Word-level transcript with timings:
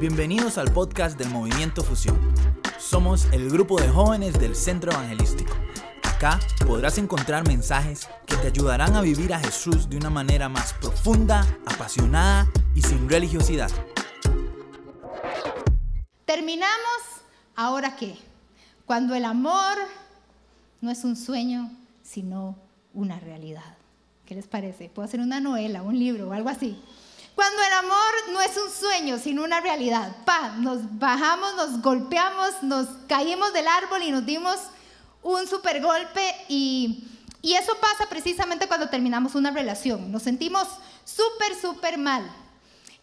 Bienvenidos 0.00 0.58
al 0.58 0.72
podcast 0.72 1.18
del 1.18 1.28
Movimiento 1.30 1.82
Fusión. 1.82 2.16
Somos 2.78 3.24
el 3.32 3.50
grupo 3.50 3.80
de 3.80 3.88
jóvenes 3.88 4.38
del 4.38 4.54
Centro 4.54 4.92
Evangelístico. 4.92 5.52
Acá 6.04 6.38
podrás 6.64 6.98
encontrar 6.98 7.44
mensajes 7.48 8.08
que 8.24 8.36
te 8.36 8.46
ayudarán 8.46 8.94
a 8.94 9.00
vivir 9.00 9.34
a 9.34 9.40
Jesús 9.40 9.90
de 9.90 9.96
una 9.96 10.08
manera 10.08 10.48
más 10.48 10.72
profunda, 10.74 11.44
apasionada 11.66 12.46
y 12.76 12.82
sin 12.82 13.08
religiosidad. 13.08 13.72
Terminamos, 16.24 17.02
¿ahora 17.56 17.96
qué? 17.96 18.16
Cuando 18.86 19.16
el 19.16 19.24
amor 19.24 19.78
no 20.80 20.92
es 20.92 21.02
un 21.02 21.16
sueño, 21.16 21.72
sino 22.04 22.54
una 22.94 23.18
realidad. 23.18 23.76
¿Qué 24.26 24.36
les 24.36 24.46
parece? 24.46 24.90
Puedo 24.90 25.08
hacer 25.08 25.18
una 25.18 25.40
novela, 25.40 25.82
un 25.82 25.98
libro 25.98 26.28
o 26.28 26.32
algo 26.32 26.50
así. 26.50 26.80
Cuando 27.38 27.62
el 27.62 27.72
amor 27.72 28.14
no 28.32 28.40
es 28.40 28.56
un 28.56 28.68
sueño, 28.68 29.16
sino 29.16 29.44
una 29.44 29.60
realidad. 29.60 30.10
Pa, 30.24 30.54
nos 30.56 30.80
bajamos, 30.98 31.54
nos 31.54 31.80
golpeamos, 31.80 32.64
nos 32.64 32.88
caímos 33.06 33.52
del 33.52 33.68
árbol 33.68 34.02
y 34.02 34.10
nos 34.10 34.26
dimos 34.26 34.56
un 35.22 35.46
super 35.46 35.80
golpe 35.80 36.34
y, 36.48 37.04
y 37.40 37.54
eso 37.54 37.76
pasa 37.80 38.08
precisamente 38.08 38.66
cuando 38.66 38.88
terminamos 38.88 39.36
una 39.36 39.52
relación. 39.52 40.10
Nos 40.10 40.24
sentimos 40.24 40.66
súper, 41.04 41.54
súper 41.54 41.96
mal. 41.96 42.28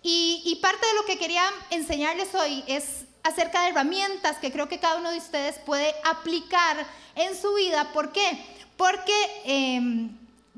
Y, 0.04 0.42
y 0.44 0.58
parte 0.58 0.86
de 0.86 0.96
lo 0.96 1.06
que 1.06 1.18
quería 1.18 1.46
enseñarles 1.70 2.36
hoy 2.36 2.62
es 2.68 3.06
acerca 3.24 3.62
de 3.62 3.70
herramientas 3.70 4.36
que 4.40 4.52
creo 4.52 4.68
que 4.68 4.80
cada 4.80 4.98
uno 4.98 5.12
de 5.12 5.18
ustedes 5.20 5.60
puede 5.60 5.96
aplicar 6.04 6.86
en 7.16 7.42
su 7.42 7.54
vida. 7.54 7.94
¿Por 7.94 8.12
qué? 8.12 8.46
Porque, 8.76 9.16
eh, 9.46 10.10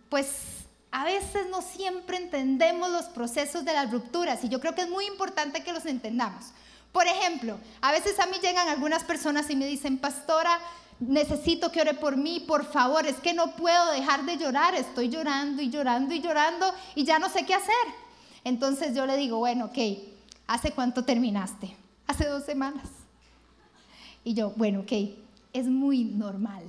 pues, 0.09 0.56
a 0.97 1.03
veces 1.03 1.45
no 1.51 1.61
siempre 1.61 2.17
entendemos 2.17 2.89
los 2.89 3.05
procesos 3.05 3.63
de 3.63 3.71
las 3.71 3.91
rupturas 3.91 4.43
y 4.43 4.49
yo 4.49 4.59
creo 4.59 4.73
que 4.73 4.81
es 4.81 4.89
muy 4.89 5.05
importante 5.05 5.61
que 5.61 5.71
los 5.71 5.85
entendamos. 5.85 6.45
Por 6.91 7.05
ejemplo, 7.05 7.59
a 7.81 7.91
veces 7.91 8.19
a 8.19 8.25
mí 8.25 8.37
llegan 8.41 8.67
algunas 8.67 9.03
personas 9.03 9.47
y 9.51 9.55
me 9.55 9.67
dicen, 9.67 9.99
pastora, 9.99 10.59
necesito 10.99 11.71
que 11.71 11.81
ore 11.81 11.93
por 11.93 12.17
mí, 12.17 12.39
por 12.39 12.65
favor, 12.65 13.05
es 13.05 13.17
que 13.17 13.35
no 13.35 13.55
puedo 13.55 13.91
dejar 13.91 14.25
de 14.25 14.37
llorar, 14.37 14.73
estoy 14.73 15.09
llorando 15.09 15.61
y 15.61 15.69
llorando 15.69 16.15
y 16.15 16.19
llorando 16.19 16.73
y 16.95 17.03
ya 17.03 17.19
no 17.19 17.29
sé 17.29 17.45
qué 17.45 17.53
hacer. 17.53 17.75
Entonces 18.43 18.95
yo 18.95 19.05
le 19.05 19.17
digo, 19.17 19.37
bueno, 19.37 19.65
ok, 19.65 19.77
¿hace 20.47 20.71
cuánto 20.71 21.05
terminaste? 21.05 21.77
Hace 22.07 22.25
dos 22.25 22.43
semanas. 22.43 22.89
Y 24.23 24.33
yo, 24.33 24.49
bueno, 24.55 24.79
ok, 24.79 24.93
es 25.53 25.67
muy 25.67 26.05
normal. 26.05 26.63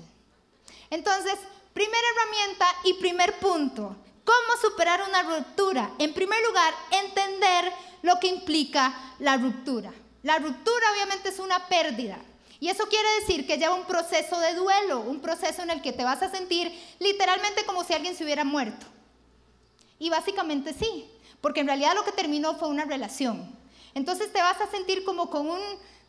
Entonces, 0.90 1.38
primera 1.72 2.02
herramienta 2.14 2.66
y 2.84 2.92
primer 2.94 3.38
punto, 3.38 3.96
¿Cómo 4.28 4.60
superar 4.60 5.00
una 5.08 5.22
ruptura? 5.22 5.90
En 5.98 6.12
primer 6.12 6.38
lugar, 6.46 6.74
entender 6.90 7.72
lo 8.02 8.20
que 8.20 8.26
implica 8.26 9.14
la 9.20 9.38
ruptura. 9.38 9.90
La 10.22 10.38
ruptura 10.38 10.92
obviamente 10.92 11.30
es 11.30 11.38
una 11.38 11.66
pérdida. 11.66 12.18
Y 12.60 12.68
eso 12.68 12.86
quiere 12.88 13.08
decir 13.20 13.46
que 13.46 13.56
lleva 13.56 13.74
un 13.74 13.86
proceso 13.86 14.38
de 14.38 14.52
duelo, 14.52 15.00
un 15.00 15.20
proceso 15.20 15.62
en 15.62 15.70
el 15.70 15.80
que 15.80 15.94
te 15.94 16.04
vas 16.04 16.20
a 16.20 16.30
sentir 16.30 16.70
literalmente 16.98 17.64
como 17.64 17.84
si 17.84 17.94
alguien 17.94 18.14
se 18.14 18.22
hubiera 18.22 18.44
muerto. 18.44 18.84
Y 19.98 20.10
básicamente 20.10 20.74
sí, 20.74 21.10
porque 21.40 21.60
en 21.60 21.68
realidad 21.68 21.94
lo 21.94 22.04
que 22.04 22.12
terminó 22.12 22.54
fue 22.56 22.68
una 22.68 22.84
relación. 22.84 23.50
Entonces 23.94 24.30
te 24.30 24.42
vas 24.42 24.60
a 24.60 24.70
sentir 24.70 25.04
como 25.04 25.30
con 25.30 25.48
un, 25.48 25.62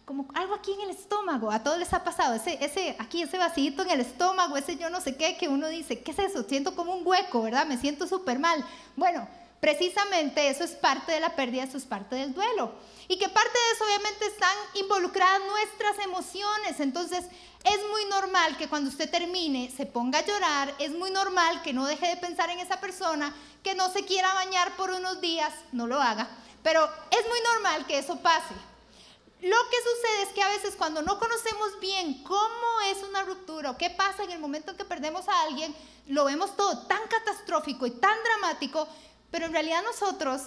como 0.10 0.26
algo 0.34 0.56
aquí 0.56 0.74
en 0.74 0.82
el 0.82 0.90
estómago, 0.90 1.52
a 1.52 1.62
todos 1.62 1.78
les 1.78 1.94
ha 1.94 2.04
pasado, 2.04 2.34
ese, 2.34 2.58
ese, 2.66 2.96
aquí 2.98 3.22
ese 3.22 3.38
vacío 3.38 3.80
en 3.80 3.92
el 3.92 4.00
estómago, 4.00 4.58
ese 4.58 4.76
yo 4.76 4.90
no 4.90 5.02
sé 5.02 5.16
qué, 5.16 5.38
que 5.38 5.48
uno 5.48 5.68
dice, 5.68 6.02
¿qué 6.02 6.10
es 6.10 6.18
eso? 6.18 6.42
Siento 6.42 6.74
como 6.74 6.96
un 6.96 7.06
hueco, 7.06 7.44
¿verdad? 7.44 7.68
Me 7.68 7.78
siento 7.78 8.08
súper 8.08 8.40
mal. 8.40 8.66
Bueno, 8.96 9.28
precisamente 9.60 10.50
eso 10.50 10.64
es 10.64 10.72
parte 10.72 11.12
de 11.12 11.20
la 11.20 11.36
pérdida, 11.36 11.62
eso 11.62 11.78
es 11.78 11.86
parte 11.86 12.16
del 12.16 12.34
duelo. 12.34 12.72
Y 13.08 13.20
que 13.20 13.30
parte 13.30 13.52
de 13.54 13.76
eso 13.76 13.84
obviamente 13.84 14.26
están 14.26 14.58
involucradas 14.74 15.42
nuestras 15.46 16.04
emociones. 16.04 16.80
Entonces 16.80 17.26
es 17.64 17.80
muy 17.92 18.06
normal 18.06 18.58
que 18.58 18.68
cuando 18.68 18.90
usted 18.90 19.12
termine 19.12 19.72
se 19.78 19.86
ponga 19.86 20.18
a 20.18 20.26
llorar, 20.26 20.74
es 20.80 20.90
muy 20.90 21.12
normal 21.12 21.62
que 21.62 21.72
no 21.72 21.86
deje 21.86 22.08
de 22.08 22.18
pensar 22.18 22.50
en 22.50 22.58
esa 22.58 22.82
persona, 22.82 23.32
que 23.62 23.76
no 23.76 23.94
se 23.94 24.06
quiera 24.06 24.34
bañar 24.34 24.76
por 24.76 24.90
unos 24.90 25.22
días, 25.22 25.54
no 25.72 25.86
lo 25.86 26.02
haga. 26.02 26.28
Pero 26.64 26.84
es 27.12 27.28
muy 27.28 27.40
normal 27.54 27.86
que 27.86 28.00
eso 28.00 28.20
pase. 28.22 28.56
Lo 29.42 29.56
que 29.70 29.78
sucede 29.78 30.24
es 30.24 30.30
que 30.30 30.42
a 30.42 30.50
veces 30.50 30.76
cuando 30.76 31.02
no 31.02 31.18
conocemos 31.18 31.80
bien 31.80 32.24
cómo 32.24 32.82
es 32.92 33.02
una 33.04 33.24
ruptura 33.24 33.72
o 33.72 33.78
qué 33.78 33.90
pasa 33.90 34.24
en 34.24 34.32
el 34.32 34.40
momento 34.40 34.72
en 34.72 34.78
que 34.78 34.84
perdemos 34.84 35.30
a 35.30 35.42
alguien, 35.44 35.74
lo 36.08 36.26
vemos 36.26 36.58
todo 36.58 36.80
tan 36.88 37.00
catastrófico 37.08 37.86
y 37.88 37.92
tan 37.92 38.18
dramático, 38.24 38.88
pero 39.32 39.46
en 39.46 39.54
realidad 39.54 39.82
nosotros 39.84 40.42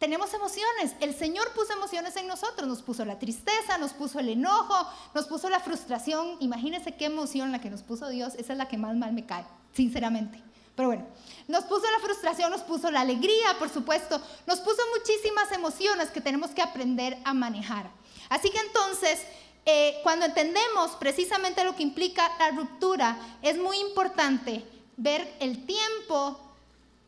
tenemos 0.00 0.34
emociones. 0.34 0.96
El 0.98 1.14
Señor 1.14 1.52
puso 1.52 1.72
emociones 1.72 2.16
en 2.16 2.26
nosotros, 2.26 2.66
nos 2.66 2.82
puso 2.82 3.04
la 3.04 3.20
tristeza, 3.20 3.78
nos 3.78 3.92
puso 3.92 4.18
el 4.18 4.30
enojo, 4.30 4.74
nos 5.14 5.26
puso 5.26 5.48
la 5.48 5.60
frustración. 5.60 6.38
Imagínense 6.40 6.96
qué 6.96 7.04
emoción 7.04 7.52
la 7.52 7.60
que 7.60 7.70
nos 7.70 7.84
puso 7.84 8.08
Dios, 8.08 8.34
esa 8.34 8.52
es 8.54 8.58
la 8.58 8.66
que 8.66 8.76
más 8.76 8.96
mal 8.96 9.12
me 9.12 9.24
cae, 9.24 9.46
sinceramente. 9.72 10.42
Pero 10.74 10.88
bueno, 10.88 11.06
nos 11.48 11.64
puso 11.64 11.90
la 11.90 12.00
frustración, 12.00 12.50
nos 12.50 12.62
puso 12.62 12.90
la 12.90 13.00
alegría, 13.00 13.58
por 13.58 13.68
supuesto, 13.68 14.20
nos 14.46 14.60
puso 14.60 14.80
muchísimas 14.96 15.52
emociones 15.52 16.10
que 16.10 16.20
tenemos 16.20 16.50
que 16.50 16.62
aprender 16.62 17.18
a 17.24 17.34
manejar. 17.34 17.90
Así 18.28 18.50
que 18.50 18.58
entonces, 18.58 19.20
eh, 19.66 19.98
cuando 20.02 20.26
entendemos 20.26 20.92
precisamente 20.92 21.64
lo 21.64 21.76
que 21.76 21.82
implica 21.82 22.30
la 22.38 22.50
ruptura, 22.52 23.18
es 23.42 23.58
muy 23.58 23.78
importante 23.78 24.64
ver 24.96 25.36
el 25.40 25.66
tiempo 25.66 26.40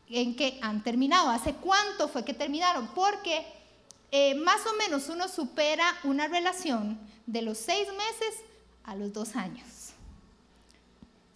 en 0.09 0.35
que 0.35 0.59
han 0.61 0.83
terminado, 0.83 1.29
hace 1.29 1.55
cuánto 1.55 2.07
fue 2.07 2.23
que 2.23 2.33
terminaron, 2.35 2.87
porque 2.93 3.45
eh, 4.11 4.35
más 4.35 4.61
o 4.67 4.73
menos 4.75 5.09
uno 5.09 5.27
supera 5.27 5.85
una 6.03 6.27
relación 6.27 6.99
de 7.25 7.41
los 7.41 7.57
seis 7.57 7.87
meses 7.87 8.41
a 8.83 8.95
los 8.95 9.11
dos 9.11 9.35
años 9.35 9.74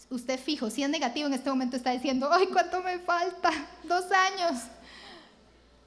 usted 0.10 0.40
fijo, 0.40 0.70
si 0.70 0.84
es 0.84 0.90
negativo 0.90 1.28
en 1.28 1.34
este 1.34 1.50
momento 1.50 1.76
está 1.76 1.92
diciendo, 1.92 2.30
ay, 2.32 2.48
¿cuánto 2.48 2.82
me 2.82 3.00
falta? 3.00 3.52
Dos 3.84 4.06
años. 4.12 4.62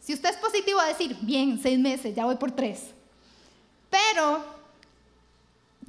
Si 0.01 0.15
usted 0.15 0.31
es 0.31 0.37
positivo 0.37 0.79
va 0.79 0.85
a 0.87 0.89
decir, 0.89 1.17
bien, 1.21 1.61
seis 1.63 1.79
meses, 1.79 2.15
ya 2.15 2.25
voy 2.25 2.37
por 2.37 2.51
tres. 2.51 2.89
Pero 3.91 4.45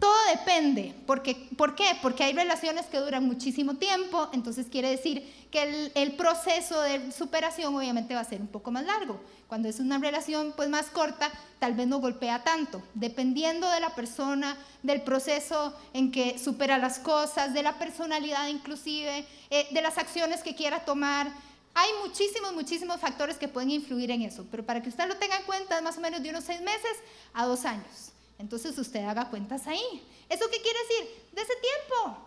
todo 0.03 0.25
depende. 0.36 0.94
¿Por 1.08 1.24
qué? 1.24 1.97
Porque 2.02 2.25
hay 2.25 2.34
relaciones 2.34 2.88
que 2.88 2.97
duran 3.00 3.24
muchísimo 3.24 3.75
tiempo, 3.75 4.28
entonces 4.34 4.68
quiere 4.69 4.90
decir 4.90 5.47
que 5.50 5.64
el, 5.64 5.91
el, 5.96 6.12
proceso 6.18 6.81
de 6.81 7.09
superación 7.14 7.74
obviamente 7.74 8.13
va 8.13 8.19
a 8.19 8.25
ser 8.25 8.42
un 8.42 8.47
poco 8.47 8.69
más 8.69 8.84
largo. 8.84 9.22
Cuando 9.47 9.69
es 9.69 9.80
una 9.80 10.00
relación 10.00 10.52
pues 10.58 10.68
más 10.68 10.88
corta, 10.88 11.31
tal 11.58 11.75
vez 11.75 11.88
no 11.88 12.00
golpea 12.00 12.44
tanto, 12.44 12.84
dependiendo 12.96 13.69
de 13.69 13.80
la 13.80 13.96
persona, 13.96 14.58
del 14.81 15.03
proceso 15.03 15.74
en 15.94 16.12
que 16.12 16.38
supera 16.38 16.78
las 16.78 17.00
cosas, 17.00 17.53
de 17.53 17.63
la 17.63 17.80
personalidad 17.80 18.50
inclusive, 18.50 19.25
eh, 19.52 19.68
de 19.72 19.81
las 19.81 19.97
acciones 19.97 20.44
que 20.44 20.53
quiera 20.53 20.84
tomar. 20.84 21.31
Hay 21.75 21.90
muchísimos, 22.06 22.52
muchísimos 22.52 23.00
factores 23.00 23.38
que 23.38 23.47
pueden 23.47 23.72
influir 23.72 24.12
en 24.12 24.24
eso, 24.24 24.46
pero 24.52 24.66
para 24.66 24.81
que 24.84 24.90
usted 24.90 25.08
lo 25.08 25.16
tenga 25.16 25.38
en 25.38 25.44
cuenta 25.44 25.78
es 25.78 25.81
más 25.81 25.97
o 25.97 26.02
menos 26.02 26.22
de 26.22 26.30
unos 26.30 26.44
seis 26.44 26.59
meses 26.59 26.97
a 27.34 27.46
dos 27.46 27.63
años. 27.63 28.12
Entonces 28.38 28.78
usted 28.78 29.06
haga 29.06 29.30
cuentas 29.30 29.68
ahí. 29.68 30.06
¿Eso 30.30 30.50
qué 30.50 30.62
quiere 30.62 30.80
decir? 30.80 31.28
De 31.32 31.42
ese 31.42 31.54
tiempo. 31.56 32.18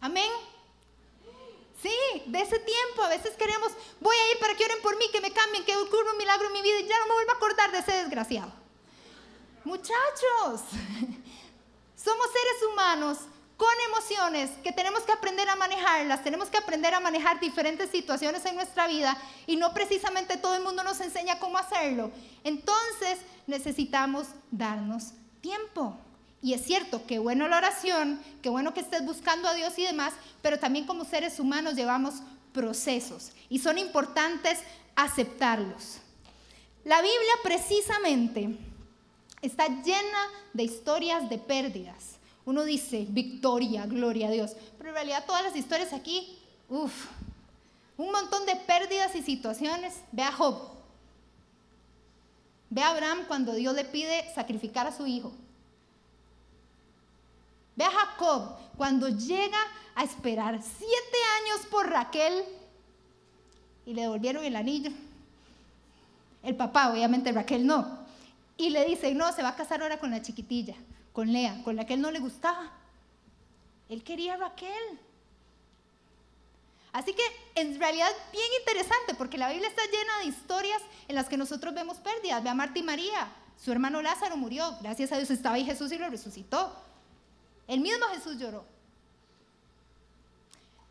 Amén. 0.00 0.30
Sí, 1.82 2.22
de 2.26 2.40
ese 2.40 2.58
tiempo. 2.58 3.02
A 3.02 3.08
veces 3.08 3.34
queremos, 3.36 3.72
voy 4.00 4.16
a 4.16 4.32
ir 4.32 4.38
para 4.38 4.54
que 4.54 4.64
oren 4.64 4.80
por 4.82 4.96
mí, 4.96 5.04
que 5.12 5.20
me 5.20 5.32
cambien, 5.32 5.64
que 5.64 5.76
ocurra 5.76 6.12
un 6.12 6.18
milagro 6.18 6.46
en 6.46 6.52
mi 6.52 6.62
vida 6.62 6.80
y 6.80 6.86
ya 6.86 6.98
no 7.00 7.06
me 7.06 7.14
vuelvo 7.14 7.32
a 7.32 7.36
acordar 7.36 7.72
de 7.72 7.78
ese 7.78 7.92
desgraciado. 7.92 8.52
Muchachos, 9.64 10.62
somos 11.96 12.26
seres 12.32 12.72
humanos 12.72 13.18
con 13.56 13.72
emociones 13.88 14.50
que 14.62 14.72
tenemos 14.72 15.02
que 15.02 15.12
aprender 15.12 15.48
a 15.48 15.56
manejarlas, 15.56 16.22
tenemos 16.22 16.48
que 16.48 16.58
aprender 16.58 16.94
a 16.94 17.00
manejar 17.00 17.40
diferentes 17.40 17.90
situaciones 17.90 18.44
en 18.44 18.54
nuestra 18.54 18.86
vida 18.86 19.16
y 19.46 19.56
no 19.56 19.72
precisamente 19.72 20.36
todo 20.36 20.54
el 20.54 20.62
mundo 20.62 20.82
nos 20.82 21.00
enseña 21.00 21.38
cómo 21.38 21.56
hacerlo. 21.56 22.10
Entonces 22.44 23.18
necesitamos 23.46 24.26
darnos 24.50 25.12
tiempo. 25.40 25.96
Y 26.42 26.52
es 26.54 26.64
cierto, 26.64 27.06
qué 27.06 27.18
bueno 27.18 27.48
la 27.48 27.58
oración, 27.58 28.20
qué 28.42 28.48
bueno 28.48 28.74
que 28.74 28.80
estés 28.80 29.04
buscando 29.04 29.48
a 29.48 29.54
Dios 29.54 29.78
y 29.78 29.84
demás, 29.84 30.12
pero 30.42 30.58
también 30.58 30.86
como 30.86 31.04
seres 31.04 31.40
humanos 31.40 31.74
llevamos 31.74 32.22
procesos 32.52 33.32
y 33.48 33.58
son 33.58 33.78
importantes 33.78 34.60
aceptarlos. 34.94 35.98
La 36.84 37.00
Biblia 37.02 37.32
precisamente 37.42 38.56
está 39.42 39.66
llena 39.66 40.28
de 40.52 40.62
historias 40.62 41.28
de 41.28 41.38
pérdidas 41.38 42.16
uno 42.46 42.64
dice 42.64 43.06
victoria, 43.08 43.86
gloria 43.86 44.28
a 44.28 44.30
Dios, 44.30 44.52
pero 44.78 44.90
en 44.90 44.94
realidad 44.94 45.24
todas 45.26 45.42
las 45.42 45.56
historias 45.56 45.92
aquí, 45.92 46.38
uff, 46.68 47.06
un 47.96 48.12
montón 48.12 48.46
de 48.46 48.54
pérdidas 48.54 49.16
y 49.16 49.22
situaciones. 49.22 49.94
Ve 50.12 50.22
a 50.22 50.30
Job. 50.30 50.75
Ve 52.70 52.82
a 52.82 52.90
Abraham 52.90 53.24
cuando 53.28 53.54
Dios 53.54 53.74
le 53.74 53.84
pide 53.84 54.24
sacrificar 54.34 54.86
a 54.86 54.92
su 54.92 55.06
hijo. 55.06 55.32
Ve 57.76 57.84
a 57.84 57.90
Jacob 57.90 58.56
cuando 58.76 59.08
llega 59.08 59.58
a 59.94 60.02
esperar 60.02 60.60
siete 60.62 61.18
años 61.42 61.66
por 61.70 61.88
Raquel 61.88 62.44
y 63.84 63.94
le 63.94 64.02
devolvieron 64.02 64.44
el 64.44 64.56
anillo. 64.56 64.90
El 66.42 66.56
papá, 66.56 66.90
obviamente 66.92 67.32
Raquel 67.32 67.66
no. 67.66 68.06
Y 68.56 68.70
le 68.70 68.84
dice, 68.84 69.14
no, 69.14 69.32
se 69.32 69.42
va 69.42 69.50
a 69.50 69.56
casar 69.56 69.82
ahora 69.82 69.98
con 69.98 70.10
la 70.10 70.22
chiquitilla, 70.22 70.74
con 71.12 71.32
Lea, 71.32 71.62
con 71.62 71.76
la 71.76 71.86
que 71.86 71.94
él 71.94 72.00
no 72.00 72.10
le 72.10 72.18
gustaba. 72.18 72.72
Él 73.88 74.02
quería 74.02 74.34
a 74.34 74.38
Raquel. 74.38 75.00
Así 76.96 77.12
que 77.12 77.22
en 77.56 77.78
realidad 77.78 78.10
bien 78.32 78.46
interesante 78.58 79.12
porque 79.18 79.36
la 79.36 79.50
Biblia 79.50 79.68
está 79.68 79.82
llena 79.84 80.18
de 80.20 80.24
historias 80.28 80.80
en 81.08 81.14
las 81.14 81.28
que 81.28 81.36
nosotros 81.36 81.74
vemos 81.74 81.98
pérdidas. 81.98 82.42
Ve 82.42 82.48
a 82.48 82.54
Marta 82.54 82.78
y 82.78 82.82
María, 82.82 83.30
su 83.62 83.70
hermano 83.70 84.00
Lázaro 84.00 84.38
murió, 84.38 84.78
gracias 84.80 85.12
a 85.12 85.18
Dios 85.18 85.30
estaba 85.30 85.56
ahí 85.56 85.64
Jesús 85.66 85.92
y 85.92 85.98
lo 85.98 86.08
resucitó. 86.08 86.74
El 87.68 87.80
mismo 87.80 88.06
Jesús 88.14 88.38
lloró. 88.38 88.64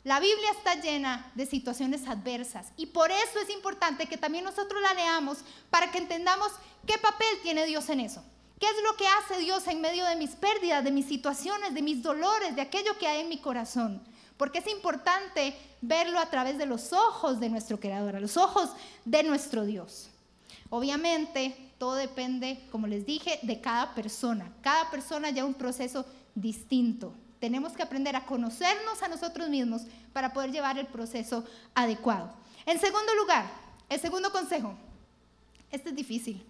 La 0.04 0.20
Biblia 0.20 0.52
está 0.52 0.76
llena 0.76 1.32
de 1.34 1.48
situaciones 1.48 2.08
adversas 2.08 2.68
y 2.78 2.86
por 2.86 3.10
eso 3.10 3.40
es 3.42 3.50
importante 3.50 4.06
que 4.06 4.18
también 4.18 4.44
nosotros 4.44 4.80
la 4.84 4.94
leamos 4.94 5.40
para 5.72 5.90
que 5.90 5.98
entendamos 5.98 6.52
qué 6.86 7.00
papel 7.00 7.40
tiene 7.42 7.66
Dios 7.66 7.90
en 7.90 8.02
eso. 8.02 8.24
¿Qué 8.60 8.68
es 8.68 8.84
lo 8.84 8.96
que 8.96 9.08
hace 9.08 9.40
Dios 9.40 9.68
en 9.68 9.82
medio 9.82 10.06
de 10.06 10.18
mis 10.18 10.36
pérdidas, 10.36 10.84
de 10.84 10.92
mis 10.92 11.08
situaciones, 11.08 11.74
de 11.74 11.82
mis 11.82 12.04
dolores, 12.04 12.56
de 12.56 12.62
aquello 12.62 12.96
que 13.00 13.08
hay 13.08 13.22
en 13.22 13.30
mi 13.30 13.40
corazón? 13.40 14.04
Porque 14.38 14.60
es 14.60 14.68
importante 14.68 15.56
verlo 15.82 16.20
a 16.20 16.30
través 16.30 16.58
de 16.58 16.66
los 16.66 16.92
ojos 16.94 17.40
de 17.40 17.50
nuestro 17.50 17.80
Creador, 17.80 18.16
a 18.16 18.20
los 18.20 18.38
ojos 18.38 18.70
de 19.06 19.24
nuestro 19.24 19.66
Dios. 19.66 20.10
Obviamente, 20.70 21.56
todo 21.78 21.96
depende, 21.96 22.66
como 22.72 22.88
les 22.88 23.06
dije, 23.06 23.40
de 23.44 23.62
cada 23.62 23.94
persona. 23.94 24.52
Cada 24.62 24.90
persona 24.90 25.30
lleva 25.30 25.48
un 25.48 25.54
proceso 25.54 26.06
distinto. 26.34 27.14
Tenemos 27.40 27.74
que 27.74 27.84
aprender 27.84 28.16
a 28.16 28.26
conocernos 28.26 29.02
a 29.04 29.08
nosotros 29.08 29.50
mismos 29.50 29.84
para 30.14 30.34
poder 30.34 30.52
llevar 30.52 30.78
el 30.78 30.88
proceso 30.88 31.46
adecuado. 31.74 32.34
En 32.66 32.80
segundo 32.80 33.14
lugar, 33.16 33.50
el 33.90 34.00
segundo 34.00 34.32
consejo, 34.32 34.76
este 35.72 35.90
es 35.90 35.96
difícil, 35.96 36.44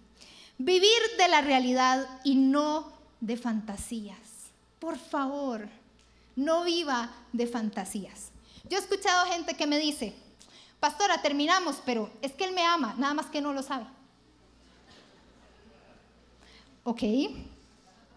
vivir 0.58 0.98
de 1.18 1.28
la 1.28 1.42
realidad 1.42 2.08
y 2.24 2.36
no 2.36 2.92
de 3.20 3.36
fantasías. 3.36 4.16
Por 4.78 4.96
favor, 4.96 5.68
no 6.36 6.64
viva 6.64 7.10
de 7.32 7.46
fantasías. 7.46 8.30
Yo 8.68 8.78
he 8.78 8.80
escuchado 8.80 9.26
gente 9.26 9.54
que 9.54 9.66
me 9.66 9.78
dice, 9.78 10.14
pastora, 10.78 11.22
terminamos, 11.22 11.82
pero 11.84 12.10
es 12.22 12.32
que 12.32 12.44
él 12.44 12.52
me 12.52 12.64
ama, 12.64 12.94
nada 12.98 13.14
más 13.14 13.26
que 13.26 13.40
no 13.40 13.52
lo 13.52 13.62
sabe. 13.62 13.86
Ok. 16.84 17.02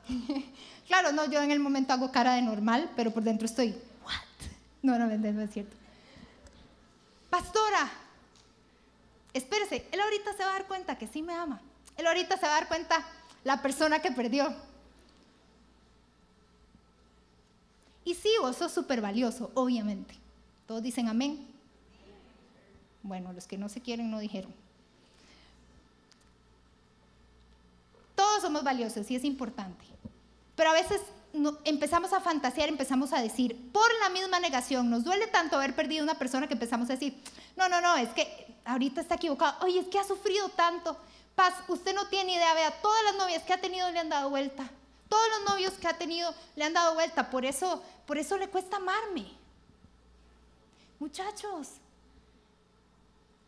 claro, 0.87 1.11
no, 1.11 1.25
yo 1.25 1.41
en 1.41 1.51
el 1.51 1.59
momento 1.59 1.93
hago 1.93 2.11
cara 2.11 2.35
de 2.35 2.41
normal, 2.41 2.91
pero 2.95 3.11
por 3.11 3.23
dentro 3.23 3.45
estoy, 3.45 3.69
¿what? 4.05 4.13
No, 4.81 4.99
no, 4.99 5.07
no 5.07 5.41
es 5.41 5.51
cierto. 5.51 5.75
Pastora, 7.29 7.89
espérese, 9.33 9.87
él 9.91 9.99
ahorita 9.99 10.33
se 10.33 10.43
va 10.43 10.49
a 10.49 10.53
dar 10.53 10.67
cuenta 10.67 10.97
que 10.97 11.07
sí 11.07 11.21
me 11.21 11.33
ama. 11.33 11.61
Él 11.95 12.07
ahorita 12.07 12.37
se 12.37 12.45
va 12.45 12.53
a 12.57 12.59
dar 12.59 12.67
cuenta 12.67 13.05
la 13.43 13.61
persona 13.61 13.99
que 13.99 14.11
perdió. 14.11 14.53
Y 18.09 18.15
sí, 18.15 18.31
vos 18.41 18.55
sos 18.55 18.71
súper 18.71 19.01
valioso, 19.01 19.51
obviamente. 19.53 20.15
Todos 20.65 20.81
dicen 20.81 21.09
amén. 21.09 21.47
Bueno, 23.03 23.31
los 23.33 23.45
que 23.45 23.55
no 23.55 23.69
se 23.69 23.81
quieren 23.81 24.09
no 24.09 24.17
dijeron. 24.17 24.51
Todos 28.15 28.41
somos 28.41 28.63
valiosos 28.63 29.11
y 29.11 29.15
es 29.15 29.23
importante. 29.23 29.85
Pero 30.55 30.71
a 30.71 30.73
veces 30.73 31.01
empezamos 31.65 32.11
a 32.11 32.19
fantasear, 32.19 32.67
empezamos 32.69 33.13
a 33.13 33.21
decir, 33.21 33.71
por 33.71 33.87
la 34.01 34.09
misma 34.09 34.39
negación, 34.39 34.89
nos 34.89 35.03
duele 35.03 35.27
tanto 35.27 35.57
haber 35.57 35.75
perdido 35.75 36.03
una 36.03 36.17
persona 36.17 36.47
que 36.47 36.55
empezamos 36.55 36.89
a 36.89 36.93
decir, 36.93 37.15
no, 37.55 37.69
no, 37.69 37.79
no, 37.79 37.95
es 37.95 38.09
que 38.09 38.55
ahorita 38.65 39.01
está 39.01 39.15
equivocado, 39.15 39.63
oye, 39.63 39.81
es 39.81 39.87
que 39.87 39.99
ha 39.99 40.03
sufrido 40.03 40.49
tanto. 40.49 40.97
Paz, 41.35 41.53
usted 41.67 41.93
no 41.93 42.07
tiene 42.07 42.33
idea, 42.33 42.55
vea, 42.55 42.71
todas 42.81 43.03
las 43.03 43.17
novias 43.17 43.43
que 43.43 43.53
ha 43.53 43.61
tenido 43.61 43.91
le 43.91 43.99
han 43.99 44.09
dado 44.09 44.31
vuelta. 44.31 44.67
Todos 45.09 45.27
los 45.29 45.49
novios 45.49 45.73
que 45.73 45.87
ha 45.87 45.97
tenido 45.97 46.33
le 46.55 46.63
han 46.63 46.73
dado 46.73 46.93
vuelta, 46.93 47.31
por 47.31 47.43
eso, 47.43 47.83
por 48.05 48.17
eso 48.19 48.37
le 48.37 48.47
cuesta 48.47 48.77
amarme. 48.77 49.25
Muchachos, 50.99 51.69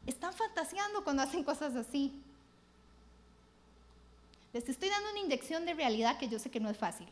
están 0.08 0.34
fantaseando 0.34 1.04
cuando 1.04 1.22
hacen 1.22 1.44
cosas 1.44 1.76
así. 1.76 2.12
Les 4.54 4.68
estoy 4.68 4.90
dando 4.90 5.12
una 5.12 5.20
inyección 5.20 5.66
de 5.66 5.76
realidad 5.76 6.18
que 6.18 6.28
yo 6.28 6.40
sé 6.40 6.50
que 6.50 6.60
no 6.60 6.70
es 6.70 6.78
fácil, 6.78 7.08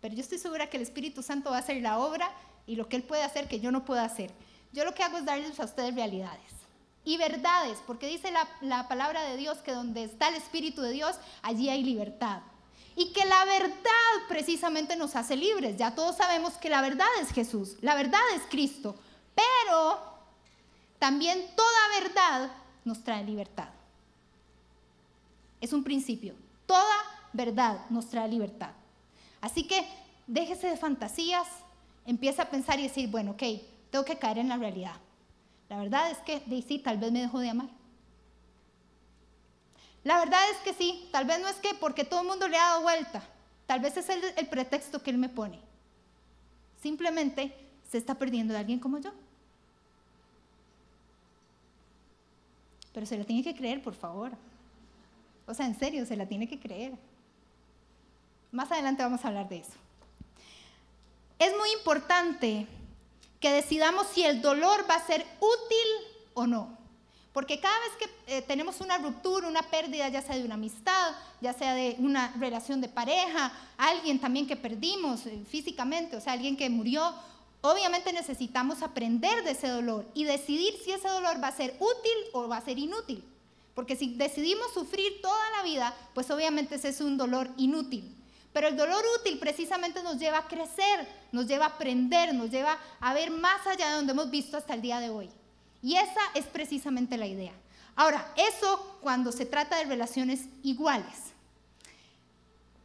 pero 0.00 0.14
yo 0.14 0.20
estoy 0.20 0.38
segura 0.38 0.70
que 0.70 0.76
el 0.76 0.84
Espíritu 0.84 1.22
Santo 1.22 1.50
va 1.50 1.56
a 1.56 1.60
hacer 1.60 1.82
la 1.82 1.98
obra 1.98 2.30
y 2.66 2.76
lo 2.76 2.88
que 2.88 2.96
Él 2.96 3.02
puede 3.02 3.24
hacer 3.24 3.48
que 3.48 3.60
yo 3.60 3.72
no 3.72 3.84
puedo 3.84 4.00
hacer. 4.00 4.30
Yo 4.72 4.84
lo 4.84 4.94
que 4.94 5.02
hago 5.02 5.18
es 5.18 5.24
darles 5.24 5.58
a 5.58 5.64
ustedes 5.64 5.94
realidades 5.94 6.52
y 7.04 7.16
verdades, 7.16 7.78
porque 7.86 8.06
dice 8.06 8.30
la, 8.30 8.48
la 8.60 8.86
palabra 8.86 9.22
de 9.22 9.36
Dios 9.36 9.58
que 9.58 9.72
donde 9.72 10.04
está 10.04 10.28
el 10.28 10.36
Espíritu 10.36 10.82
de 10.82 10.92
Dios, 10.92 11.16
allí 11.42 11.68
hay 11.68 11.82
libertad 11.82 12.42
y 12.98 13.12
que 13.12 13.24
la 13.24 13.44
verdad 13.44 14.26
precisamente 14.28 14.96
nos 14.96 15.14
hace 15.14 15.36
libres. 15.36 15.76
Ya 15.76 15.94
todos 15.94 16.16
sabemos 16.16 16.54
que 16.54 16.68
la 16.68 16.80
verdad 16.80 17.06
es 17.22 17.30
Jesús, 17.30 17.76
la 17.80 17.94
verdad 17.94 18.20
es 18.34 18.42
Cristo, 18.50 18.96
pero 19.36 20.00
también 20.98 21.38
toda 21.54 22.00
verdad 22.02 22.50
nos 22.84 23.04
trae 23.04 23.22
libertad. 23.22 23.68
Es 25.60 25.72
un 25.72 25.84
principio, 25.84 26.34
toda 26.66 26.96
verdad 27.32 27.86
nos 27.88 28.08
trae 28.10 28.28
libertad. 28.28 28.70
Así 29.40 29.64
que 29.64 29.86
déjese 30.26 30.66
de 30.66 30.76
fantasías, 30.76 31.46
empieza 32.04 32.42
a 32.42 32.50
pensar 32.50 32.80
y 32.80 32.82
decir, 32.82 33.08
bueno, 33.08 33.32
ok, 33.32 33.42
tengo 33.92 34.04
que 34.04 34.18
caer 34.18 34.38
en 34.38 34.48
la 34.48 34.56
realidad. 34.56 34.96
La 35.68 35.78
verdad 35.78 36.10
es 36.10 36.18
que 36.18 36.42
Daisy 36.46 36.80
tal 36.80 36.98
vez 36.98 37.12
me 37.12 37.20
dejó 37.20 37.38
de 37.38 37.50
amar. 37.50 37.68
La 40.04 40.18
verdad 40.18 40.40
es 40.52 40.58
que 40.58 40.72
sí, 40.72 41.08
tal 41.12 41.24
vez 41.24 41.40
no 41.40 41.48
es 41.48 41.56
que 41.56 41.74
porque 41.74 42.04
todo 42.04 42.20
el 42.20 42.26
mundo 42.26 42.48
le 42.48 42.56
ha 42.56 42.68
dado 42.68 42.82
vuelta, 42.82 43.22
tal 43.66 43.80
vez 43.80 43.96
es 43.96 44.08
el, 44.08 44.46
pretexto 44.48 45.02
que 45.02 45.10
él 45.10 45.18
me 45.18 45.28
pone. 45.28 45.58
Simplemente 46.82 47.54
se 47.90 47.98
está 47.98 48.14
perdiendo 48.14 48.54
de 48.54 48.60
alguien 48.60 48.78
como 48.78 48.98
yo. 48.98 49.10
Pero 52.92 53.06
se 53.06 53.18
la 53.18 53.24
tiene 53.24 53.42
que 53.42 53.54
creer, 53.54 53.82
por 53.82 53.94
favor. 53.94 54.32
O 55.46 55.54
sea, 55.54 55.66
en 55.66 55.78
serio, 55.78 56.06
se 56.06 56.16
la 56.16 56.26
tiene 56.26 56.48
que 56.48 56.58
creer. 56.58 56.92
Más 58.52 58.70
adelante 58.70 59.02
vamos 59.02 59.24
a 59.24 59.28
hablar 59.28 59.48
de 59.48 59.58
eso. 59.58 59.74
Es 61.38 61.56
muy 61.56 61.70
importante 61.72 62.66
que 63.40 63.52
decidamos 63.52 64.06
si 64.08 64.24
el 64.24 64.42
dolor 64.42 64.86
va 64.88 64.94
a 64.94 65.06
ser 65.06 65.26
útil 65.40 66.16
o 66.34 66.46
no. 66.46 66.77
Porque 67.38 67.60
cada 67.60 67.78
vez 67.78 67.90
que 68.00 68.36
eh, 68.36 68.42
tenemos 68.42 68.80
una 68.80 68.98
ruptura, 68.98 69.46
una 69.46 69.62
pérdida, 69.62 70.08
ya 70.08 70.20
sea 70.20 70.34
de 70.34 70.44
una 70.44 70.54
amistad, 70.54 71.14
ya 71.40 71.52
sea 71.52 71.72
de 71.72 71.94
una 72.00 72.34
relación 72.36 72.80
de 72.80 72.88
pareja, 72.88 73.52
alguien 73.76 74.18
también 74.18 74.48
que 74.48 74.56
perdimos 74.56 75.24
eh, 75.24 75.44
físicamente, 75.48 76.16
o 76.16 76.20
sea, 76.20 76.32
alguien 76.32 76.56
que 76.56 76.68
murió, 76.68 77.14
obviamente 77.60 78.12
necesitamos 78.12 78.82
aprender 78.82 79.44
de 79.44 79.52
ese 79.52 79.68
dolor 79.68 80.04
y 80.14 80.24
decidir 80.24 80.74
si 80.82 80.90
ese 80.90 81.06
dolor 81.06 81.40
va 81.40 81.46
a 81.46 81.56
ser 81.56 81.76
útil 81.78 82.18
o 82.32 82.48
va 82.48 82.56
a 82.56 82.64
ser 82.64 82.76
inútil. 82.76 83.22
Porque 83.72 83.94
si 83.94 84.16
decidimos 84.16 84.74
sufrir 84.74 85.22
toda 85.22 85.50
la 85.58 85.62
vida, 85.62 85.94
pues 86.14 86.28
obviamente 86.32 86.74
ese 86.74 86.88
es 86.88 87.00
un 87.00 87.16
dolor 87.16 87.48
inútil. 87.56 88.16
Pero 88.52 88.66
el 88.66 88.76
dolor 88.76 89.04
útil 89.20 89.38
precisamente 89.38 90.02
nos 90.02 90.18
lleva 90.18 90.38
a 90.38 90.48
crecer, 90.48 91.06
nos 91.30 91.46
lleva 91.46 91.66
a 91.66 91.68
aprender, 91.68 92.34
nos 92.34 92.50
lleva 92.50 92.76
a 92.98 93.14
ver 93.14 93.30
más 93.30 93.64
allá 93.64 93.90
de 93.90 93.94
donde 93.94 94.12
hemos 94.12 94.28
visto 94.28 94.56
hasta 94.56 94.74
el 94.74 94.82
día 94.82 94.98
de 94.98 95.10
hoy. 95.10 95.30
Y 95.82 95.96
esa 95.96 96.20
es 96.34 96.46
precisamente 96.46 97.16
la 97.16 97.26
idea. 97.26 97.52
Ahora, 97.94 98.32
eso 98.36 98.98
cuando 99.00 99.32
se 99.32 99.46
trata 99.46 99.76
de 99.76 99.84
relaciones 99.84 100.46
iguales. 100.62 101.32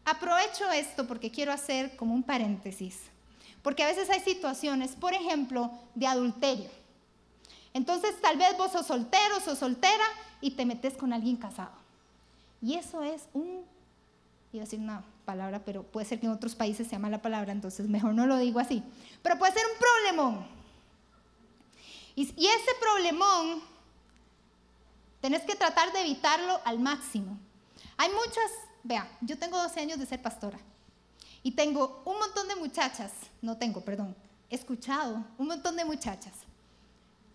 Aprovecho 0.05 0.69
esto 0.71 1.07
porque 1.07 1.31
quiero 1.31 1.51
hacer 1.51 1.95
como 1.95 2.13
un 2.13 2.23
paréntesis. 2.23 2.99
Porque 3.61 3.83
a 3.83 3.87
veces 3.87 4.09
hay 4.09 4.19
situaciones, 4.19 4.91
por 4.91 5.13
ejemplo, 5.13 5.71
de 5.95 6.07
adulterio. 6.07 6.69
Entonces, 7.73 8.19
tal 8.21 8.37
vez 8.37 8.57
vos 8.57 8.71
sos 8.71 8.85
soltero, 8.85 9.39
sos 9.39 9.57
soltera 9.57 10.03
y 10.41 10.51
te 10.51 10.65
metes 10.65 10.95
con 10.95 11.13
alguien 11.13 11.37
casado. 11.37 11.71
Y 12.61 12.75
eso 12.75 13.01
es 13.01 13.23
un, 13.33 13.63
iba 14.51 14.63
a 14.63 14.65
decir 14.65 14.79
una 14.79 15.03
palabra, 15.25 15.59
pero 15.65 15.83
puede 15.83 16.05
ser 16.05 16.19
que 16.19 16.25
en 16.25 16.33
otros 16.33 16.55
países 16.55 16.87
se 16.87 16.93
llama 16.93 17.09
la 17.09 17.21
palabra, 17.21 17.51
entonces 17.51 17.87
mejor 17.87 18.13
no 18.13 18.25
lo 18.25 18.37
digo 18.37 18.59
así. 18.59 18.83
Pero 19.21 19.39
puede 19.39 19.53
ser 19.53 19.63
un 19.65 19.79
problemón. 19.79 20.62
Y, 22.15 22.23
ese 22.27 22.71
problemón 22.79 23.61
tenés 25.21 25.43
que 25.43 25.55
tratar 25.55 25.91
de 25.93 26.01
evitarlo 26.01 26.59
al 26.65 26.79
máximo. 26.79 27.37
Hay 27.97 28.09
muchas, 28.09 28.51
vea, 28.83 29.09
yo 29.21 29.37
tengo 29.37 29.57
12 29.57 29.79
años 29.79 29.99
de 29.99 30.05
ser 30.05 30.21
pastora 30.21 30.59
y 31.41 31.51
tengo 31.51 32.01
un 32.05 32.17
montón 32.17 32.47
de 32.47 32.55
muchachas, 32.55 33.11
no 33.41 33.57
tengo, 33.57 33.81
perdón, 33.81 34.15
he 34.49 34.55
escuchado 34.55 35.23
un 35.37 35.47
montón 35.47 35.75
de 35.75 35.85
muchachas 35.85 36.33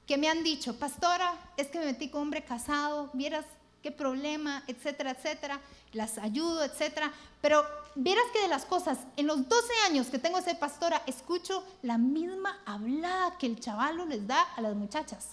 que 0.07 0.17
me 0.17 0.29
han 0.29 0.43
dicho, 0.43 0.79
pastora, 0.79 1.35
es 1.57 1.69
que 1.69 1.79
me 1.79 1.85
metí 1.85 2.09
con 2.09 2.23
hombre 2.23 2.43
casado, 2.43 3.11
vieras 3.13 3.45
qué 3.83 3.93
problema, 3.93 4.65
etcétera, 4.67 5.11
etcétera, 5.11 5.61
las 5.93 6.17
ayudo, 6.17 6.65
etcétera. 6.65 7.13
Pero 7.43 7.63
vieras 7.99 8.25
que 8.33 8.43
de 8.43 8.49
las 8.49 8.65
cosas, 8.65 8.99
en 9.17 9.27
los 9.27 9.49
12 9.49 9.73
años 9.87 10.07
que 10.07 10.21
tengo 10.21 10.39
de 10.39 10.45
ser 10.45 10.59
pastora, 10.59 11.03
escucho 11.07 11.65
la 11.83 11.99
misma 11.99 12.61
hablada 12.65 13.37
que 13.39 13.47
el 13.47 13.59
chavalo 13.59 14.07
les 14.07 14.27
da 14.27 14.41
a 14.57 14.61
las 14.61 14.75
muchachas. 14.77 15.31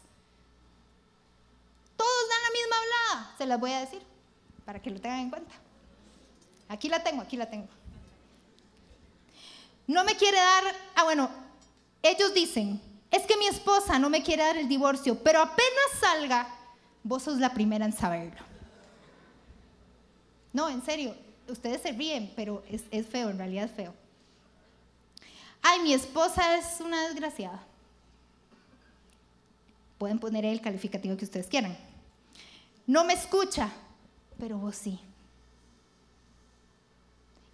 Todos 1.96 2.30
dan 2.30 2.42
la 2.42 2.50
misma 2.60 2.76
nada, 2.96 3.36
se 3.38 3.46
las 3.46 3.60
voy 3.60 3.72
a 3.72 3.82
decir, 3.82 4.02
para 4.66 4.82
que 4.82 4.90
lo 4.90 5.00
tengan 5.00 5.20
en 5.20 5.30
cuenta. 5.30 5.54
Aquí 6.68 6.90
la 6.90 7.04
tengo, 7.04 7.22
aquí 7.22 7.38
la 7.38 7.50
tengo. 7.50 7.68
No 9.86 10.04
me 10.04 10.16
quiere 10.16 10.38
dar, 10.38 10.64
ah 10.96 11.04
bueno, 11.04 11.30
ellos 12.02 12.34
dicen, 12.34 12.82
es 13.12 13.28
que 13.28 13.38
mi 13.38 13.46
esposa 13.46 14.00
no 14.00 14.10
me 14.10 14.24
quiere 14.24 14.44
dar 14.44 14.58
el 14.58 14.68
divorcio, 14.68 15.22
pero 15.24 15.40
apenas 15.40 16.00
salga, 16.00 16.48
vos 17.04 17.22
sos 17.22 17.38
la 17.38 17.54
primera 17.54 17.86
en 17.86 17.94
saberlo. 17.94 18.44
No, 20.52 20.68
en 20.68 20.84
serio, 20.84 21.16
ustedes 21.48 21.82
se 21.82 21.92
ríen, 21.92 22.32
pero 22.36 22.64
es, 22.70 22.84
es 22.92 23.08
feo, 23.08 23.30
en 23.30 23.38
realidad 23.38 23.66
es 23.66 23.72
feo. 23.72 23.94
Ay, 25.62 25.80
mi 25.80 25.94
esposa 25.94 26.58
es 26.58 26.80
una 26.80 27.08
desgraciada. 27.08 27.64
Pueden 29.98 30.20
poner 30.20 30.46
el 30.46 30.62
calificativo 30.62 31.18
que 31.18 31.26
ustedes 31.26 31.48
quieran. 31.48 31.76
No 32.86 33.04
me 33.04 33.14
escucha, 33.14 33.72
pero 34.38 34.58
vos 34.58 34.76
sí. 34.76 35.00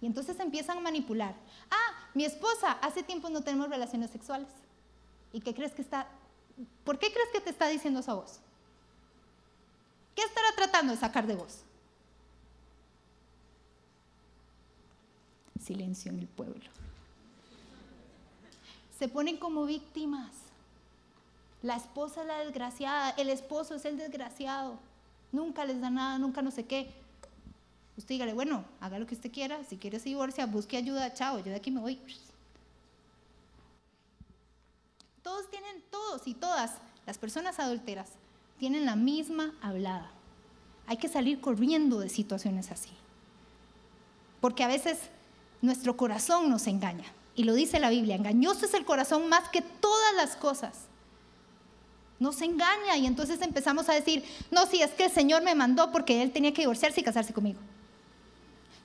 Y 0.00 0.06
entonces 0.06 0.38
empiezan 0.40 0.78
a 0.78 0.80
manipular. 0.80 1.34
Ah, 1.70 2.10
mi 2.12 2.24
esposa, 2.24 2.72
hace 2.82 3.02
tiempo 3.02 3.30
no 3.30 3.42
tenemos 3.42 3.70
relaciones 3.70 4.10
sexuales. 4.10 4.48
¿Y 5.32 5.40
qué 5.40 5.54
crees 5.54 5.72
que 5.72 5.82
está? 5.82 6.08
¿Por 6.84 6.98
qué 6.98 7.12
crees 7.12 7.28
que 7.32 7.40
te 7.40 7.50
está 7.50 7.68
diciendo 7.68 8.00
eso 8.00 8.10
a 8.10 8.16
vos? 8.16 8.40
¿Qué 10.14 10.22
estará 10.22 10.48
tratando 10.54 10.92
de 10.92 10.98
sacar 10.98 11.26
de 11.26 11.36
vos? 11.36 11.60
Silencio 15.62 16.10
en 16.10 16.18
el 16.18 16.26
pueblo. 16.26 16.70
Se 18.98 19.08
ponen 19.08 19.36
como 19.36 19.64
víctimas. 19.64 20.30
La 21.62 21.76
esposa 21.76 22.22
es 22.22 22.26
la 22.26 22.38
desgraciada, 22.38 23.10
el 23.10 23.30
esposo 23.30 23.76
es 23.76 23.84
el 23.84 23.96
desgraciado. 23.96 24.78
Nunca 25.30 25.64
les 25.64 25.80
da 25.80 25.90
nada, 25.90 26.18
nunca 26.18 26.42
no 26.42 26.50
sé 26.50 26.66
qué. 26.66 26.92
Usted 27.96 28.14
dígale, 28.14 28.32
bueno, 28.32 28.64
haga 28.80 28.98
lo 28.98 29.06
que 29.06 29.14
usted 29.14 29.30
quiera, 29.30 29.62
si 29.64 29.76
quiere 29.76 29.98
se 30.00 30.08
divorcia, 30.08 30.46
busque 30.46 30.76
ayuda, 30.76 31.14
chao, 31.14 31.38
yo 31.38 31.44
de 31.44 31.54
aquí 31.54 31.70
me 31.70 31.80
voy. 31.80 32.00
Todos 35.22 35.48
tienen, 35.50 35.82
todos 35.90 36.26
y 36.26 36.34
todas 36.34 36.72
las 37.06 37.18
personas 37.18 37.60
adulteras 37.60 38.08
tienen 38.58 38.84
la 38.84 38.96
misma 38.96 39.54
hablada. 39.62 40.10
Hay 40.86 40.96
que 40.96 41.08
salir 41.08 41.40
corriendo 41.40 42.00
de 42.00 42.08
situaciones 42.08 42.70
así. 42.72 42.90
Porque 44.40 44.64
a 44.64 44.68
veces 44.68 44.98
nuestro 45.62 45.96
corazón 45.96 46.50
nos 46.50 46.66
engaña. 46.66 47.06
Y 47.34 47.44
lo 47.44 47.54
dice 47.54 47.80
la 47.80 47.88
Biblia, 47.88 48.16
engañoso 48.16 48.66
es 48.66 48.74
el 48.74 48.84
corazón 48.84 49.28
más 49.28 49.48
que 49.48 49.62
todas 49.62 50.14
las 50.14 50.36
cosas. 50.36 50.72
Nos 52.18 52.40
engaña 52.42 52.96
y 52.98 53.06
entonces 53.06 53.40
empezamos 53.40 53.88
a 53.88 53.94
decir, 53.94 54.22
no, 54.50 54.66
si 54.66 54.82
es 54.82 54.90
que 54.90 55.06
el 55.06 55.10
Señor 55.10 55.42
me 55.42 55.54
mandó 55.54 55.90
porque 55.90 56.22
Él 56.22 56.30
tenía 56.30 56.52
que 56.52 56.62
divorciarse 56.62 57.00
y 57.00 57.04
casarse 57.04 57.32
conmigo. 57.32 57.58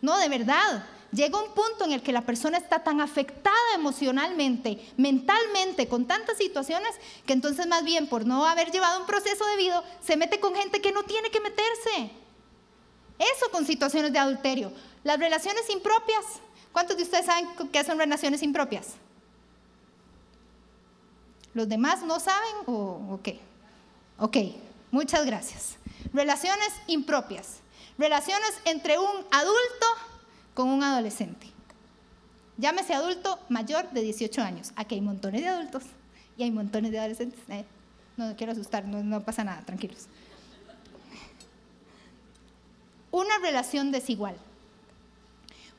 No, 0.01 0.17
de 0.17 0.29
verdad. 0.29 0.85
Llega 1.11 1.41
un 1.41 1.53
punto 1.53 1.85
en 1.85 1.93
el 1.93 2.03
que 2.03 2.11
la 2.11 2.21
persona 2.21 2.57
está 2.57 2.83
tan 2.83 2.99
afectada 2.99 3.55
emocionalmente, 3.75 4.91
mentalmente, 4.97 5.87
con 5.87 6.05
tantas 6.05 6.37
situaciones, 6.37 6.91
que 7.25 7.33
entonces 7.33 7.65
más 7.65 7.83
bien 7.85 8.07
por 8.07 8.25
no 8.25 8.45
haber 8.45 8.71
llevado 8.71 8.99
un 8.99 9.07
proceso 9.07 9.45
debido, 9.45 9.83
se 10.01 10.17
mete 10.17 10.39
con 10.39 10.53
gente 10.53 10.81
que 10.81 10.91
no 10.91 11.03
tiene 11.03 11.29
que 11.29 11.39
meterse. 11.39 12.11
Eso 13.17 13.49
con 13.51 13.65
situaciones 13.65 14.11
de 14.11 14.19
adulterio. 14.19 14.71
Las 15.03 15.17
relaciones 15.17 15.69
impropias. 15.69 16.25
¿Cuántos 16.71 16.97
de 16.97 17.03
ustedes 17.03 17.25
saben 17.25 17.47
qué 17.71 17.83
son 17.83 17.97
relaciones 17.97 18.43
impropias? 18.43 18.93
¿Los 21.53 21.67
demás 21.67 22.03
no 22.03 22.19
saben 22.19 22.53
o, 22.67 23.19
qué? 23.23 23.39
Ok, 24.19 24.37
muchas 24.91 25.25
gracias. 25.25 25.77
Relaciones 26.13 26.69
impropias. 26.85 27.61
Relaciones 27.97 28.61
entre 28.65 28.99
un 28.99 29.25
adulto 29.31 29.85
con 30.53 30.69
un 30.69 30.83
adolescente. 30.83 31.47
Llámese 32.57 32.93
adulto 32.93 33.39
mayor 33.49 33.89
de 33.89 34.01
18 34.01 34.41
años. 34.41 34.71
Aquí 34.75 34.95
hay 34.95 35.01
montones 35.01 35.41
de 35.41 35.47
adultos 35.47 35.83
y 36.37 36.43
hay 36.43 36.51
montones 36.51 36.91
de 36.91 36.99
adolescentes. 36.99 37.39
Eh, 37.49 37.65
no, 38.17 38.35
quiero 38.35 38.51
asustar, 38.51 38.85
no, 38.85 39.03
no 39.03 39.21
pasa 39.23 39.43
nada, 39.43 39.61
tranquilos. 39.65 40.07
Una 43.11 43.37
relación 43.39 43.91
desigual. 43.91 44.35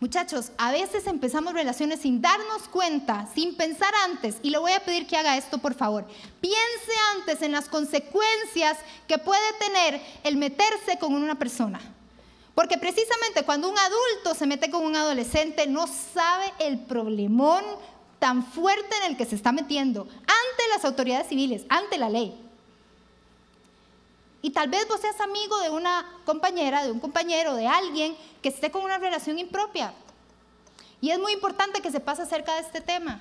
Muchachos, 0.01 0.53
a 0.59 0.71
veces 0.71 1.09
empezamos 1.09 1.55
relaciones 1.55 2.01
sin 2.03 2.21
darnos 2.21 2.69
cuenta, 2.71 3.29
sin 3.35 3.57
pensar 3.57 3.93
antes, 4.05 4.37
y 4.45 4.51
le 4.51 4.59
voy 4.59 4.71
a 4.71 4.85
pedir 4.85 5.09
que 5.09 5.17
haga 5.17 5.37
esto 5.37 5.59
por 5.59 5.75
favor. 5.75 6.07
Piense 6.41 6.93
antes 7.17 7.43
en 7.43 7.51
las 7.51 7.69
consecuencias 7.69 8.79
que 9.09 9.19
puede 9.19 9.53
tener 9.59 10.01
el 10.23 10.37
meterse 10.37 11.01
con 11.01 11.15
una 11.15 11.37
persona. 11.37 11.81
Porque 12.55 12.79
precisamente 12.79 13.45
cuando 13.45 13.69
un 13.69 13.77
adulto 13.77 14.37
se 14.37 14.47
mete 14.47 14.71
con 14.71 14.85
un 14.85 14.95
adolescente 14.95 15.67
no 15.67 15.89
sabe 15.89 16.53
el 16.61 16.79
problemón 16.79 17.65
tan 18.21 18.45
fuerte 18.45 18.95
en 19.03 19.11
el 19.11 19.17
que 19.17 19.27
se 19.27 19.35
está 19.35 19.51
metiendo 19.51 20.03
ante 20.03 20.69
las 20.75 20.85
autoridades 20.85 21.29
civiles, 21.29 21.65
ante 21.69 21.99
la 21.99 22.09
ley. 22.09 22.48
Y 24.41 24.51
tal 24.51 24.69
vez 24.69 24.87
vos 24.89 25.01
seas 25.01 25.21
amigo 25.21 25.59
de 25.61 25.71
una 25.71 26.07
compañera, 26.25 26.85
de 26.85 26.93
un 26.93 27.01
compañero, 27.01 27.55
de 27.55 27.67
alguien 27.67 28.17
que 28.41 28.49
esté 28.51 28.71
con 28.71 28.83
una 28.83 28.99
relación 28.99 29.39
impropia. 29.39 29.93
Y 31.01 31.11
es 31.11 31.19
muy 31.19 31.33
importante 31.33 31.81
que 31.81 31.91
se 31.91 32.01
pase 32.01 32.23
acerca 32.23 32.55
de 32.55 32.61
este 32.61 32.81
tema. 32.81 33.21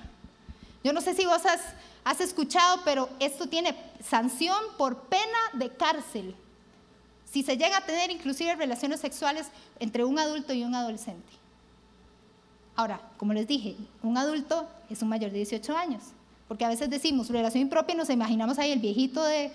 Yo 0.84 0.92
no 0.92 1.00
sé 1.00 1.14
si 1.14 1.26
vos 1.26 1.44
has, 1.44 1.60
has 2.04 2.20
escuchado, 2.20 2.80
pero 2.84 3.08
esto 3.18 3.48
tiene 3.48 3.76
sanción 4.02 4.58
por 4.76 5.02
pena 5.02 5.38
de 5.54 5.70
cárcel 5.70 6.34
si 7.30 7.42
se 7.42 7.56
llega 7.56 7.76
a 7.76 7.84
tener 7.84 8.10
inclusive 8.10 8.54
relaciones 8.56 9.00
sexuales 9.00 9.48
entre 9.80 10.04
un 10.04 10.18
adulto 10.18 10.52
y 10.52 10.64
un 10.64 10.74
adolescente. 10.74 11.28
Ahora, 12.74 13.00
como 13.16 13.32
les 13.32 13.46
dije, 13.46 13.76
un 14.02 14.16
adulto 14.16 14.66
es 14.88 15.02
un 15.02 15.08
mayor 15.08 15.30
de 15.30 15.38
18 15.38 15.76
años, 15.76 16.02
porque 16.46 16.64
a 16.64 16.68
veces 16.68 16.88
decimos 16.88 17.28
relación 17.28 17.62
impropia 17.62 17.94
y 17.94 17.98
nos 17.98 18.08
imaginamos 18.08 18.58
ahí 18.58 18.70
el 18.70 18.78
viejito 18.78 19.22
de, 19.22 19.50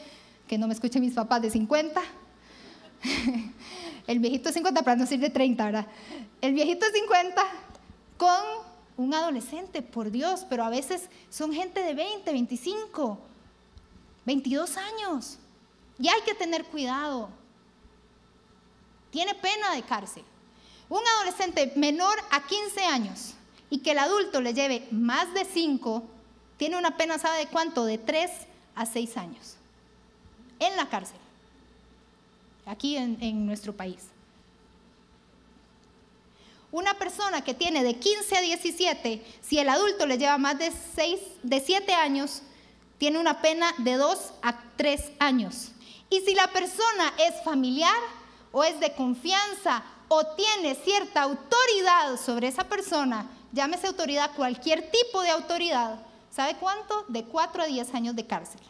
que 0.53 0.60
no 0.60 0.67
me 0.67 0.75
escuchen 0.75 1.01
mis 1.01 1.15
papás, 1.15 1.41
de 1.41 1.50
50, 1.50 2.00
el 4.07 4.19
viejito 4.19 4.50
de 4.50 4.53
50 4.53 4.83
para 4.83 4.95
no 4.95 5.01
decir 5.01 5.19
de 5.19 5.31
30, 5.31 5.65
¿verdad? 5.65 5.88
El 6.41 6.53
viejito 6.53 6.86
de 6.86 6.91
50 6.91 7.43
con 8.17 8.39
un 8.98 9.15
adolescente, 9.15 9.81
por 9.81 10.12
Dios, 10.12 10.45
pero 10.48 10.63
a 10.63 10.69
veces 10.69 11.10
son 11.31 11.53
gente 11.53 11.81
de 11.81 11.95
20, 11.95 12.31
25, 12.31 13.17
22 14.27 14.77
años. 14.77 15.39
Y 15.98 16.07
hay 16.07 16.22
que 16.22 16.36
tener 16.36 16.65
cuidado 16.65 17.29
tiene 19.10 19.33
pena 19.33 19.74
de 19.74 19.81
cárcel. 19.81 20.24
Un 20.88 21.01
adolescente 21.17 21.74
menor 21.75 22.15
a 22.29 22.45
15 22.45 22.86
años 22.86 23.33
y 23.72 23.79
que 23.79 23.93
el 23.93 23.98
adulto 23.98 24.39
le 24.39 24.53
lleve 24.53 24.88
más 24.91 25.33
de 25.33 25.45
5, 25.45 26.03
tiene 26.57 26.77
una 26.77 26.95
pena, 26.95 27.17
¿sabe 27.17 27.39
de 27.39 27.48
cuánto? 27.48 27.86
De 27.86 27.98
3 27.98 28.29
a 28.75 28.86
6 28.86 29.17
años 29.17 29.57
en 30.65 30.75
la 30.77 30.89
cárcel, 30.89 31.17
aquí 32.65 32.98
en, 32.98 33.46
nuestro 33.46 33.74
país. 33.74 34.00
Una 36.72 36.96
persona 36.96 37.43
que 37.43 37.53
tiene 37.53 37.84
de 37.84 37.96
15 38.00 38.38
a 38.38 38.41
17, 38.41 39.24
si 39.41 39.60
el 39.60 39.70
adulto 39.70 40.08
le 40.08 40.17
lleva 40.17 40.38
más 40.38 40.58
de, 40.58 40.72
6, 40.96 41.20
de 41.43 41.60
7 41.60 41.93
años, 41.93 42.41
tiene 42.98 43.20
una 43.20 43.41
pena 43.41 43.74
de 43.77 43.93
2 43.93 44.34
a 44.41 44.60
3 44.75 45.12
años. 45.20 45.72
Y 46.10 46.22
si 46.22 46.34
la 46.34 46.48
persona 46.48 47.13
es 47.20 47.43
familiar, 47.43 47.98
o 48.53 48.63
es 48.63 48.79
de 48.79 48.93
confianza 48.93 49.84
o 50.08 50.25
tiene 50.36 50.75
cierta 50.75 51.24
autoridad 51.24 52.17
sobre 52.24 52.48
esa 52.48 52.63
persona, 52.63 53.27
llámese 53.51 53.88
autoridad, 53.88 54.32
cualquier 54.36 54.89
tipo 54.91 55.22
de 55.22 55.32
autoridad, 55.32 56.00
¿sabe 56.29 56.55
cuánto? 56.55 57.03
De 57.08 57.25
4 57.25 57.63
a 57.63 57.65
10 57.65 57.93
años 57.96 58.15
de 58.15 58.25
cárcel. 58.25 58.62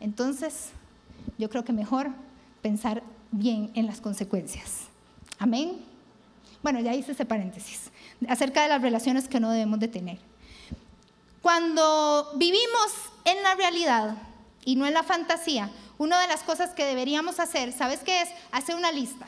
Entonces, 0.00 0.70
yo 1.38 1.48
creo 1.50 1.64
que 1.64 1.72
mejor 1.72 2.10
pensar 2.62 3.02
bien 3.30 3.70
en 3.74 3.86
las 3.86 4.00
consecuencias. 4.00 4.88
Amén. 5.38 5.84
Bueno, 6.62 6.80
ya 6.80 6.94
hice 6.94 7.12
ese 7.12 7.24
paréntesis 7.24 7.90
acerca 8.28 8.62
de 8.62 8.68
las 8.68 8.82
relaciones 8.82 9.28
que 9.28 9.40
no 9.40 9.50
debemos 9.50 9.80
de 9.80 9.88
tener. 9.88 10.18
Cuando 11.42 12.32
vivimos 12.36 12.92
en 13.24 13.42
la 13.42 13.54
realidad 13.54 14.16
y 14.64 14.76
no 14.76 14.86
en 14.86 14.92
la 14.92 15.02
fantasía, 15.02 15.70
una 15.96 16.20
de 16.20 16.28
las 16.28 16.42
cosas 16.42 16.70
que 16.70 16.84
deberíamos 16.84 17.40
hacer, 17.40 17.72
¿sabes 17.72 18.00
qué 18.00 18.22
es? 18.22 18.28
Hacer 18.52 18.74
una 18.74 18.92
lista. 18.92 19.26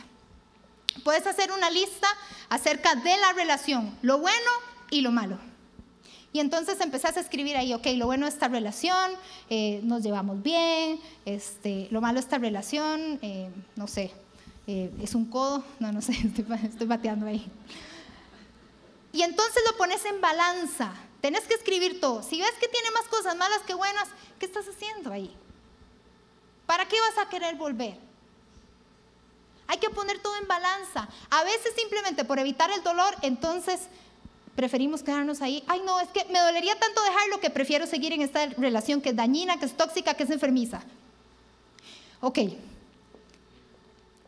Puedes 1.05 1.27
hacer 1.27 1.51
una 1.53 1.71
lista 1.71 2.09
acerca 2.51 2.95
de 2.95 3.17
la 3.17 3.33
relación, 3.33 3.97
lo 4.03 4.19
bueno 4.19 4.51
y 4.91 5.01
lo 5.01 5.11
malo. 5.11 5.39
Y 6.33 6.41
entonces 6.41 6.81
empezás 6.81 7.17
a 7.19 7.21
escribir 7.21 7.57
ahí, 7.57 7.75
ok, 7.75 7.87
lo 7.97 8.07
bueno 8.07 8.25
de 8.25 8.33
esta 8.33 8.49
relación, 8.49 9.13
eh, 9.51 9.81
nos 9.83 10.03
llevamos 10.03 10.43
bien, 10.43 10.99
este, 11.27 11.89
lo 11.91 12.01
malo 12.01 12.15
de 12.15 12.21
esta 12.21 12.39
relación, 12.39 13.19
eh, 13.21 13.51
no 13.77 13.87
sé, 13.87 14.13
eh, 14.67 14.91
es 15.03 15.15
un 15.15 15.27
codo, 15.27 15.63
no, 15.79 15.93
no 15.93 16.01
sé, 16.01 16.13
estoy, 16.25 16.47
estoy 16.65 16.87
bateando 16.87 17.27
ahí. 17.27 17.47
Y 19.13 19.21
entonces 19.23 19.63
lo 19.71 19.77
pones 19.77 20.03
en 20.07 20.23
balanza, 20.23 20.95
tenés 21.21 21.43
que 21.43 21.55
escribir 21.55 22.01
todo. 22.01 22.23
Si 22.23 22.41
ves 22.41 22.55
que 22.59 22.69
tiene 22.69 22.91
más 22.93 23.05
cosas 23.09 23.37
malas 23.37 23.61
que 23.67 23.75
buenas, 23.75 24.09
¿qué 24.39 24.47
estás 24.47 24.67
haciendo 24.67 25.13
ahí? 25.13 25.37
¿Para 26.65 26.89
qué 26.89 26.97
vas 26.99 27.27
a 27.27 27.29
querer 27.29 27.57
volver? 27.57 27.99
Hay 29.67 29.79
que 29.79 29.91
poner 29.91 30.19
todo 30.21 30.35
en 30.37 30.49
balanza. 30.49 31.09
A 31.31 31.45
veces 31.45 31.75
simplemente 31.77 32.25
por 32.25 32.39
evitar 32.39 32.71
el 32.71 32.83
dolor, 32.83 33.15
entonces 33.21 33.89
preferimos 34.57 35.03
quedarnos 35.03 35.43
ahí. 35.43 35.65
Ay, 35.67 35.81
no, 35.85 36.01
es 36.01 36.09
que 36.09 36.25
me 36.27 36.39
dolería 36.41 36.79
tanto 36.79 37.03
dejarlo 37.03 37.41
que 37.41 37.51
prefiero 37.51 37.87
seguir 37.87 38.13
en 38.13 38.23
esta 38.23 38.47
relación 38.47 39.01
que 39.01 39.11
es 39.11 39.17
dañina, 39.17 39.59
que 39.59 39.67
es 39.67 39.77
tóxica, 39.77 40.15
que 40.15 40.25
es 40.25 40.31
enfermiza. 40.31 40.83
Ok. 42.21 42.39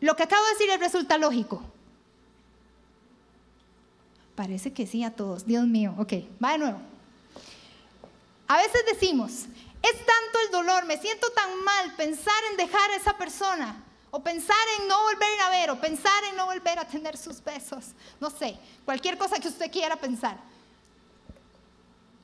Lo 0.00 0.16
que 0.16 0.22
acabo 0.22 0.44
de 0.44 0.52
decir 0.52 0.66
les 0.68 0.80
resulta 0.80 1.18
lógico. 1.18 1.62
Parece 4.34 4.72
que 4.72 4.86
sí 4.86 5.04
a 5.04 5.10
todos. 5.14 5.46
Dios 5.46 5.66
mío. 5.66 5.94
Ok, 5.98 6.12
va 6.42 6.52
de 6.52 6.58
nuevo. 6.58 6.80
A 8.46 8.58
veces 8.58 8.82
decimos, 8.92 9.32
es 9.84 9.96
tanto 9.98 10.38
el 10.44 10.50
dolor, 10.50 10.86
me 10.86 10.98
siento 10.98 11.30
tan 11.30 11.62
mal 11.62 11.94
pensar 11.96 12.34
en 12.50 12.56
dejar 12.56 12.90
a 12.90 12.96
esa 12.96 13.16
persona, 13.16 13.83
o 14.16 14.22
pensar 14.22 14.56
en 14.78 14.86
no 14.86 15.02
volver 15.02 15.40
a 15.40 15.50
ver, 15.50 15.70
o 15.72 15.80
pensar 15.80 16.22
en 16.30 16.36
no 16.36 16.46
volver 16.46 16.78
a 16.78 16.86
tener 16.86 17.16
sus 17.16 17.42
besos, 17.42 17.86
no 18.20 18.30
sé, 18.30 18.56
cualquier 18.84 19.18
cosa 19.18 19.40
que 19.40 19.48
usted 19.48 19.68
quiera 19.72 19.96
pensar. 19.96 20.38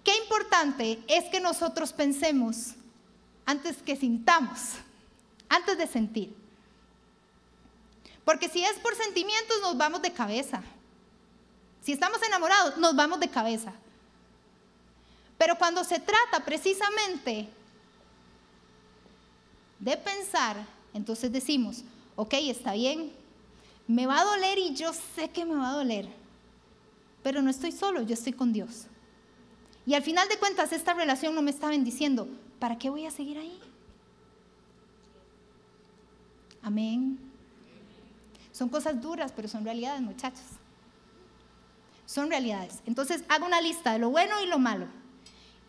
Qué 0.04 0.16
importante 0.18 1.02
es 1.09 1.25
que 1.30 1.40
nosotros 1.40 1.92
pensemos 1.92 2.75
antes 3.44 3.78
que 3.78 3.97
sintamos, 3.97 4.75
antes 5.49 5.76
de 5.76 5.88
sentir. 5.88 6.32
Porque 8.25 8.49
si 8.49 8.64
es 8.64 8.78
por 8.78 8.94
sentimientos 8.94 9.61
nos 9.61 9.76
vamos 9.76 10.00
de 10.00 10.12
cabeza. 10.12 10.62
Si 11.82 11.90
estamos 11.90 12.23
enamorados, 12.23 12.76
nos 12.76 12.94
vamos 12.94 13.18
de 13.18 13.30
cabeza. 13.30 13.73
Pero 15.37 15.59
cuando 15.59 15.82
se 15.82 15.99
trata 15.99 16.44
precisamente 16.44 17.49
de 19.80 19.97
pensar, 19.97 20.56
entonces 20.94 21.32
decimos, 21.32 21.85
ok, 22.16 22.35
está 22.35 22.73
bien, 22.73 23.12
me 23.87 24.06
va 24.06 24.20
a 24.20 24.25
doler 24.25 24.59
y 24.59 24.75
yo 24.75 24.92
sé 24.92 25.30
que 25.30 25.44
me 25.44 25.54
va 25.54 25.70
a 25.70 25.75
doler, 25.75 26.09
pero 27.23 27.42
no 27.42 27.50
estoy 27.50 27.73
solo, 27.73 28.02
yo 28.02 28.14
estoy 28.14 28.32
con 28.32 28.52
Dios. 28.52 28.87
Y 29.87 29.94
al 29.94 30.02
final 30.02 30.28
de 30.28 30.38
cuentas, 30.38 30.73
esta 30.73 30.94
relación 30.94 31.35
no 31.35 31.42
me 31.42 31.50
está 31.50 31.68
bendiciendo, 31.68 32.28
¿para 32.59 32.78
qué 32.78 32.90
voy 32.90 33.06
a 33.06 33.11
seguir 33.11 33.38
ahí? 33.38 33.59
Amén. 36.62 37.18
Son 38.52 38.68
cosas 38.68 39.00
duras, 39.00 39.32
pero 39.35 39.49
son 39.49 39.64
realidades, 39.64 40.02
muchachos. 40.02 40.44
Son 42.04 42.28
realidades. 42.28 42.80
Entonces, 42.87 43.25
hago 43.28 43.47
una 43.47 43.61
lista 43.61 43.92
de 43.92 43.99
lo 43.99 44.11
bueno 44.11 44.40
y 44.42 44.47
lo 44.47 44.59
malo. 44.59 44.87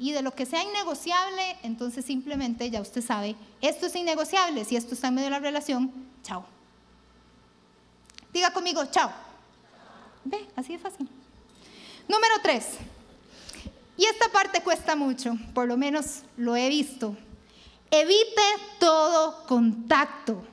Y 0.02 0.14
de 0.14 0.24
lo 0.24 0.34
que 0.34 0.48
sea 0.48 0.64
innegociable, 0.64 1.58
entonces 1.62 2.04
simplemente 2.04 2.68
ya 2.72 2.82
usted 2.82 3.04
sabe, 3.04 3.36
esto 3.62 3.86
es 3.86 3.96
innegociable, 3.96 4.66
si 4.66 4.76
esto 4.76 4.96
está 4.96 5.10
en 5.10 5.14
medio 5.14 5.28
de 5.28 5.36
la 5.36 5.40
relación, 5.40 5.94
chao. 6.24 6.44
Diga 8.34 8.52
conmigo, 8.52 8.84
chao. 8.88 9.12
Ve, 10.24 10.48
así 10.56 10.74
de 10.74 10.80
fácil. 10.80 11.08
Número 12.08 12.34
tres. 12.42 12.78
Y 13.96 14.06
esta 14.06 14.28
parte 14.30 14.64
cuesta 14.64 14.96
mucho, 14.96 15.36
por 15.54 15.68
lo 15.68 15.78
menos 15.78 16.24
lo 16.36 16.56
he 16.56 16.68
visto. 16.68 17.16
Evite 17.92 18.42
todo 18.80 19.46
contacto. 19.46 20.44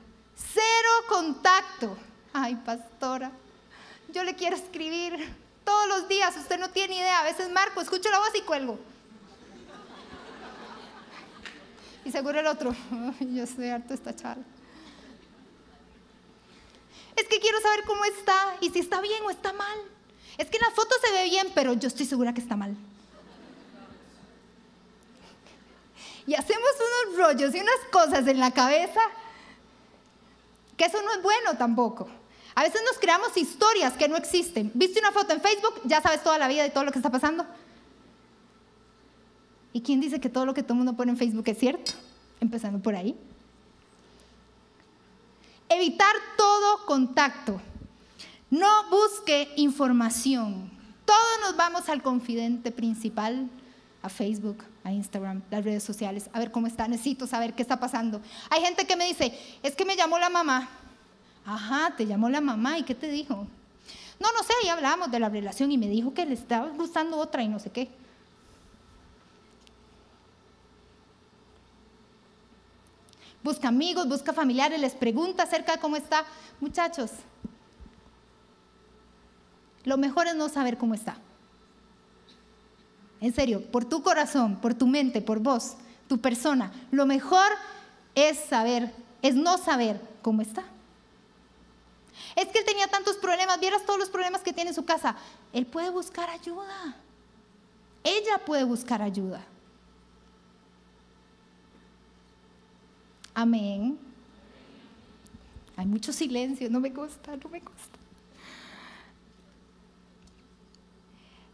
Cero 0.53 0.89
contacto. 1.07 1.97
Ay, 2.33 2.55
pastora, 2.63 3.31
yo 4.13 4.23
le 4.23 4.35
quiero 4.35 4.55
escribir 4.55 5.35
todos 5.65 5.87
los 5.87 6.07
días, 6.07 6.37
usted 6.37 6.59
no 6.59 6.69
tiene 6.69 6.97
idea. 6.97 7.21
A 7.21 7.23
veces 7.23 7.49
marco, 7.49 7.81
escucho 7.81 8.11
la 8.11 8.19
voz 8.19 8.29
y 8.37 8.41
cuelgo. 8.41 8.77
Seguro 12.11 12.39
el 12.39 12.47
otro, 12.47 12.75
yo 13.19 13.43
estoy 13.43 13.69
harto 13.69 13.93
esta 13.93 14.15
charla. 14.15 14.43
Es 17.15 17.27
que 17.27 17.39
quiero 17.39 17.59
saber 17.61 17.83
cómo 17.85 18.05
está 18.05 18.57
y 18.61 18.69
si 18.69 18.79
está 18.79 19.01
bien 19.01 19.21
o 19.23 19.29
está 19.29 19.53
mal. 19.53 19.77
Es 20.37 20.49
que 20.49 20.57
en 20.57 20.63
la 20.63 20.71
foto 20.71 20.95
se 21.03 21.11
ve 21.11 21.25
bien, 21.25 21.47
pero 21.53 21.73
yo 21.73 21.87
estoy 21.87 22.05
segura 22.05 22.33
que 22.33 22.39
está 22.39 22.55
mal. 22.55 22.75
Y 26.25 26.35
hacemos 26.35 26.69
unos 27.07 27.17
rollos 27.17 27.53
y 27.53 27.59
unas 27.59 27.79
cosas 27.91 28.27
en 28.27 28.39
la 28.39 28.51
cabeza 28.51 29.01
que 30.77 30.85
eso 30.85 31.01
no 31.01 31.11
es 31.11 31.21
bueno 31.21 31.57
tampoco. 31.57 32.07
A 32.55 32.63
veces 32.63 32.81
nos 32.85 32.97
creamos 32.99 33.35
historias 33.35 33.93
que 33.93 34.07
no 34.07 34.15
existen. 34.15 34.71
¿Viste 34.73 34.99
una 34.99 35.11
foto 35.11 35.33
en 35.33 35.41
Facebook? 35.41 35.81
Ya 35.83 36.01
sabes 36.01 36.23
toda 36.23 36.37
la 36.37 36.47
vida 36.47 36.65
y 36.65 36.69
todo 36.69 36.85
lo 36.85 36.91
que 36.91 36.99
está 36.99 37.09
pasando. 37.09 37.45
¿Y 39.73 39.81
quién 39.81 39.99
dice 39.99 40.19
que 40.19 40.29
todo 40.29 40.45
lo 40.45 40.53
que 40.53 40.63
todo 40.63 40.73
el 40.73 40.77
mundo 40.79 40.95
pone 40.95 41.11
en 41.11 41.17
Facebook 41.17 41.47
es 41.47 41.57
cierto? 41.57 41.91
Empezando 42.39 42.79
por 42.79 42.95
ahí. 42.95 43.15
Evitar 45.69 46.15
todo 46.37 46.85
contacto. 46.85 47.61
No 48.49 48.89
busque 48.89 49.53
información. 49.57 50.71
Todos 51.05 51.39
nos 51.41 51.55
vamos 51.55 51.89
al 51.89 52.01
confidente 52.01 52.71
principal, 52.71 53.49
a 54.01 54.09
Facebook, 54.09 54.63
a 54.83 54.91
Instagram, 54.91 55.43
las 55.51 55.63
redes 55.63 55.83
sociales, 55.83 56.29
a 56.33 56.39
ver 56.39 56.51
cómo 56.51 56.67
está, 56.67 56.87
necesito 56.87 57.27
saber 57.27 57.53
qué 57.53 57.61
está 57.61 57.79
pasando. 57.79 58.21
Hay 58.49 58.61
gente 58.61 58.85
que 58.85 58.95
me 58.95 59.05
dice, 59.05 59.37
es 59.61 59.75
que 59.75 59.85
me 59.85 59.95
llamó 59.95 60.17
la 60.17 60.29
mamá. 60.29 60.69
Ajá, 61.45 61.93
te 61.95 62.05
llamó 62.05 62.29
la 62.29 62.41
mamá 62.41 62.79
y 62.79 62.83
¿qué 62.83 62.95
te 62.95 63.09
dijo? 63.09 63.47
No, 64.19 64.27
no 64.33 64.43
sé, 64.43 64.53
ya 64.63 64.73
hablamos 64.73 65.11
de 65.11 65.19
la 65.19 65.29
relación 65.29 65.71
y 65.71 65.77
me 65.77 65.87
dijo 65.87 66.13
que 66.13 66.25
le 66.25 66.33
estaba 66.33 66.69
gustando 66.69 67.17
otra 67.17 67.43
y 67.43 67.47
no 67.47 67.59
sé 67.59 67.71
qué. 67.71 67.89
Busca 73.43 73.67
amigos, 73.67 74.07
busca 74.07 74.33
familiares, 74.33 74.79
les 74.79 74.93
pregunta 74.93 75.43
acerca 75.43 75.73
de 75.73 75.79
cómo 75.79 75.95
está. 75.95 76.25
Muchachos, 76.59 77.11
lo 79.83 79.97
mejor 79.97 80.27
es 80.27 80.35
no 80.35 80.49
saber 80.49 80.77
cómo 80.77 80.93
está. 80.93 81.17
En 83.21 83.33
serio, 83.33 83.63
por 83.71 83.85
tu 83.85 84.01
corazón, 84.01 84.57
por 84.61 84.73
tu 84.73 84.87
mente, 84.87 85.21
por 85.21 85.39
vos, 85.39 85.75
tu 86.07 86.19
persona, 86.19 86.71
lo 86.91 87.05
mejor 87.05 87.49
es 88.15 88.37
saber, 88.37 88.93
es 89.21 89.35
no 89.35 89.57
saber 89.57 90.01
cómo 90.21 90.41
está. 90.41 90.63
Es 92.35 92.47
que 92.47 92.59
él 92.59 92.65
tenía 92.65 92.87
tantos 92.87 93.17
problemas, 93.17 93.59
vieras 93.59 93.85
todos 93.85 93.99
los 93.99 94.09
problemas 94.09 94.41
que 94.41 94.53
tiene 94.53 94.69
en 94.69 94.75
su 94.75 94.85
casa. 94.85 95.15
Él 95.51 95.65
puede 95.65 95.89
buscar 95.89 96.29
ayuda. 96.29 96.95
Ella 98.03 98.39
puede 98.45 98.63
buscar 98.63 99.01
ayuda. 99.01 99.45
Amén. 103.39 103.97
Hay 105.77 105.85
mucho 105.85 106.11
silencio, 106.11 106.69
no 106.69 106.81
me 106.81 106.89
gusta, 106.89 107.37
no 107.37 107.49
me 107.49 107.61
gusta. 107.61 107.97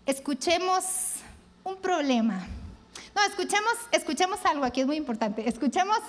Escuchemos 0.08 0.84
un 1.64 1.76
problema. 1.76 2.48
No, 3.14 3.22
escuchemos, 3.26 3.74
escuchemos 3.92 4.44
algo 4.48 4.66
aquí, 4.66 4.82
es 4.82 4.88
muy 4.88 4.96
importante. 4.96 5.48
Escuchemos 5.48 6.00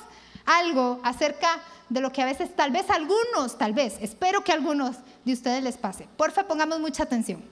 algo 0.47 0.99
acerca 1.03 1.61
de 1.91 2.01
lo 2.01 2.11
que 2.11 2.23
a 2.23 2.25
veces, 2.25 2.57
tal 2.57 2.71
vez 2.71 2.89
algunos, 2.89 3.59
tal 3.59 3.75
vez, 3.75 3.99
espero 4.01 4.43
que 4.43 4.53
a 4.53 4.55
algunos 4.55 4.97
de 5.27 5.35
ustedes 5.35 5.63
les 5.63 5.77
pase. 5.77 6.09
Porfa, 6.17 6.49
pongamos 6.49 6.81
mucha 6.81 7.03
atención. 7.03 7.43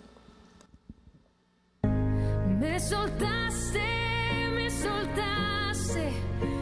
Me 2.58 2.80
soltaste, 2.80 4.48
me 4.54 4.70
soltaste 4.70 6.54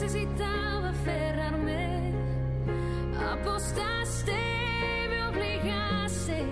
necesitaba 0.00 0.88
aferrarme. 0.88 2.14
Apostaste, 3.32 4.32
me 5.10 5.28
obligaste 5.28 6.46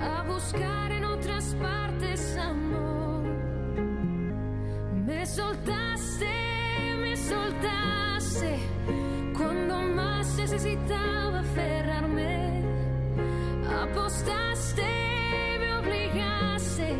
a 0.00 0.22
buscar 0.22 0.92
en 0.92 1.04
otras 1.04 1.56
partes 1.56 2.36
amor. 2.36 3.24
Me 5.04 5.26
soltaste, 5.26 6.26
me 7.00 7.16
soltaste 7.16 8.58
cuando 9.36 9.80
más 9.80 10.36
necesitaba 10.36 11.40
aferrarme. 11.40 12.62
Apostaste, 13.82 14.86
me 15.58 15.74
obligaste 15.74 16.94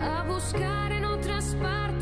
a 0.00 0.24
buscar 0.24 0.90
en 0.90 1.04
otras 1.04 1.54
partes 1.54 1.97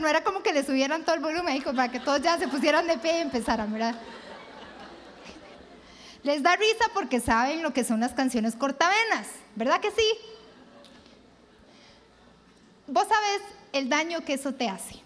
no 0.00 0.08
era 0.08 0.24
como 0.24 0.42
que 0.42 0.52
le 0.52 0.64
subieran 0.64 1.04
todo 1.04 1.14
el 1.14 1.20
volumen 1.20 1.62
como 1.62 1.76
para 1.76 1.92
que 1.92 2.00
todos 2.00 2.20
ya 2.22 2.38
se 2.38 2.48
pusieran 2.48 2.86
de 2.86 2.98
pie 2.98 3.18
y 3.18 3.20
empezaran, 3.20 3.72
¿verdad? 3.72 3.94
Les 6.22 6.42
da 6.42 6.56
risa 6.56 6.86
porque 6.92 7.20
saben 7.20 7.62
lo 7.62 7.72
que 7.72 7.84
son 7.84 8.00
las 8.00 8.12
canciones 8.12 8.56
cortavenas, 8.56 9.28
¿verdad 9.54 9.80
que 9.80 9.90
sí? 9.90 10.18
Vos 12.86 13.06
sabes 13.08 13.42
el 13.72 13.88
daño 13.88 14.24
que 14.24 14.34
eso 14.34 14.52
te 14.52 14.68
hace. 14.68 15.00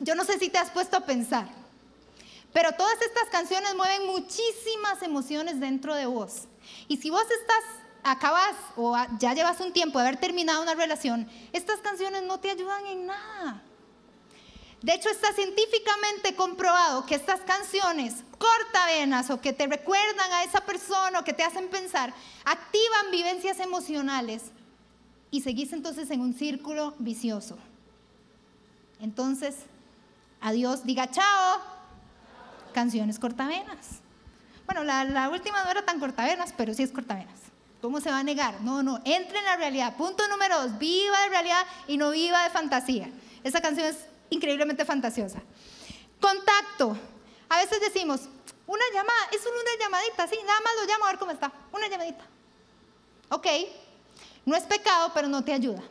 Yo 0.00 0.14
no 0.14 0.24
sé 0.24 0.38
si 0.38 0.48
te 0.48 0.58
has 0.58 0.70
puesto 0.70 0.96
a 0.96 1.06
pensar, 1.06 1.46
pero 2.52 2.72
todas 2.72 3.00
estas 3.02 3.28
canciones 3.30 3.74
mueven 3.74 4.06
muchísimas 4.06 5.02
emociones 5.02 5.60
dentro 5.60 5.94
de 5.94 6.06
vos. 6.06 6.48
Y 6.88 6.96
si 6.96 7.10
vos 7.10 7.22
estás, 7.22 7.64
acabas 8.02 8.56
o 8.76 8.96
ya 9.18 9.34
llevas 9.34 9.60
un 9.60 9.72
tiempo 9.72 9.98
de 9.98 10.08
haber 10.08 10.20
terminado 10.20 10.62
una 10.62 10.74
relación, 10.74 11.28
estas 11.52 11.80
canciones 11.80 12.22
no 12.22 12.40
te 12.40 12.50
ayudan 12.50 12.86
en 12.86 13.06
nada. 13.06 13.62
De 14.82 14.94
hecho, 14.94 15.08
está 15.08 15.32
científicamente 15.32 16.34
comprobado 16.34 17.06
que 17.06 17.14
estas 17.14 17.40
canciones 17.42 18.24
cortavenas 18.36 19.30
o 19.30 19.40
que 19.40 19.52
te 19.52 19.68
recuerdan 19.68 20.32
a 20.32 20.42
esa 20.42 20.60
persona 20.62 21.20
o 21.20 21.24
que 21.24 21.32
te 21.32 21.44
hacen 21.44 21.68
pensar, 21.68 22.12
activan 22.44 23.12
vivencias 23.12 23.60
emocionales 23.60 24.50
y 25.30 25.42
seguís 25.42 25.72
entonces 25.72 26.10
en 26.10 26.20
un 26.20 26.34
círculo 26.34 26.94
vicioso. 26.98 27.56
Entonces, 29.00 29.56
adiós, 30.40 30.84
diga 30.84 31.08
chao. 31.10 31.60
Canciones 32.74 33.20
cortavenas. 33.20 34.00
Bueno, 34.66 34.82
la, 34.82 35.04
la 35.04 35.28
última 35.28 35.62
no 35.62 35.70
era 35.70 35.84
tan 35.84 36.00
cortavenas, 36.00 36.52
pero 36.56 36.74
sí 36.74 36.82
es 36.82 36.90
cortavenas. 36.90 37.51
¿Cómo 37.82 38.00
se 38.00 38.12
va 38.12 38.20
a 38.20 38.22
negar? 38.22 38.60
No, 38.60 38.80
no, 38.84 39.00
entre 39.04 39.40
en 39.40 39.44
la 39.44 39.56
realidad. 39.56 39.96
Punto 39.96 40.28
número 40.28 40.62
dos, 40.62 40.78
viva 40.78 41.20
de 41.22 41.28
realidad 41.30 41.66
y 41.88 41.96
no 41.96 42.12
viva 42.12 42.44
de 42.44 42.50
fantasía. 42.50 43.10
Esa 43.42 43.60
canción 43.60 43.88
es 43.88 44.06
increíblemente 44.30 44.84
fantasiosa. 44.84 45.42
Contacto. 46.20 46.96
A 47.48 47.58
veces 47.58 47.80
decimos, 47.80 48.20
una 48.68 48.84
llamada, 48.94 49.18
es 49.32 49.40
una 49.40 49.84
llamadita, 49.84 50.28
sí, 50.28 50.36
nada 50.46 50.60
más 50.60 50.72
lo 50.80 50.92
llamo 50.92 51.04
a 51.04 51.08
ver 51.08 51.18
cómo 51.18 51.32
está. 51.32 51.52
Una 51.72 51.88
llamadita. 51.88 52.24
Ok, 53.30 53.46
no 54.46 54.54
es 54.54 54.62
pecado, 54.62 55.10
pero 55.12 55.26
no 55.26 55.42
te 55.42 55.52
ayuda. 55.52 55.82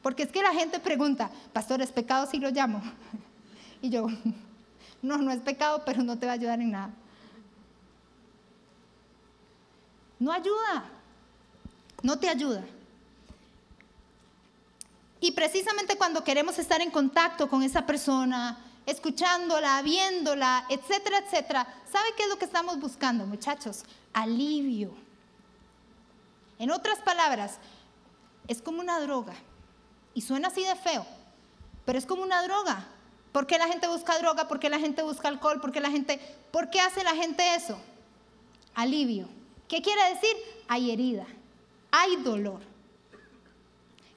Porque 0.00 0.22
es 0.22 0.32
que 0.32 0.42
la 0.42 0.54
gente 0.54 0.80
pregunta, 0.80 1.30
pastor, 1.52 1.82
¿es 1.82 1.92
pecado 1.92 2.26
si 2.26 2.38
lo 2.38 2.50
llamo? 2.50 2.82
Y 3.82 3.88
yo, 3.88 4.08
no, 5.02 5.18
no 5.18 5.30
es 5.30 5.40
pecado, 5.40 5.82
pero 5.86 6.02
no 6.02 6.18
te 6.18 6.26
va 6.26 6.32
a 6.32 6.34
ayudar 6.34 6.60
en 6.60 6.70
nada. 6.70 6.90
No 10.20 10.30
ayuda, 10.32 10.84
no 12.02 12.18
te 12.18 12.28
ayuda. 12.28 12.62
Y 15.20 15.32
precisamente 15.32 15.96
cuando 15.96 16.22
queremos 16.22 16.58
estar 16.58 16.80
en 16.80 16.90
contacto 16.90 17.48
con 17.48 17.62
esa 17.62 17.86
persona, 17.86 18.58
escuchándola, 18.86 19.80
viéndola, 19.82 20.66
etcétera, 20.68 21.18
etcétera, 21.18 21.66
¿sabe 21.90 22.08
qué 22.16 22.24
es 22.24 22.28
lo 22.28 22.38
que 22.38 22.44
estamos 22.44 22.78
buscando, 22.78 23.26
muchachos? 23.26 23.84
Alivio. 24.12 24.92
En 26.58 26.70
otras 26.70 26.98
palabras, 27.00 27.58
es 28.46 28.60
como 28.60 28.80
una 28.80 29.00
droga. 29.00 29.34
Y 30.12 30.20
suena 30.20 30.48
así 30.48 30.62
de 30.64 30.76
feo, 30.76 31.06
pero 31.86 31.98
es 31.98 32.04
como 32.04 32.22
una 32.22 32.42
droga. 32.42 32.86
¿Por 33.32 33.46
qué 33.46 33.56
la 33.58 33.68
gente 33.68 33.86
busca 33.86 34.18
droga? 34.18 34.48
¿Por 34.48 34.58
qué 34.58 34.68
la 34.68 34.78
gente 34.78 35.02
busca 35.02 35.28
alcohol? 35.28 35.60
¿Por 35.60 35.72
qué 35.72 35.80
la 35.80 35.90
gente, 35.90 36.20
por 36.50 36.68
qué 36.68 36.80
hace 36.80 37.04
la 37.04 37.14
gente 37.14 37.54
eso? 37.54 37.78
Alivio. 38.74 39.39
¿Qué 39.70 39.80
quiere 39.80 40.02
decir? 40.12 40.36
Hay 40.66 40.90
herida, 40.90 41.24
hay 41.92 42.16
dolor. 42.16 42.58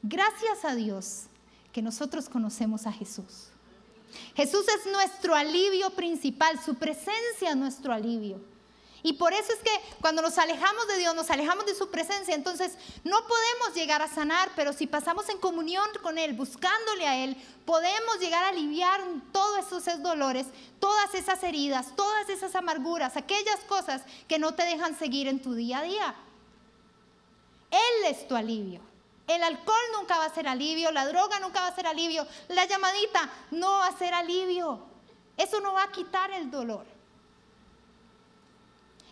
Gracias 0.01 0.65
a 0.65 0.73
Dios 0.73 1.25
que 1.71 1.83
nosotros 1.83 2.27
conocemos 2.27 2.87
a 2.87 2.91
Jesús. 2.91 3.49
Jesús 4.35 4.65
es 4.67 4.91
nuestro 4.91 5.35
alivio 5.35 5.91
principal, 5.91 6.59
su 6.59 6.73
presencia 6.73 7.51
es 7.51 7.55
nuestro 7.55 7.93
alivio. 7.93 8.41
Y 9.05 9.13
por 9.13 9.33
eso 9.33 9.51
es 9.51 9.59
que 9.59 9.97
cuando 9.99 10.21
nos 10.21 10.37
alejamos 10.37 10.87
de 10.87 10.97
Dios, 10.97 11.13
nos 11.13 11.29
alejamos 11.29 11.65
de 11.65 11.75
su 11.75 11.91
presencia, 11.91 12.33
entonces 12.33 12.71
no 13.03 13.17
podemos 13.27 13.75
llegar 13.75 14.01
a 14.01 14.07
sanar, 14.07 14.49
pero 14.55 14.71
si 14.71 14.87
pasamos 14.87 15.27
en 15.27 15.39
comunión 15.39 15.85
con 16.01 16.17
Él, 16.17 16.31
buscándole 16.33 17.05
a 17.05 17.17
Él, 17.17 17.35
podemos 17.65 18.19
llegar 18.21 18.45
a 18.45 18.47
aliviar 18.47 19.01
todos 19.33 19.67
esos 19.67 20.01
dolores, 20.01 20.47
todas 20.79 21.13
esas 21.15 21.43
heridas, 21.43 21.93
todas 21.97 22.29
esas 22.29 22.55
amarguras, 22.55 23.17
aquellas 23.17 23.59
cosas 23.67 24.03
que 24.29 24.39
no 24.39 24.55
te 24.55 24.63
dejan 24.63 24.97
seguir 24.97 25.27
en 25.27 25.41
tu 25.41 25.53
día 25.53 25.79
a 25.79 25.83
día. 25.83 26.15
Él 27.71 28.05
es 28.05 28.25
tu 28.25 28.37
alivio. 28.37 28.79
El 29.27 29.43
alcohol 29.43 29.81
nunca 29.97 30.17
va 30.17 30.25
a 30.25 30.33
ser 30.33 30.47
alivio, 30.47 30.91
la 30.91 31.05
droga 31.07 31.39
nunca 31.39 31.59
va 31.59 31.67
a 31.67 31.75
ser 31.75 31.87
alivio, 31.87 32.25
la 32.47 32.65
llamadita 32.65 33.29
no 33.51 33.69
va 33.79 33.87
a 33.87 33.97
ser 33.97 34.13
alivio. 34.13 34.79
Eso 35.35 35.59
no 35.59 35.73
va 35.73 35.83
a 35.83 35.91
quitar 35.91 36.31
el 36.31 36.49
dolor. 36.49 36.92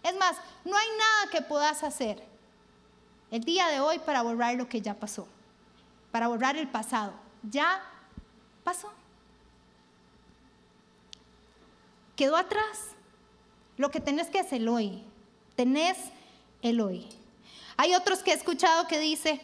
Es 0.04 0.16
más, 0.18 0.38
no 0.66 0.76
hay 0.76 0.88
nada 0.98 1.32
que 1.32 1.42
puedas 1.42 1.84
hacer 1.84 2.24
el 3.30 3.44
día 3.44 3.68
de 3.68 3.80
hoy 3.80 4.00
para 4.00 4.22
borrar 4.22 4.56
lo 4.56 4.68
que 4.68 4.82
ya 4.82 4.94
pasó, 4.94 5.28
para 6.12 6.28
borrar 6.28 6.58
el 6.58 6.68
pasado. 6.68 7.14
Ya 7.44 7.82
pasó. 8.64 8.92
Quedó 12.16 12.36
atrás. 12.36 12.90
Lo 13.78 13.90
que 13.90 14.00
tenés 14.00 14.28
que 14.28 14.40
es 14.40 14.52
el 14.54 14.68
hoy. 14.68 15.04
Tenés 15.56 15.98
el 16.62 16.82
hoy. 16.82 17.08
Hay 17.78 17.96
otros 17.96 18.20
que 18.20 18.32
he 18.32 18.36
escuchado 18.36 18.88
que 18.88 19.00
dice, 19.00 19.42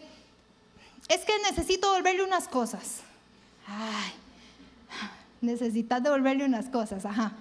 es 1.08 1.26
que 1.26 1.34
necesito 1.40 1.90
devolverle 1.90 2.24
unas 2.24 2.48
cosas. 2.48 3.02
Ay, 3.66 4.14
necesitas 5.42 6.04
devolverle 6.04 6.46
unas 6.46 6.68
cosas, 6.68 7.06
ajá. 7.06 7.34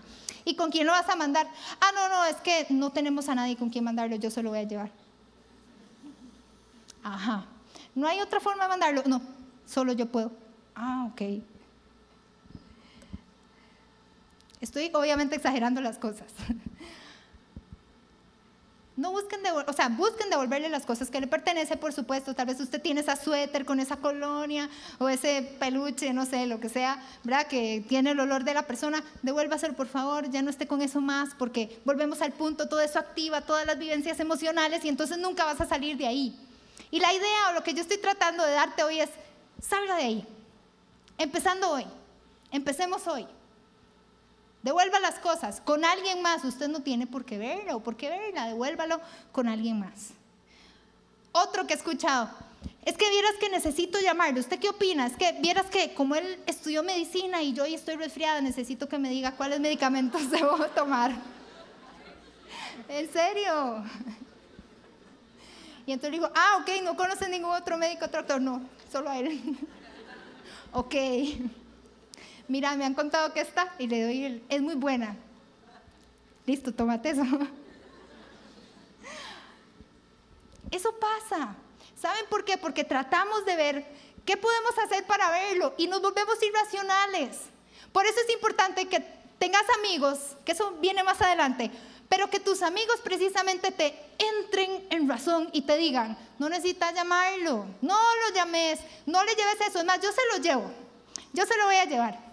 ¿Y 0.46 0.54
con 0.54 0.70
quién 0.70 0.86
lo 0.86 0.92
vas 0.92 1.08
a 1.08 1.16
mandar? 1.16 1.48
Ah, 1.80 1.90
no, 1.92 2.08
no, 2.08 2.24
es 2.24 2.36
que 2.36 2.68
no 2.70 2.92
tenemos 2.92 3.28
a 3.28 3.34
nadie 3.34 3.56
con 3.56 3.68
quien 3.68 3.82
mandarlo, 3.82 4.14
yo 4.14 4.30
se 4.30 4.44
lo 4.44 4.50
voy 4.50 4.60
a 4.60 4.62
llevar. 4.62 4.92
Ajá. 7.02 7.46
¿No 7.96 8.06
hay 8.06 8.20
otra 8.20 8.38
forma 8.38 8.62
de 8.62 8.68
mandarlo? 8.68 9.02
No, 9.06 9.20
solo 9.66 9.92
yo 9.92 10.06
puedo. 10.06 10.30
Ah, 10.76 11.08
ok. 11.10 11.42
Estoy 14.60 14.88
obviamente 14.94 15.34
exagerando 15.34 15.80
las 15.80 15.98
cosas. 15.98 16.32
No 18.96 19.10
busquen, 19.10 19.40
o 19.66 19.72
sea, 19.74 19.90
busquen 19.90 20.30
devolverle 20.30 20.70
las 20.70 20.86
cosas 20.86 21.10
que 21.10 21.20
le 21.20 21.26
pertenece, 21.26 21.76
por 21.76 21.92
supuesto. 21.92 22.34
Tal 22.34 22.46
vez 22.46 22.58
usted 22.60 22.80
tiene 22.80 23.02
esa 23.02 23.14
suéter 23.14 23.66
con 23.66 23.78
esa 23.78 23.98
colonia 23.98 24.70
o 24.98 25.10
ese 25.10 25.42
peluche, 25.58 26.14
no 26.14 26.24
sé, 26.24 26.46
lo 26.46 26.60
que 26.60 26.70
sea, 26.70 27.02
¿verdad? 27.22 27.46
Que 27.46 27.84
tiene 27.86 28.12
el 28.12 28.20
olor 28.20 28.44
de 28.44 28.54
la 28.54 28.62
persona. 28.66 29.04
Devuélvaselo, 29.20 29.74
por 29.74 29.86
favor, 29.86 30.30
ya 30.30 30.40
no 30.40 30.48
esté 30.48 30.66
con 30.66 30.80
eso 30.80 31.02
más, 31.02 31.34
porque 31.38 31.78
volvemos 31.84 32.22
al 32.22 32.32
punto, 32.32 32.70
todo 32.70 32.80
eso 32.80 32.98
activa 32.98 33.42
todas 33.42 33.66
las 33.66 33.78
vivencias 33.78 34.18
emocionales 34.18 34.82
y 34.82 34.88
entonces 34.88 35.18
nunca 35.18 35.44
vas 35.44 35.60
a 35.60 35.66
salir 35.66 35.98
de 35.98 36.06
ahí. 36.06 36.34
Y 36.90 36.98
la 36.98 37.12
idea 37.12 37.50
o 37.50 37.52
lo 37.52 37.62
que 37.62 37.74
yo 37.74 37.82
estoy 37.82 37.98
tratando 37.98 38.46
de 38.46 38.52
darte 38.52 38.82
hoy 38.82 39.00
es, 39.00 39.10
salga 39.60 39.96
de 39.96 40.04
ahí. 40.04 40.28
Empezando 41.18 41.70
hoy. 41.70 41.86
Empecemos 42.50 43.06
hoy. 43.06 43.26
Devuelva 44.66 44.98
las 44.98 45.20
cosas 45.20 45.60
con 45.60 45.84
alguien 45.84 46.22
más. 46.22 46.42
Usted 46.42 46.66
no 46.66 46.80
tiene 46.80 47.06
por 47.06 47.24
qué 47.24 47.38
verla 47.38 47.76
o 47.76 47.84
por 47.84 47.96
qué 47.96 48.08
verla. 48.08 48.48
Devuélvalo 48.48 49.00
con 49.30 49.46
alguien 49.46 49.78
más. 49.78 50.08
Otro 51.30 51.68
que 51.68 51.74
he 51.74 51.76
escuchado. 51.76 52.28
Es 52.84 52.96
que 52.98 53.08
vieras 53.08 53.34
que 53.38 53.48
necesito 53.48 54.00
llamarle. 54.00 54.40
¿Usted 54.40 54.58
qué 54.58 54.68
opina? 54.68 55.06
Es 55.06 55.16
que 55.16 55.38
vieras 55.40 55.66
que 55.66 55.94
como 55.94 56.16
él 56.16 56.42
estudió 56.46 56.82
medicina 56.82 57.42
y 57.42 57.52
yo 57.52 57.62
hoy 57.62 57.74
estoy 57.74 57.94
resfriada, 57.94 58.40
necesito 58.40 58.88
que 58.88 58.98
me 58.98 59.08
diga 59.08 59.36
cuáles 59.36 59.60
medicamentos 59.60 60.28
debo 60.32 60.56
tomar. 60.74 61.12
¿En 62.88 63.12
serio? 63.12 63.84
Y 65.86 65.92
entonces 65.92 66.10
digo, 66.10 66.28
ah, 66.34 66.58
ok, 66.60 66.82
no 66.82 66.96
conoce 66.96 67.28
ningún 67.28 67.52
otro 67.52 67.78
médico, 67.78 68.08
doctor. 68.08 68.40
No, 68.40 68.62
solo 68.90 69.10
a 69.10 69.18
él. 69.18 69.56
ok. 70.72 70.94
Mira, 72.48 72.76
me 72.76 72.84
han 72.84 72.94
contado 72.94 73.32
que 73.32 73.40
esta 73.40 73.74
y 73.78 73.86
le 73.88 74.02
doy 74.02 74.24
el, 74.24 74.42
es 74.48 74.62
muy 74.62 74.74
buena. 74.74 75.16
Listo, 76.46 76.72
tómate 76.72 77.10
eso. 77.10 77.22
Eso 80.70 80.94
pasa. 80.96 81.54
¿Saben 82.00 82.24
por 82.28 82.44
qué? 82.44 82.58
Porque 82.58 82.84
tratamos 82.84 83.44
de 83.46 83.56
ver 83.56 83.86
qué 84.24 84.36
podemos 84.36 84.76
hacer 84.78 85.04
para 85.06 85.30
verlo 85.30 85.74
y 85.76 85.86
nos 85.86 86.02
volvemos 86.02 86.36
irracionales. 86.42 87.38
Por 87.92 88.04
eso 88.04 88.18
es 88.20 88.34
importante 88.34 88.86
que 88.86 89.00
tengas 89.38 89.64
amigos, 89.78 90.36
que 90.44 90.52
eso 90.52 90.72
viene 90.80 91.02
más 91.02 91.22
adelante, 91.22 91.70
pero 92.08 92.28
que 92.28 92.40
tus 92.40 92.62
amigos 92.62 92.96
precisamente 93.02 93.70
te 93.70 93.98
entren 94.18 94.86
en 94.90 95.08
razón 95.08 95.48
y 95.52 95.62
te 95.62 95.76
digan, 95.76 96.18
no 96.38 96.48
necesitas 96.48 96.94
llamarlo, 96.94 97.66
no 97.80 97.96
lo 97.96 98.34
llames, 98.34 98.80
no 99.06 99.24
le 99.24 99.34
lleves 99.34 99.60
eso, 99.68 99.78
es 99.78 99.84
más, 99.84 100.00
yo 100.00 100.10
se 100.12 100.20
lo 100.32 100.42
llevo, 100.42 100.70
yo 101.32 101.46
se 101.46 101.56
lo 101.56 101.66
voy 101.66 101.76
a 101.76 101.84
llevar. 101.84 102.25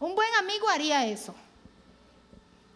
Un 0.00 0.14
buen 0.14 0.34
amigo 0.36 0.68
haría 0.68 1.06
eso. 1.06 1.34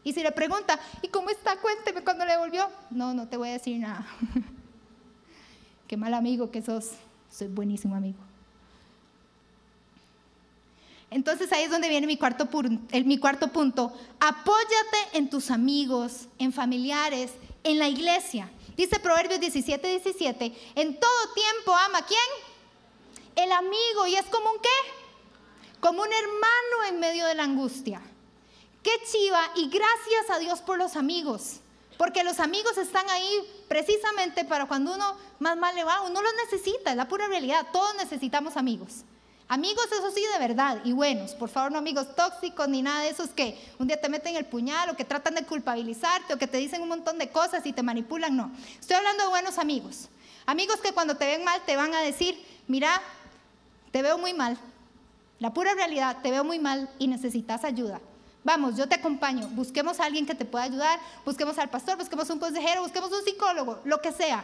Y 0.05 0.13
si 0.13 0.23
le 0.23 0.31
pregunta, 0.31 0.79
¿y 1.01 1.09
cómo 1.09 1.31
está? 1.31 1.57
Cuénteme 1.57 2.05
cuando 2.05 2.27
le 2.27 2.37
volvió. 2.37 2.69
No, 2.91 3.15
no 3.15 3.27
te 3.27 3.39
voy 3.39 3.49
a 3.49 3.53
decir 3.53 3.79
nada. 3.79 4.07
Qué 5.89 5.97
mal 5.97 6.13
amigo 6.13 6.51
que 6.51 6.61
sos. 6.61 6.91
Soy 7.31 7.49
buenísimo 7.49 7.97
amigo. 7.97 8.19
Entonces 11.11 11.51
ahí 11.53 11.65
es 11.65 11.71
donde 11.71 11.89
viene 11.89 12.07
mi 12.07 12.19
cuarto, 12.19 12.49
mi 13.05 13.19
cuarto 13.19 13.49
punto. 13.49 13.97
Apóyate 14.21 14.99
en 15.15 15.31
tus 15.31 15.51
amigos, 15.51 16.29
en 16.39 16.53
familiares, 16.53 17.33
en 17.63 17.79
la 17.79 17.89
iglesia. 17.89 18.51
Dice 18.77 18.99
Proverbios 19.01 19.41
17, 19.41 19.89
17, 19.89 20.53
en 20.75 21.01
todo 21.01 21.33
tiempo 21.35 21.75
ama 21.87 22.05
quién? 22.05 23.45
El 23.47 23.53
amigo. 23.53 24.07
¿Y 24.09 24.17
es 24.17 24.27
como 24.27 24.51
un 24.51 24.59
qué? 24.61 25.04
Como 25.85 26.01
un 26.01 26.11
hermano 26.11 26.89
en 26.89 26.99
medio 26.99 27.27
de 27.27 27.35
la 27.35 27.43
angustia. 27.43 28.01
Qué 28.83 28.91
chiva 29.05 29.51
y 29.55 29.69
gracias 29.69 30.31
a 30.31 30.39
Dios 30.39 30.63
por 30.63 30.79
los 30.79 30.97
amigos. 30.97 31.61
Porque 31.99 32.25
los 32.25 32.41
amigos 32.41 32.79
están 32.79 33.07
ahí 33.11 33.47
precisamente 33.69 34.47
para 34.47 34.65
cuando 34.65 34.95
uno 34.95 35.15
más 35.41 35.59
mal 35.59 35.75
le 35.75 35.85
va, 35.85 36.01
uno 36.01 36.23
los 36.23 36.33
necesita, 36.43 36.93
es 36.93 36.97
la 36.97 37.07
pura 37.07 37.27
realidad, 37.27 37.67
todos 37.71 37.95
necesitamos 37.97 38.57
amigos. 38.57 39.03
Amigos, 39.47 39.85
eso 39.93 40.11
sí, 40.11 40.25
de 40.33 40.39
verdad, 40.39 40.81
y 40.85 40.93
buenos, 40.93 41.33
por 41.33 41.51
favor, 41.51 41.71
no 41.71 41.77
amigos 41.77 42.17
tóxicos 42.17 42.67
ni 42.67 42.81
nada 42.81 43.03
de 43.03 43.11
esos 43.11 43.29
que 43.29 43.63
un 43.79 43.87
día 43.87 44.01
te 44.01 44.09
meten 44.09 44.37
el 44.37 44.47
puñal 44.47 44.89
o 44.89 44.97
que 44.97 45.05
tratan 45.05 45.35
de 45.35 45.45
culpabilizarte 45.45 46.33
o 46.33 46.39
que 46.39 46.47
te 46.47 46.57
dicen 46.57 46.81
un 46.81 46.89
montón 46.89 47.19
de 47.19 47.29
cosas 47.29 47.67
y 47.67 47.75
te 47.75 47.83
manipulan, 47.83 48.35
no. 48.35 48.51
Estoy 48.81 48.97
hablando 48.97 49.25
de 49.25 49.29
buenos 49.29 49.59
amigos. 49.59 50.09
Amigos 50.47 50.81
que 50.81 50.95
cuando 50.95 51.19
te 51.19 51.27
ven 51.27 51.45
mal 51.45 51.61
te 51.67 51.77
van 51.77 51.93
a 51.93 52.01
decir, 52.01 52.43
mira, 52.69 53.03
te 53.93 54.01
veo 54.01 54.17
muy 54.17 54.33
mal, 54.33 54.59
la 55.45 55.53
pura 55.53 55.75
realidad, 55.75 56.23
te 56.23 56.31
veo 56.31 56.43
muy 56.43 56.59
mal 56.59 56.89
y 56.99 57.07
necesitas 57.07 57.65
ayuda. 57.65 58.01
Vamos, 58.45 58.79
yo 58.79 58.89
te 58.89 58.95
acompaño. 58.95 59.47
Busquemos 59.49 60.01
a 60.01 60.07
alguien 60.07 60.25
que 60.25 60.35
te 60.35 60.47
pueda 60.47 60.65
ayudar, 60.65 60.99
busquemos 61.23 61.59
al 61.59 61.69
pastor, 61.69 61.99
busquemos 61.99 62.31
un 62.31 62.39
consejero, 62.39 62.81
busquemos 62.81 63.13
un 63.13 63.23
psicólogo, 63.23 63.79
lo 63.85 64.01
que 64.01 64.11
sea. 64.11 64.43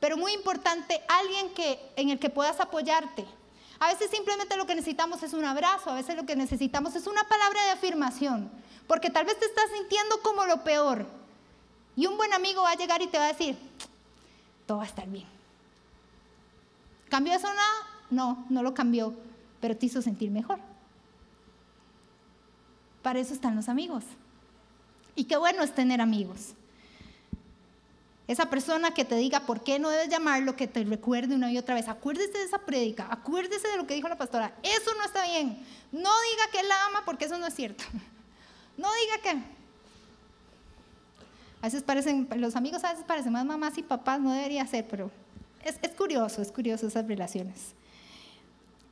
Pero 0.00 0.16
muy 0.16 0.32
importante, 0.32 1.02
alguien 1.06 1.52
que, 1.52 1.78
en 1.96 2.08
el 2.08 2.18
que 2.18 2.30
puedas 2.30 2.58
apoyarte. 2.60 3.26
A 3.78 3.88
veces 3.88 4.10
simplemente 4.10 4.56
lo 4.56 4.64
que 4.64 4.74
necesitamos 4.74 5.22
es 5.22 5.34
un 5.34 5.44
abrazo, 5.44 5.90
a 5.90 5.96
veces 5.96 6.16
lo 6.16 6.24
que 6.24 6.34
necesitamos 6.34 6.96
es 6.96 7.06
una 7.06 7.24
palabra 7.24 7.62
de 7.64 7.70
afirmación, 7.72 8.50
porque 8.86 9.10
tal 9.10 9.26
vez 9.26 9.38
te 9.38 9.44
estás 9.44 9.66
sintiendo 9.76 10.22
como 10.22 10.46
lo 10.46 10.64
peor. 10.64 11.04
Y 11.94 12.06
un 12.06 12.16
buen 12.16 12.32
amigo 12.32 12.62
va 12.62 12.70
a 12.70 12.76
llegar 12.76 13.02
y 13.02 13.06
te 13.06 13.18
va 13.18 13.24
a 13.24 13.34
decir, 13.34 13.58
todo 14.64 14.78
va 14.78 14.84
a 14.84 14.86
estar 14.86 15.06
bien. 15.06 15.28
¿Cambió 17.10 17.34
eso 17.34 17.48
nada? 17.48 17.74
No, 18.08 18.46
no 18.48 18.62
lo 18.62 18.72
cambió, 18.72 19.14
pero 19.62 19.76
te 19.76 19.86
hizo 19.86 20.02
sentir 20.02 20.32
mejor. 20.32 20.58
Para 23.00 23.20
eso 23.20 23.32
están 23.32 23.54
los 23.54 23.68
amigos. 23.68 24.02
Y 25.14 25.24
qué 25.24 25.36
bueno 25.36 25.62
es 25.62 25.72
tener 25.72 26.00
amigos. 26.00 26.54
Esa 28.26 28.50
persona 28.50 28.92
que 28.92 29.04
te 29.04 29.14
diga 29.14 29.46
por 29.46 29.62
qué 29.62 29.78
no 29.78 29.88
debes 29.88 30.08
llamarlo, 30.08 30.56
que 30.56 30.66
te 30.66 30.82
recuerde 30.82 31.36
una 31.36 31.52
y 31.52 31.58
otra 31.58 31.76
vez. 31.76 31.86
Acuérdese 31.86 32.38
de 32.38 32.44
esa 32.44 32.58
prédica, 32.58 33.06
acuérdese 33.08 33.68
de 33.68 33.76
lo 33.76 33.86
que 33.86 33.94
dijo 33.94 34.08
la 34.08 34.18
pastora. 34.18 34.52
Eso 34.64 34.90
no 34.98 35.04
está 35.04 35.24
bien. 35.26 35.64
No 35.92 36.10
diga 36.32 36.50
que 36.50 36.58
él 36.58 36.68
la 36.68 36.86
ama 36.86 37.02
porque 37.04 37.26
eso 37.26 37.38
no 37.38 37.46
es 37.46 37.54
cierto. 37.54 37.84
No 38.74 38.88
diga 39.02 39.22
que. 39.22 39.30
A 41.60 41.66
veces 41.66 41.82
parecen, 41.82 42.26
los 42.36 42.56
amigos 42.56 42.82
a 42.82 42.90
veces 42.90 43.04
parecen 43.04 43.30
más 43.30 43.44
mamás 43.44 43.76
y 43.76 43.82
papás, 43.82 44.18
no 44.18 44.32
debería 44.32 44.66
ser, 44.66 44.88
pero 44.88 45.10
es, 45.62 45.78
es 45.82 45.90
curioso, 45.90 46.40
es 46.40 46.50
curioso 46.50 46.86
esas 46.86 47.06
relaciones. 47.06 47.74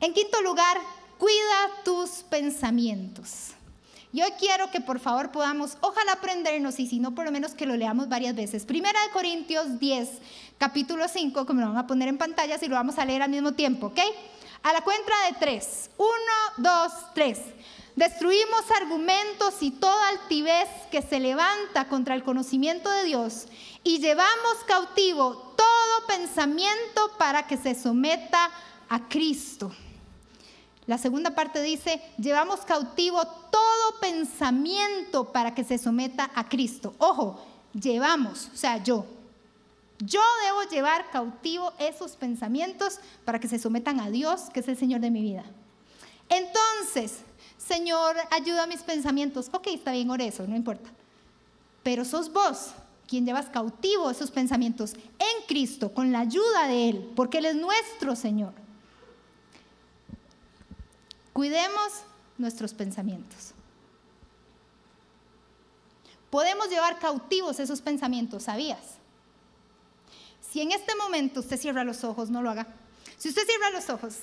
En 0.00 0.14
quinto 0.14 0.40
lugar, 0.40 0.78
cuida 1.18 1.84
tus 1.84 2.22
pensamientos. 2.30 3.50
Yo 4.12 4.24
quiero 4.38 4.70
que 4.70 4.80
por 4.80 4.98
favor 4.98 5.30
podamos, 5.30 5.76
ojalá 5.82 6.12
aprendernos 6.12 6.80
y 6.80 6.86
si 6.86 6.98
no, 6.98 7.14
por 7.14 7.26
lo 7.26 7.30
menos 7.30 7.52
que 7.52 7.66
lo 7.66 7.76
leamos 7.76 8.08
varias 8.08 8.34
veces. 8.34 8.64
Primera 8.64 8.98
de 9.02 9.10
Corintios 9.10 9.78
10, 9.78 10.08
capítulo 10.58 11.06
5, 11.06 11.44
que 11.44 11.52
me 11.52 11.60
lo 11.60 11.68
van 11.68 11.76
a 11.76 11.86
poner 11.86 12.08
en 12.08 12.16
pantalla 12.16 12.58
si 12.58 12.66
lo 12.66 12.76
vamos 12.76 12.98
a 12.98 13.04
leer 13.04 13.22
al 13.22 13.30
mismo 13.30 13.52
tiempo, 13.52 13.88
¿ok? 13.88 14.00
A 14.62 14.72
la 14.72 14.80
cuenta 14.80 15.12
de 15.26 15.38
tres. 15.38 15.90
Uno, 15.98 16.08
dos, 16.56 16.92
tres. 17.14 17.38
Destruimos 17.94 18.70
argumentos 18.80 19.56
y 19.60 19.70
toda 19.70 20.08
altivez 20.08 20.68
que 20.90 21.02
se 21.02 21.20
levanta 21.20 21.88
contra 21.88 22.14
el 22.14 22.24
conocimiento 22.24 22.90
de 22.90 23.04
Dios 23.04 23.46
y 23.84 23.98
llevamos 23.98 24.64
cautivo 24.66 25.54
todo 25.56 26.06
pensamiento 26.08 27.12
para 27.18 27.46
que 27.46 27.58
se 27.58 27.74
someta 27.74 28.50
a 28.88 29.08
Cristo. 29.08 29.70
La 30.90 30.98
segunda 30.98 31.36
parte 31.36 31.62
dice, 31.62 32.02
llevamos 32.18 32.62
cautivo 32.62 33.24
todo 33.24 34.00
pensamiento 34.00 35.30
para 35.30 35.54
que 35.54 35.62
se 35.62 35.78
someta 35.78 36.32
a 36.34 36.48
Cristo. 36.48 36.96
Ojo, 36.98 37.40
llevamos, 37.80 38.50
o 38.52 38.56
sea, 38.56 38.82
yo. 38.82 39.06
Yo 40.00 40.20
debo 40.44 40.68
llevar 40.68 41.08
cautivo 41.12 41.72
esos 41.78 42.16
pensamientos 42.16 42.98
para 43.24 43.38
que 43.38 43.46
se 43.46 43.60
sometan 43.60 44.00
a 44.00 44.10
Dios, 44.10 44.50
que 44.52 44.58
es 44.58 44.66
el 44.66 44.76
Señor 44.76 45.00
de 45.00 45.12
mi 45.12 45.22
vida. 45.22 45.44
Entonces, 46.28 47.20
Señor, 47.56 48.16
ayuda 48.32 48.64
a 48.64 48.66
mis 48.66 48.82
pensamientos. 48.82 49.48
Ok, 49.52 49.68
está 49.68 49.92
bien, 49.92 50.10
ore 50.10 50.26
eso, 50.26 50.44
no 50.48 50.56
importa. 50.56 50.90
Pero 51.84 52.04
sos 52.04 52.32
vos 52.32 52.72
quien 53.06 53.24
llevas 53.24 53.46
cautivo 53.46 54.10
esos 54.10 54.32
pensamientos 54.32 54.94
en 54.94 55.46
Cristo, 55.46 55.94
con 55.94 56.10
la 56.10 56.18
ayuda 56.18 56.66
de 56.66 56.88
Él, 56.88 57.12
porque 57.14 57.38
Él 57.38 57.44
es 57.44 57.54
nuestro 57.54 58.16
Señor. 58.16 58.59
Cuidemos 61.40 62.02
nuestros 62.36 62.74
pensamientos. 62.74 63.52
Podemos 66.28 66.68
llevar 66.68 66.98
cautivos 66.98 67.58
esos 67.60 67.80
pensamientos, 67.80 68.42
¿sabías? 68.42 68.98
Si 70.42 70.60
en 70.60 70.72
este 70.72 70.94
momento 70.96 71.40
usted 71.40 71.58
cierra 71.58 71.82
los 71.82 72.04
ojos, 72.04 72.28
no 72.28 72.42
lo 72.42 72.50
haga. 72.50 72.66
Si 73.16 73.30
usted 73.30 73.46
cierra 73.46 73.70
los 73.70 73.88
ojos 73.88 74.16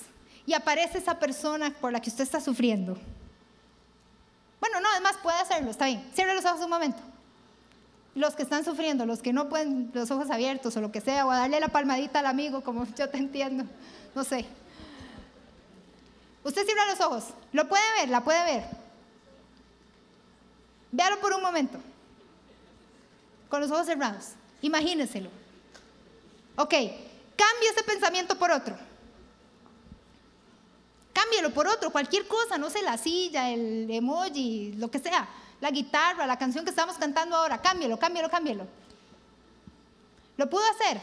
y 0.46 0.52
aparece 0.52 0.98
esa 0.98 1.18
persona 1.18 1.74
por 1.80 1.90
la 1.90 2.00
que 2.00 2.08
usted 2.08 2.22
está 2.22 2.40
sufriendo, 2.40 2.96
bueno, 4.60 4.80
no, 4.80 4.88
además 4.88 5.16
puede 5.20 5.38
hacerlo, 5.40 5.72
está 5.72 5.86
bien. 5.86 6.08
Cierre 6.14 6.36
los 6.36 6.44
ojos 6.44 6.60
un 6.60 6.70
momento. 6.70 7.02
Los 8.14 8.36
que 8.36 8.44
están 8.44 8.64
sufriendo, 8.64 9.06
los 9.06 9.22
que 9.22 9.32
no 9.32 9.48
pueden 9.48 9.90
los 9.92 10.08
ojos 10.12 10.30
abiertos 10.30 10.76
o 10.76 10.80
lo 10.80 10.92
que 10.92 11.00
sea, 11.00 11.26
o 11.26 11.32
a 11.32 11.38
darle 11.38 11.58
la 11.58 11.66
palmadita 11.66 12.20
al 12.20 12.26
amigo, 12.26 12.62
como 12.62 12.86
yo 12.94 13.10
te 13.10 13.18
entiendo, 13.18 13.64
no 14.14 14.22
sé. 14.22 14.46
Usted 16.44 16.64
cierra 16.64 16.86
los 16.86 17.00
ojos, 17.00 17.24
lo 17.52 17.68
puede 17.68 17.84
ver, 17.98 18.08
la 18.08 18.22
puede 18.22 18.44
ver. 18.44 18.64
Véalo 20.90 21.20
por 21.20 21.32
un 21.32 21.42
momento, 21.42 21.78
con 23.48 23.60
los 23.60 23.70
ojos 23.70 23.86
cerrados. 23.86 24.30
Imagíneselo. 24.62 25.30
Ok, 26.56 26.70
cambie 26.70 27.70
ese 27.70 27.84
pensamiento 27.84 28.36
por 28.38 28.50
otro. 28.50 28.76
Cámbielo 31.12 31.50
por 31.50 31.66
otro, 31.66 31.90
cualquier 31.90 32.26
cosa, 32.26 32.58
no 32.58 32.70
sé, 32.70 32.82
la 32.82 32.96
silla, 32.96 33.50
el 33.50 33.90
emoji, 33.90 34.72
lo 34.76 34.90
que 34.90 34.98
sea, 34.98 35.28
la 35.60 35.70
guitarra, 35.70 36.26
la 36.26 36.38
canción 36.38 36.64
que 36.64 36.70
estamos 36.70 36.96
cantando 36.96 37.36
ahora, 37.36 37.60
cámbielo, 37.60 37.98
cámbielo, 37.98 38.30
cámbielo. 38.30 38.66
¿Lo 40.36 40.48
pudo 40.48 40.62
hacer? 40.70 41.00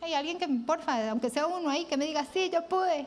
Hay 0.00 0.14
alguien 0.14 0.38
que, 0.38 0.48
porfa, 0.66 1.10
aunque 1.10 1.30
sea 1.30 1.46
uno 1.46 1.70
ahí, 1.70 1.84
que 1.84 1.96
me 1.96 2.06
diga, 2.06 2.26
sí, 2.32 2.50
yo 2.50 2.66
pude. 2.66 3.06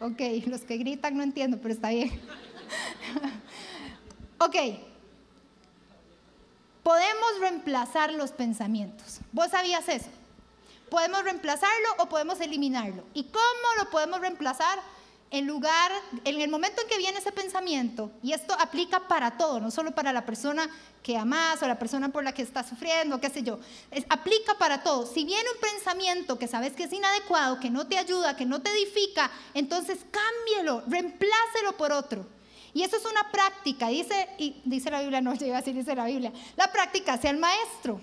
Ok, 0.00 0.20
los 0.46 0.62
que 0.62 0.78
gritan 0.78 1.16
no 1.16 1.22
entiendo, 1.22 1.58
pero 1.60 1.74
está 1.74 1.90
bien. 1.90 2.08
ok. 4.38 4.56
Podemos 6.82 7.40
reemplazar 7.40 8.14
los 8.14 8.32
pensamientos. 8.32 9.20
¿Vos 9.32 9.50
sabías 9.50 9.86
eso? 9.90 10.08
Podemos 10.88 11.22
reemplazarlo 11.22 11.88
o 11.98 12.08
podemos 12.08 12.40
eliminarlo. 12.40 13.04
¿Y 13.12 13.24
cómo 13.24 13.74
lo 13.78 13.90
podemos 13.90 14.20
reemplazar? 14.20 14.78
En 15.32 15.46
lugar, 15.46 15.92
en 16.24 16.40
el 16.40 16.50
momento 16.50 16.82
en 16.82 16.88
que 16.88 16.98
viene 16.98 17.18
ese 17.20 17.30
pensamiento, 17.30 18.10
y 18.20 18.32
esto 18.32 18.52
aplica 18.58 19.06
para 19.06 19.36
todo, 19.38 19.60
no 19.60 19.70
solo 19.70 19.92
para 19.92 20.12
la 20.12 20.26
persona 20.26 20.68
que 21.04 21.16
amas 21.16 21.62
o 21.62 21.68
la 21.68 21.78
persona 21.78 22.08
por 22.08 22.24
la 22.24 22.32
que 22.32 22.42
estás 22.42 22.68
sufriendo, 22.68 23.20
qué 23.20 23.30
sé 23.30 23.44
yo, 23.44 23.60
es- 23.92 24.04
aplica 24.08 24.54
para 24.58 24.82
todo. 24.82 25.06
Si 25.06 25.24
viene 25.24 25.44
un 25.54 25.60
pensamiento 25.60 26.36
que 26.36 26.48
sabes 26.48 26.72
que 26.72 26.82
es 26.82 26.92
inadecuado, 26.92 27.60
que 27.60 27.70
no 27.70 27.86
te 27.86 27.96
ayuda, 27.96 28.34
que 28.36 28.44
no 28.44 28.60
te 28.60 28.70
edifica, 28.72 29.30
entonces 29.54 29.98
cámbielo, 30.10 30.82
reemplácelo 30.88 31.76
por 31.76 31.92
otro. 31.92 32.26
Y 32.74 32.82
eso 32.82 32.96
es 32.96 33.04
una 33.04 33.30
práctica, 33.30 33.86
dice, 33.86 34.28
dice 34.64 34.90
la 34.90 35.00
Biblia, 35.00 35.20
no, 35.20 35.34
yo 35.34 35.46
iba 35.46 35.56
a 35.58 35.60
decir, 35.60 35.74
dice 35.76 35.94
la 35.94 36.06
Biblia, 36.06 36.32
la 36.56 36.72
práctica 36.72 37.12
hacia 37.14 37.30
el 37.30 37.36
maestro. 37.38 38.00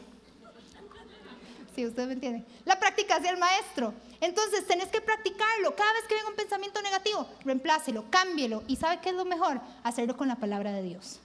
Sí, 1.78 1.86
ustedes 1.86 2.08
me 2.08 2.16
entienden. 2.16 2.44
La 2.66 2.80
práctica 2.80 3.18
hacia 3.18 3.30
el 3.30 3.38
maestro. 3.38 3.94
Entonces, 4.20 4.66
tenés 4.66 4.88
que 4.88 5.00
practicarlo. 5.00 5.76
Cada 5.76 5.94
vez 5.94 6.06
que 6.10 6.16
venga 6.16 6.28
un 6.28 6.36
pensamiento 6.36 6.82
negativo, 6.82 7.28
reemplácelo, 7.46 8.06
cámbielo. 8.10 8.64
¿Y 8.68 8.78
sabe 8.78 9.00
qué 9.00 9.10
es 9.10 9.16
lo 9.16 9.26
mejor? 9.26 9.62
Hacerlo 9.84 10.18
con 10.18 10.28
la 10.28 10.38
palabra 10.38 10.72
de 10.72 10.82
Dios. 10.82 11.20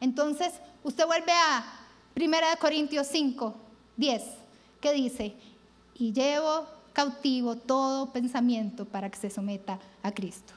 Entonces, 0.00 0.54
usted 0.82 1.04
vuelve 1.04 1.30
a 1.30 1.62
1 2.16 2.36
Corintios 2.58 3.06
5, 3.06 3.54
10, 3.98 4.22
que 4.80 4.92
dice, 4.94 5.34
y 5.94 6.14
llevo 6.14 6.66
cautivo 6.94 7.56
todo 7.56 8.14
pensamiento 8.14 8.86
para 8.86 9.10
que 9.10 9.18
se 9.18 9.28
someta 9.28 9.78
a 10.02 10.10
Cristo. 10.10 10.54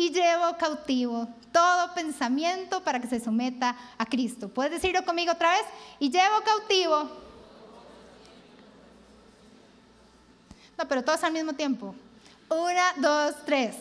Y 0.00 0.08
llevo 0.08 0.56
cautivo 0.56 1.28
todo 1.52 1.92
pensamiento 1.92 2.82
para 2.82 2.98
que 3.00 3.06
se 3.06 3.20
someta 3.20 3.76
a 3.98 4.06
Cristo. 4.06 4.48
¿Puedes 4.48 4.72
decirlo 4.72 5.04
conmigo 5.04 5.30
otra 5.30 5.50
vez? 5.50 5.64
Y 5.98 6.08
llevo 6.08 6.40
cautivo. 6.42 7.10
No, 10.78 10.88
pero 10.88 11.04
todos 11.04 11.22
al 11.22 11.34
mismo 11.34 11.52
tiempo. 11.52 11.94
Una, 12.48 12.94
dos, 12.96 13.34
tres. 13.44 13.76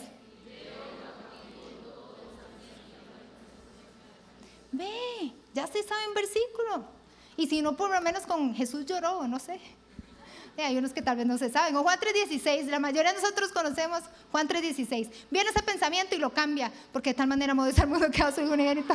Ve, 4.74 5.32
ya 5.54 5.68
se 5.68 5.84
sabe 5.84 6.06
un 6.10 6.16
versículo. 6.16 6.84
Y 7.38 7.48
si 7.48 7.62
no, 7.62 7.78
por 7.78 7.92
lo 7.92 8.02
menos 8.02 8.24
con 8.24 8.54
Jesús 8.54 8.86
lloró, 8.86 9.26
no 9.26 9.40
sé. 9.40 9.62
Hay 10.66 10.78
unos 10.78 10.94
que 10.94 11.02
tal 11.02 11.18
vez 11.18 11.26
no 11.26 11.38
se 11.38 11.50
saben. 11.50 11.76
O 11.76 11.84
Juan 11.84 12.00
3.16, 12.00 12.66
la 12.66 12.80
mayoría 12.80 13.14
de 13.14 13.20
nosotros 13.20 13.52
conocemos 13.52 14.02
Juan 14.32 14.48
3.16. 14.48 15.10
Viene 15.32 15.50
ese 15.50 15.64
pensamiento 15.64 16.16
y 16.16 16.20
lo 16.20 16.32
cambia, 16.32 16.72
porque 16.92 17.12
de 17.12 17.14
tal 17.16 17.28
manera 17.28 17.54
Dios 17.54 17.80
al 17.80 17.88
mundo 17.88 18.10
que 18.12 18.22
ha 18.22 18.32
su 18.32 18.42
hijo 18.42 18.54
unigénito. 18.54 18.94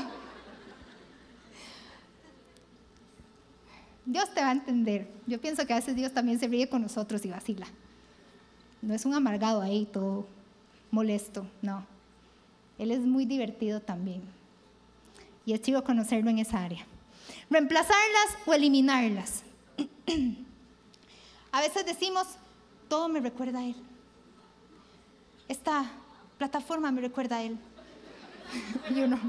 Dios 4.07 4.33
te 4.35 4.41
va 4.41 4.49
a 4.49 4.53
entender. 4.53 5.09
Yo 5.27 5.41
pienso 5.41 5.67
que 5.67 5.73
a 5.73 5.77
veces 5.77 5.97
Dios 5.97 6.13
también 6.13 6.39
se 6.39 6.47
ríe 6.47 6.69
con 6.69 6.83
nosotros 6.83 7.25
y 7.25 7.31
vacila. 7.31 7.67
No 8.83 8.95
es 8.95 9.07
un 9.07 9.15
amargado 9.15 9.63
ahí, 9.63 9.87
todo 9.91 10.27
molesto, 10.91 11.47
no. 11.63 11.87
Él 12.79 12.91
es 12.91 13.01
muy 13.01 13.25
divertido 13.25 13.81
también. 13.81 14.23
Y 15.47 15.55
es 15.55 15.63
chido 15.63 15.85
conocerlo 15.85 16.31
en 16.31 16.39
esa 16.39 16.63
área. 16.63 16.87
Reemplazarlas 17.49 18.39
o 18.47 18.53
eliminarlas. 18.53 19.43
A 21.55 21.61
veces 21.61 21.87
decimos, 21.87 22.27
todo 22.89 23.09
me 23.09 23.21
recuerda 23.21 23.61
a 23.61 23.65
Él. 23.65 23.77
Esta 25.47 25.89
plataforma 26.37 26.91
me 26.91 27.01
recuerda 27.01 27.37
a 27.37 27.45
Él. 27.45 27.57
y 28.91 29.03
uno. 29.03 29.21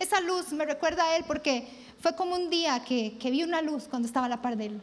Esa 0.00 0.20
luz 0.20 0.50
me 0.50 0.64
recuerda 0.64 1.04
a 1.04 1.16
Él 1.16 1.22
porque 1.28 1.68
fue 2.00 2.16
como 2.16 2.34
un 2.34 2.50
día 2.50 2.82
que, 2.82 3.16
que 3.18 3.30
vi 3.30 3.44
una 3.44 3.62
luz 3.62 3.86
cuando 3.88 4.08
estaba 4.08 4.26
a 4.26 4.28
la 4.28 4.42
par 4.42 4.56
de 4.56 4.66
Él. 4.66 4.80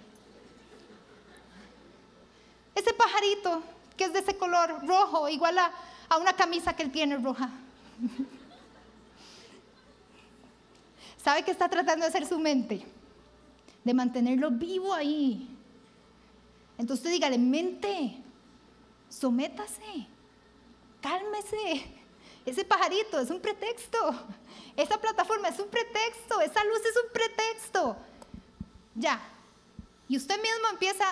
Ese 2.74 2.94
pajarito 2.94 3.64
que 3.98 4.06
es 4.06 4.14
de 4.14 4.20
ese 4.20 4.38
color 4.38 4.88
rojo, 4.88 5.28
igual 5.28 5.58
a, 5.58 5.72
a 6.08 6.18
una 6.20 6.38
camisa 6.38 6.74
que 6.74 6.84
Él 6.84 6.92
tiene 6.94 7.18
roja. 7.18 7.50
¿Sabe 11.22 11.44
qué 11.44 11.52
está 11.52 11.68
tratando 11.68 12.04
de 12.04 12.08
hacer 12.08 12.26
su 12.26 12.40
mente? 12.40 12.95
De 13.86 13.94
mantenerlo 13.94 14.52
vivo 14.52 14.94
ahí. 14.94 15.48
Entonces 16.78 17.10
dígale, 17.10 17.38
mente, 17.38 18.22
sométase, 19.08 20.08
cálmese. 21.02 21.86
Ese 22.46 22.66
pajarito 22.66 23.20
es 23.20 23.30
un 23.30 23.40
pretexto. 23.40 23.98
Esa 24.76 25.00
plataforma 25.00 25.48
es 25.48 25.60
un 25.60 25.70
pretexto. 25.70 26.42
Esa 26.42 26.64
luz 26.66 26.80
es 26.86 26.96
un 27.04 27.12
pretexto. 27.14 27.96
Ya. 28.94 29.35
Y 30.08 30.18
usted 30.18 30.36
mismo 30.36 30.68
empieza, 30.72 31.04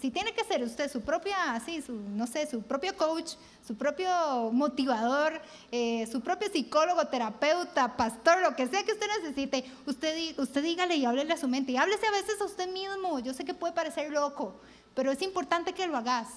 si 0.00 0.10
tiene 0.10 0.32
que 0.32 0.44
ser 0.44 0.62
usted 0.62 0.90
su 0.90 1.00
propia, 1.00 1.54
así, 1.54 1.82
su, 1.82 1.92
no 1.94 2.28
sé, 2.28 2.46
su 2.48 2.62
propio 2.62 2.96
coach, 2.96 3.32
su 3.66 3.76
propio 3.76 4.08
motivador, 4.52 5.42
eh, 5.72 6.06
su 6.06 6.20
propio 6.20 6.48
psicólogo, 6.52 7.08
terapeuta, 7.08 7.96
pastor, 7.96 8.40
lo 8.42 8.54
que 8.54 8.68
sea 8.68 8.84
que 8.84 8.92
usted 8.92 9.06
necesite, 9.20 9.64
usted, 9.84 10.38
usted 10.38 10.62
dígale 10.62 10.94
y 10.94 11.04
háblele 11.04 11.32
a 11.32 11.36
su 11.36 11.48
mente. 11.48 11.72
Y 11.72 11.76
háblese 11.76 12.06
a 12.06 12.12
veces 12.12 12.40
a 12.40 12.44
usted 12.44 12.72
mismo. 12.72 13.18
Yo 13.18 13.34
sé 13.34 13.44
que 13.44 13.52
puede 13.52 13.72
parecer 13.72 14.12
loco, 14.12 14.60
pero 14.94 15.10
es 15.10 15.20
importante 15.22 15.72
que 15.72 15.88
lo 15.88 15.96
hagas. 15.96 16.28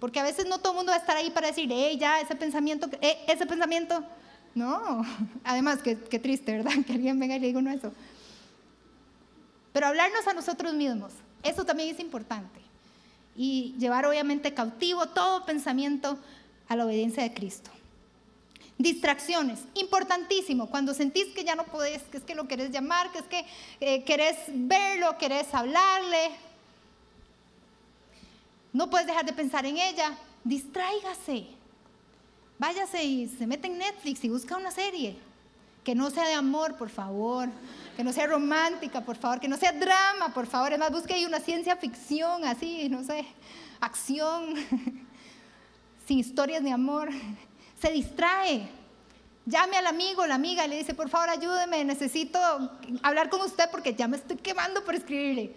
Porque 0.00 0.18
a 0.18 0.24
veces 0.24 0.46
no 0.46 0.58
todo 0.58 0.72
el 0.72 0.76
mundo 0.78 0.90
va 0.90 0.96
a 0.96 1.00
estar 1.00 1.16
ahí 1.16 1.30
para 1.30 1.46
decir, 1.46 1.68
hey, 1.72 1.96
ya, 1.96 2.20
ese 2.20 2.34
pensamiento, 2.34 2.88
eh, 3.00 3.24
ese 3.28 3.46
pensamiento. 3.46 4.04
No. 4.56 5.04
Además, 5.44 5.78
qué, 5.82 5.96
qué 5.98 6.18
triste, 6.18 6.50
¿verdad? 6.50 6.72
Que 6.86 6.94
alguien 6.94 7.20
venga 7.20 7.36
y 7.36 7.38
le 7.38 7.46
diga 7.46 7.60
uno 7.60 7.70
eso. 7.70 7.92
Pero 9.72 9.86
hablarnos 9.86 10.26
a 10.26 10.32
nosotros 10.32 10.74
mismos, 10.74 11.12
eso 11.44 11.64
también 11.64 11.94
es 11.94 12.00
importante. 12.00 12.60
Y 13.36 13.74
llevar 13.78 14.06
obviamente 14.06 14.54
cautivo 14.54 15.06
todo 15.06 15.44
pensamiento 15.44 16.18
a 16.68 16.76
la 16.76 16.86
obediencia 16.86 17.22
de 17.22 17.34
Cristo. 17.34 17.70
Distracciones, 18.78 19.60
importantísimo. 19.74 20.68
Cuando 20.68 20.94
sentís 20.94 21.26
que 21.26 21.44
ya 21.44 21.54
no 21.54 21.64
podés, 21.64 22.02
que 22.04 22.16
es 22.16 22.24
que 22.24 22.34
lo 22.34 22.48
querés 22.48 22.70
llamar, 22.70 23.12
que 23.12 23.18
es 23.18 23.24
que 23.26 23.46
eh, 23.80 24.02
querés 24.02 24.36
verlo, 24.48 25.16
querés 25.18 25.54
hablarle, 25.54 26.30
no 28.72 28.90
puedes 28.90 29.06
dejar 29.06 29.24
de 29.24 29.32
pensar 29.32 29.64
en 29.64 29.78
ella, 29.78 30.18
distráigase. 30.42 31.46
Váyase 32.58 33.04
y 33.04 33.28
se 33.28 33.46
mete 33.46 33.68
en 33.68 33.78
Netflix 33.78 34.24
y 34.24 34.28
busca 34.28 34.56
una 34.56 34.72
serie. 34.72 35.16
Que 35.84 35.94
no 35.94 36.10
sea 36.10 36.26
de 36.26 36.34
amor, 36.34 36.76
por 36.76 36.88
favor. 36.88 37.48
Que 37.96 38.04
no 38.04 38.12
sea 38.12 38.26
romántica, 38.26 39.00
por 39.00 39.16
favor. 39.16 39.40
Que 39.40 39.48
no 39.48 39.56
sea 39.56 39.72
drama, 39.72 40.32
por 40.34 40.46
favor. 40.46 40.72
Es 40.72 40.78
más, 40.78 40.90
busque 40.90 41.14
ahí 41.14 41.24
una 41.24 41.40
ciencia 41.40 41.76
ficción, 41.76 42.44
así, 42.44 42.88
no 42.88 43.04
sé, 43.04 43.24
acción, 43.80 44.54
sin 46.06 46.18
historias 46.18 46.62
de 46.62 46.72
amor. 46.72 47.10
Se 47.80 47.90
distrae. 47.90 48.68
Llame 49.46 49.76
al 49.76 49.86
amigo, 49.86 50.26
la 50.26 50.36
amiga, 50.36 50.66
le 50.66 50.78
dice, 50.78 50.94
por 50.94 51.10
favor, 51.10 51.28
ayúdeme, 51.28 51.84
necesito 51.84 52.38
hablar 53.02 53.28
con 53.28 53.42
usted 53.42 53.68
porque 53.70 53.94
ya 53.94 54.08
me 54.08 54.16
estoy 54.16 54.36
quemando 54.38 54.82
por 54.84 54.94
escribirle. 54.94 55.54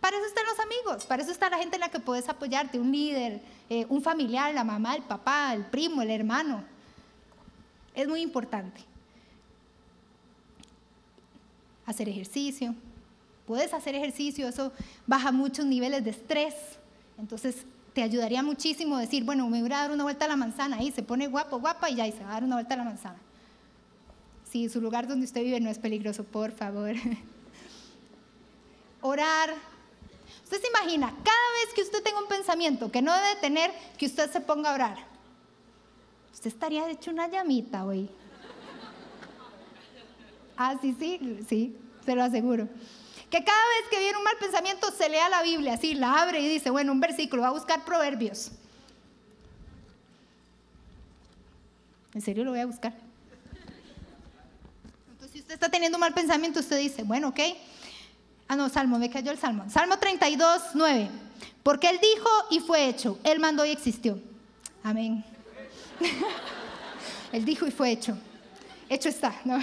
Para 0.00 0.16
eso 0.16 0.26
están 0.26 0.44
los 0.44 0.58
amigos, 0.60 1.06
para 1.06 1.22
eso 1.22 1.32
está 1.32 1.48
la 1.48 1.58
gente 1.58 1.76
en 1.76 1.80
la 1.80 1.88
que 1.88 2.00
puedes 2.00 2.28
apoyarte, 2.28 2.78
un 2.78 2.92
líder, 2.92 3.40
eh, 3.70 3.86
un 3.88 4.02
familiar, 4.02 4.54
la 4.54 4.62
mamá, 4.62 4.94
el 4.94 5.02
papá, 5.02 5.54
el 5.54 5.64
primo, 5.64 6.02
el 6.02 6.10
hermano. 6.10 6.64
Es 7.94 8.06
muy 8.06 8.20
importante. 8.20 8.80
Hacer 11.88 12.08
ejercicio. 12.08 12.74
Puedes 13.46 13.72
hacer 13.72 13.94
ejercicio, 13.94 14.46
eso 14.46 14.72
baja 15.06 15.32
muchos 15.32 15.64
niveles 15.64 16.04
de 16.04 16.10
estrés. 16.10 16.54
Entonces 17.18 17.64
te 17.94 18.02
ayudaría 18.02 18.42
muchísimo 18.42 18.98
decir, 18.98 19.24
bueno, 19.24 19.48
me 19.48 19.62
voy 19.62 19.72
a 19.72 19.78
dar 19.78 19.90
una 19.90 20.04
vuelta 20.04 20.26
a 20.26 20.28
la 20.28 20.36
manzana, 20.36 20.76
ahí 20.76 20.92
se 20.92 21.02
pone 21.02 21.26
guapo, 21.26 21.58
guapa 21.58 21.88
y 21.88 21.96
ya, 21.96 22.06
y 22.06 22.12
se 22.12 22.22
va 22.22 22.30
a 22.30 22.32
dar 22.34 22.44
una 22.44 22.56
vuelta 22.56 22.74
a 22.74 22.76
la 22.76 22.84
manzana. 22.84 23.18
Si 24.44 24.68
su 24.68 24.80
lugar 24.80 25.08
donde 25.08 25.24
usted 25.24 25.42
vive 25.42 25.60
no 25.60 25.70
es 25.70 25.78
peligroso, 25.78 26.24
por 26.24 26.52
favor. 26.52 26.94
Orar, 29.00 29.54
Usted 30.48 30.62
se 30.62 30.68
imagina, 30.68 31.08
cada 31.08 31.52
vez 31.62 31.74
que 31.74 31.82
usted 31.82 32.02
tenga 32.02 32.20
un 32.20 32.26
pensamiento 32.26 32.90
que 32.90 33.02
no 33.02 33.12
debe 33.12 33.36
tener, 33.38 33.70
que 33.98 34.06
usted 34.06 34.30
se 34.30 34.40
ponga 34.40 34.70
a 34.70 34.74
orar. 34.74 34.96
Usted 36.32 36.48
estaría 36.48 36.88
hecho 36.88 37.10
una 37.10 37.28
llamita 37.28 37.84
hoy. 37.84 38.08
Ah, 40.60 40.76
sí, 40.82 40.94
sí, 40.98 41.38
sí, 41.48 41.76
se 42.04 42.14
lo 42.16 42.24
aseguro. 42.24 42.68
Que 43.30 43.44
cada 43.44 43.58
vez 43.58 43.88
que 43.90 44.00
viene 44.00 44.18
un 44.18 44.24
mal 44.24 44.36
pensamiento 44.40 44.90
se 44.90 45.08
lea 45.08 45.28
la 45.28 45.42
Biblia, 45.42 45.74
así 45.74 45.94
la 45.94 46.20
abre 46.20 46.40
y 46.40 46.48
dice, 46.48 46.68
bueno, 46.70 46.90
un 46.90 46.98
versículo, 46.98 47.42
va 47.42 47.48
a 47.48 47.52
buscar 47.52 47.84
proverbios. 47.84 48.50
¿En 52.12 52.20
serio 52.20 52.42
lo 52.42 52.50
voy 52.50 52.60
a 52.60 52.66
buscar? 52.66 52.92
Entonces, 55.12 55.30
si 55.30 55.38
usted 55.38 55.54
está 55.54 55.68
teniendo 55.68 55.96
un 55.96 56.00
mal 56.00 56.12
pensamiento, 56.12 56.58
usted 56.58 56.78
dice, 56.78 57.04
bueno, 57.04 57.28
ok. 57.28 57.38
Ah, 58.48 58.56
no, 58.56 58.68
Salmo, 58.68 58.98
me 58.98 59.10
cayó 59.10 59.30
el 59.30 59.38
Salmo. 59.38 59.70
Salmo 59.70 59.98
32, 59.98 60.62
9. 60.74 61.08
Porque 61.62 61.88
Él 61.88 62.00
dijo 62.02 62.28
y 62.50 62.58
fue 62.58 62.88
hecho. 62.88 63.20
Él 63.22 63.38
mandó 63.38 63.64
y 63.64 63.70
existió. 63.70 64.18
Amén. 64.82 65.24
él 67.32 67.44
dijo 67.44 67.64
y 67.66 67.70
fue 67.70 67.92
hecho. 67.92 68.18
Hecho 68.88 69.08
está. 69.08 69.34
¿no? 69.44 69.60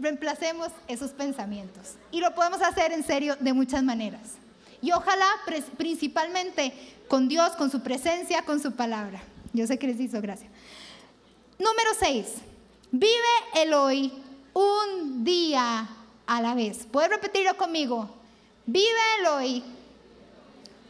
Reemplacemos 0.00 0.68
esos 0.88 1.10
pensamientos. 1.10 1.96
Y 2.10 2.20
lo 2.20 2.34
podemos 2.34 2.62
hacer 2.62 2.92
en 2.92 3.04
serio 3.04 3.36
de 3.38 3.52
muchas 3.52 3.82
maneras. 3.82 4.20
Y 4.82 4.92
ojalá 4.92 5.26
principalmente 5.76 6.72
con 7.08 7.28
Dios, 7.28 7.50
con 7.52 7.70
su 7.70 7.82
presencia, 7.82 8.42
con 8.42 8.60
su 8.60 8.72
palabra. 8.72 9.20
Yo 9.52 9.66
sé 9.66 9.78
que 9.78 9.86
les 9.86 10.00
hizo 10.00 10.20
gracia. 10.20 10.48
Número 11.58 11.90
6. 11.98 12.26
Vive 12.90 13.12
el 13.56 13.74
hoy 13.74 14.12
un 14.54 15.22
día 15.22 15.88
a 16.26 16.40
la 16.40 16.54
vez. 16.54 16.86
¿Puedes 16.90 17.10
repetirlo 17.10 17.56
conmigo? 17.56 18.08
Vive 18.64 19.00
el 19.18 19.26
hoy 19.26 19.64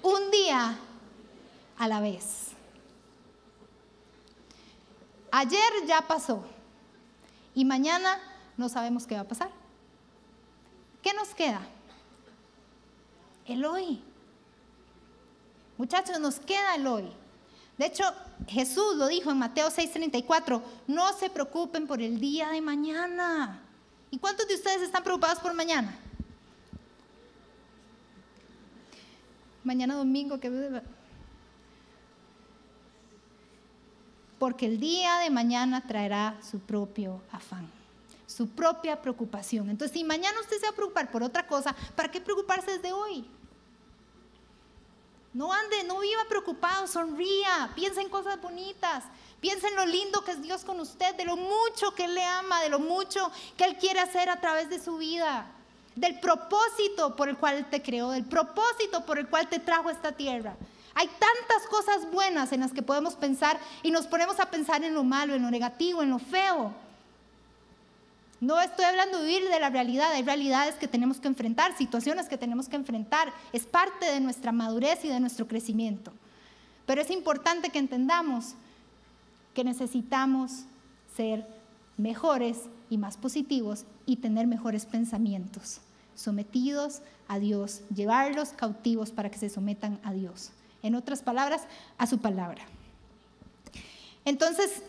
un 0.02 0.30
día 0.30 0.78
a 1.78 1.88
la 1.88 2.00
vez. 2.00 2.48
Ayer 5.32 5.72
ya 5.86 6.02
pasó 6.02 6.44
y 7.54 7.64
mañana 7.64 8.18
no 8.61 8.68
sabemos 8.68 9.06
qué 9.06 9.14
va 9.14 9.22
a 9.22 9.28
pasar. 9.28 9.50
¿Qué 11.02 11.14
nos 11.14 11.34
queda? 11.34 11.62
El 13.46 13.64
hoy. 13.64 14.02
Muchachos, 15.78 16.20
nos 16.20 16.38
queda 16.38 16.74
el 16.76 16.86
hoy. 16.86 17.11
De 17.78 17.86
hecho, 17.86 18.04
Jesús 18.46 18.96
lo 18.96 19.08
dijo 19.08 19.30
en 19.30 19.38
Mateo 19.38 19.70
6:34, 19.70 20.61
no 20.86 21.12
se 21.14 21.30
preocupen 21.30 21.86
por 21.86 22.02
el 22.02 22.20
día 22.20 22.50
de 22.50 22.61
mañana. 22.61 23.62
¿Y 24.11 24.18
cuántos 24.18 24.46
de 24.46 24.56
ustedes 24.56 24.82
están 24.82 25.02
preocupados 25.02 25.38
por 25.38 25.54
mañana? 25.54 25.96
Mañana 29.64 29.94
domingo, 29.94 30.38
que... 30.38 30.82
Porque 34.38 34.66
el 34.66 34.78
día 34.78 35.18
de 35.18 35.30
mañana 35.30 35.86
traerá 35.86 36.38
su 36.42 36.58
propio 36.61 37.22
afán, 37.30 37.70
su 38.30 38.48
propia 38.48 39.02
preocupación. 39.02 39.68
Entonces, 39.70 39.98
si 39.98 40.04
mañana 40.04 40.40
usted 40.40 40.58
se 40.58 40.62
va 40.62 40.70
a 40.70 40.74
preocupar 40.74 41.10
por 41.10 41.22
otra 41.22 41.46
cosa, 41.46 41.74
¿para 41.96 42.10
qué 42.10 42.20
preocuparse 42.20 42.70
desde 42.70 42.92
hoy? 42.92 43.28
No 45.32 45.52
ande, 45.52 45.82
no 45.84 45.98
viva 45.98 46.22
preocupado, 46.28 46.86
sonría, 46.86 47.72
piensa 47.74 48.00
en 48.00 48.08
cosas 48.08 48.40
bonitas, 48.40 49.04
piensa 49.40 49.68
en 49.68 49.74
lo 49.74 49.84
lindo 49.84 50.22
que 50.22 50.32
es 50.32 50.42
Dios 50.42 50.64
con 50.64 50.78
usted, 50.78 51.16
de 51.16 51.24
lo 51.24 51.36
mucho 51.36 51.92
que 51.96 52.04
Él 52.04 52.14
le 52.14 52.24
ama, 52.24 52.62
de 52.62 52.68
lo 52.68 52.78
mucho 52.78 53.32
que 53.56 53.64
Él 53.64 53.76
quiere 53.76 53.98
hacer 53.98 54.28
a 54.28 54.40
través 54.40 54.70
de 54.70 54.80
su 54.80 54.96
vida, 54.98 55.46
del 55.96 56.20
propósito 56.20 57.16
por 57.16 57.28
el 57.28 57.36
cual 57.36 57.56
Él 57.56 57.70
te 57.70 57.82
creó, 57.82 58.10
del 58.10 58.24
propósito 58.24 59.04
por 59.06 59.18
el 59.18 59.28
cual 59.28 59.48
te 59.48 59.58
trajo 59.58 59.88
a 59.88 59.92
esta 59.92 60.12
tierra. 60.12 60.56
Hay 60.94 61.08
tantas 61.08 61.66
cosas 61.68 62.08
buenas 62.12 62.52
en 62.52 62.60
las 62.60 62.72
que 62.72 62.82
podemos 62.82 63.14
pensar 63.14 63.58
y 63.82 63.90
nos 63.90 64.06
ponemos 64.06 64.38
a 64.38 64.50
pensar 64.50 64.84
en 64.84 64.94
lo 64.94 65.02
malo, 65.02 65.34
en 65.34 65.42
lo 65.42 65.50
negativo, 65.50 66.02
en 66.02 66.10
lo 66.10 66.18
feo. 66.20 66.89
No 68.41 68.59
estoy 68.59 68.86
hablando 68.86 69.18
de 69.18 69.26
vivir 69.26 69.51
de 69.51 69.61
la 69.61 69.68
realidad, 69.68 70.12
hay 70.12 70.22
realidades 70.22 70.76
que 70.76 70.88
tenemos 70.88 71.20
que 71.20 71.28
enfrentar, 71.28 71.76
situaciones 71.76 72.26
que 72.26 72.38
tenemos 72.38 72.68
que 72.68 72.76
enfrentar. 72.76 73.32
Es 73.53 73.66
parte 73.66 74.07
de 74.07 74.20
nuestra 74.20 74.51
madurez 74.51 75.05
y 75.05 75.09
de 75.09 75.20
nuestro 75.20 75.47
crecimiento. 75.47 76.11
Pero 76.86 77.03
es 77.03 77.11
importante 77.11 77.68
que 77.68 77.78
entendamos 77.78 78.55
que 79.55 79.62
necesitamos 79.62 80.64
ser 81.14 81.47
mejores 81.99 82.62
y 82.88 82.97
más 82.97 83.18
positivos 83.18 83.84
y 84.07 84.16
tener 84.16 84.47
mejores 84.47 84.86
pensamientos, 84.86 85.80
sometidos 86.14 87.03
a 87.28 87.38
Dios, 87.38 87.82
llevarlos 87.95 88.51
cautivos 88.51 89.11
para 89.11 89.30
que 89.30 89.38
se 89.38 89.51
sometan 89.51 90.01
a 90.03 90.14
Dios. 90.14 90.51
En 90.82 90.95
otras 90.95 91.22
palabras, 91.22 91.62
a 91.99 92.07
su 92.07 92.18
palabra. 92.18 92.62
Entonces, 94.24 94.82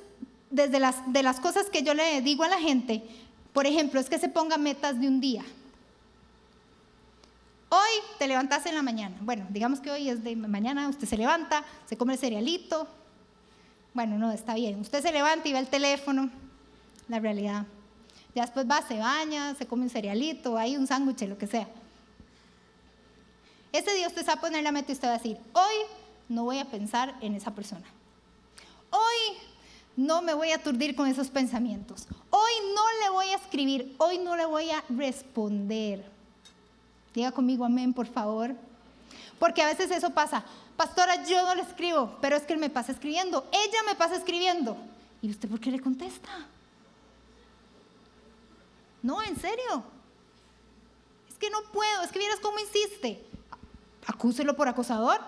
desde 0.49 0.80
las, 0.80 1.12
de 1.12 1.22
las 1.22 1.39
cosas 1.39 1.70
que 1.70 1.84
yo 1.84 1.93
le 1.93 2.22
digo 2.22 2.43
a 2.43 2.49
la 2.49 2.60
gente, 2.60 3.04
por 3.54 3.68
ejemplo, 3.68 3.99
es 3.99 4.10
que 4.10 4.20
se 4.20 4.30
ponga 4.30 4.58
metas 4.58 4.99
de 4.99 5.08
un 5.08 5.20
día. 5.20 5.43
Hoy 7.70 8.04
te 8.20 8.28
levantas 8.28 8.66
en 8.66 8.76
la 8.76 8.82
mañana. 8.82 9.16
Bueno, 9.22 9.45
digamos 9.49 9.80
que 9.80 9.91
hoy 9.91 10.10
es 10.10 10.24
de 10.24 10.36
mañana, 10.36 10.89
usted 10.89 11.08
se 11.08 11.18
levanta, 11.18 11.64
se 11.86 11.97
come 11.97 12.14
el 12.14 12.20
cerealito. 12.20 12.88
Bueno, 13.93 14.18
no, 14.18 14.32
está 14.32 14.56
bien. 14.56 14.80
Usted 14.80 15.02
se 15.02 15.12
levanta 15.12 15.47
y 15.47 15.54
ve 15.54 15.60
el 15.60 15.68
teléfono, 15.68 16.30
la 17.08 17.20
realidad. 17.20 17.66
Ya 18.36 18.43
después 18.43 18.70
va, 18.70 18.82
se 18.82 18.97
baña, 18.97 19.56
se 19.56 19.68
come 19.68 19.84
un 19.84 19.89
cerealito, 19.89 20.58
hay 20.58 20.78
un 20.78 20.88
sándwich, 20.88 21.22
lo 21.28 21.38
que 21.38 21.47
sea. 21.47 21.68
Ese 23.72 23.93
día 23.93 24.08
usted 24.08 24.22
se 24.22 24.28
va 24.28 24.34
a 24.34 24.41
poner 24.41 24.64
la 24.64 24.72
meta 24.72 24.91
y 24.91 24.95
usted 24.95 25.08
va 25.08 25.14
a 25.14 25.18
decir, 25.18 25.38
hoy 25.54 25.76
no 26.28 26.43
voy 26.43 26.60
a 26.60 26.66
pensar 26.66 27.16
en 27.22 27.36
esa 27.36 27.52
persona. 27.52 27.86
Hoy 28.89 29.38
no 29.95 30.21
me 30.21 30.33
voy 30.33 30.51
a 30.51 30.55
aturdir 30.55 30.95
con 30.95 31.07
esos 31.07 31.29
pensamientos. 31.29 32.07
Hoy 32.29 32.51
no 32.73 32.83
le 33.03 33.09
voy 33.09 33.25
a 33.27 33.35
escribir, 33.35 33.95
hoy 33.97 34.17
no 34.17 34.35
le 34.35 34.45
voy 34.45 34.69
a 34.71 34.83
responder. 34.89 36.03
Diga 37.13 37.31
conmigo 37.31 37.65
amén, 37.65 37.93
por 37.93 38.07
favor. 38.07 38.55
Porque 39.37 39.61
a 39.61 39.67
veces 39.67 39.91
eso 39.91 40.11
pasa. 40.11 40.43
Pastora, 40.77 41.25
yo 41.25 41.45
no 41.45 41.55
le 41.55 41.61
escribo, 41.61 42.17
pero 42.21 42.35
es 42.35 42.43
que 42.43 42.53
él 42.53 42.59
me 42.59 42.69
pasa 42.69 42.91
escribiendo. 42.91 43.45
Ella 43.51 43.79
me 43.85 43.95
pasa 43.95 44.15
escribiendo. 44.15 44.77
¿Y 45.21 45.29
usted 45.29 45.49
por 45.49 45.59
qué 45.59 45.71
le 45.71 45.79
contesta? 45.79 46.29
No, 49.03 49.21
en 49.21 49.39
serio. 49.39 49.83
Es 51.29 51.35
que 51.37 51.49
no 51.49 51.61
puedo, 51.73 52.03
es 52.03 52.11
que 52.11 52.19
vieras 52.19 52.39
cómo 52.39 52.59
insiste. 52.59 53.23
Acúselo 54.07 54.55
por 54.55 54.67
acosador. 54.67 55.19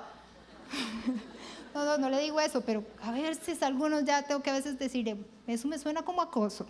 No, 1.74 1.86
no, 1.86 1.98
no 1.98 2.10
le 2.10 2.20
digo 2.20 2.40
eso, 2.40 2.62
pero 2.62 2.84
a 3.02 3.12
veces 3.12 3.64
algunos 3.64 4.06
ya 4.06 4.22
tengo 4.22 4.44
que 4.44 4.52
a 4.52 4.54
veces 4.54 4.78
decir, 4.78 5.18
eso 5.48 5.68
me 5.68 5.80
suena 5.80 6.04
como 6.04 6.22
acoso, 6.22 6.68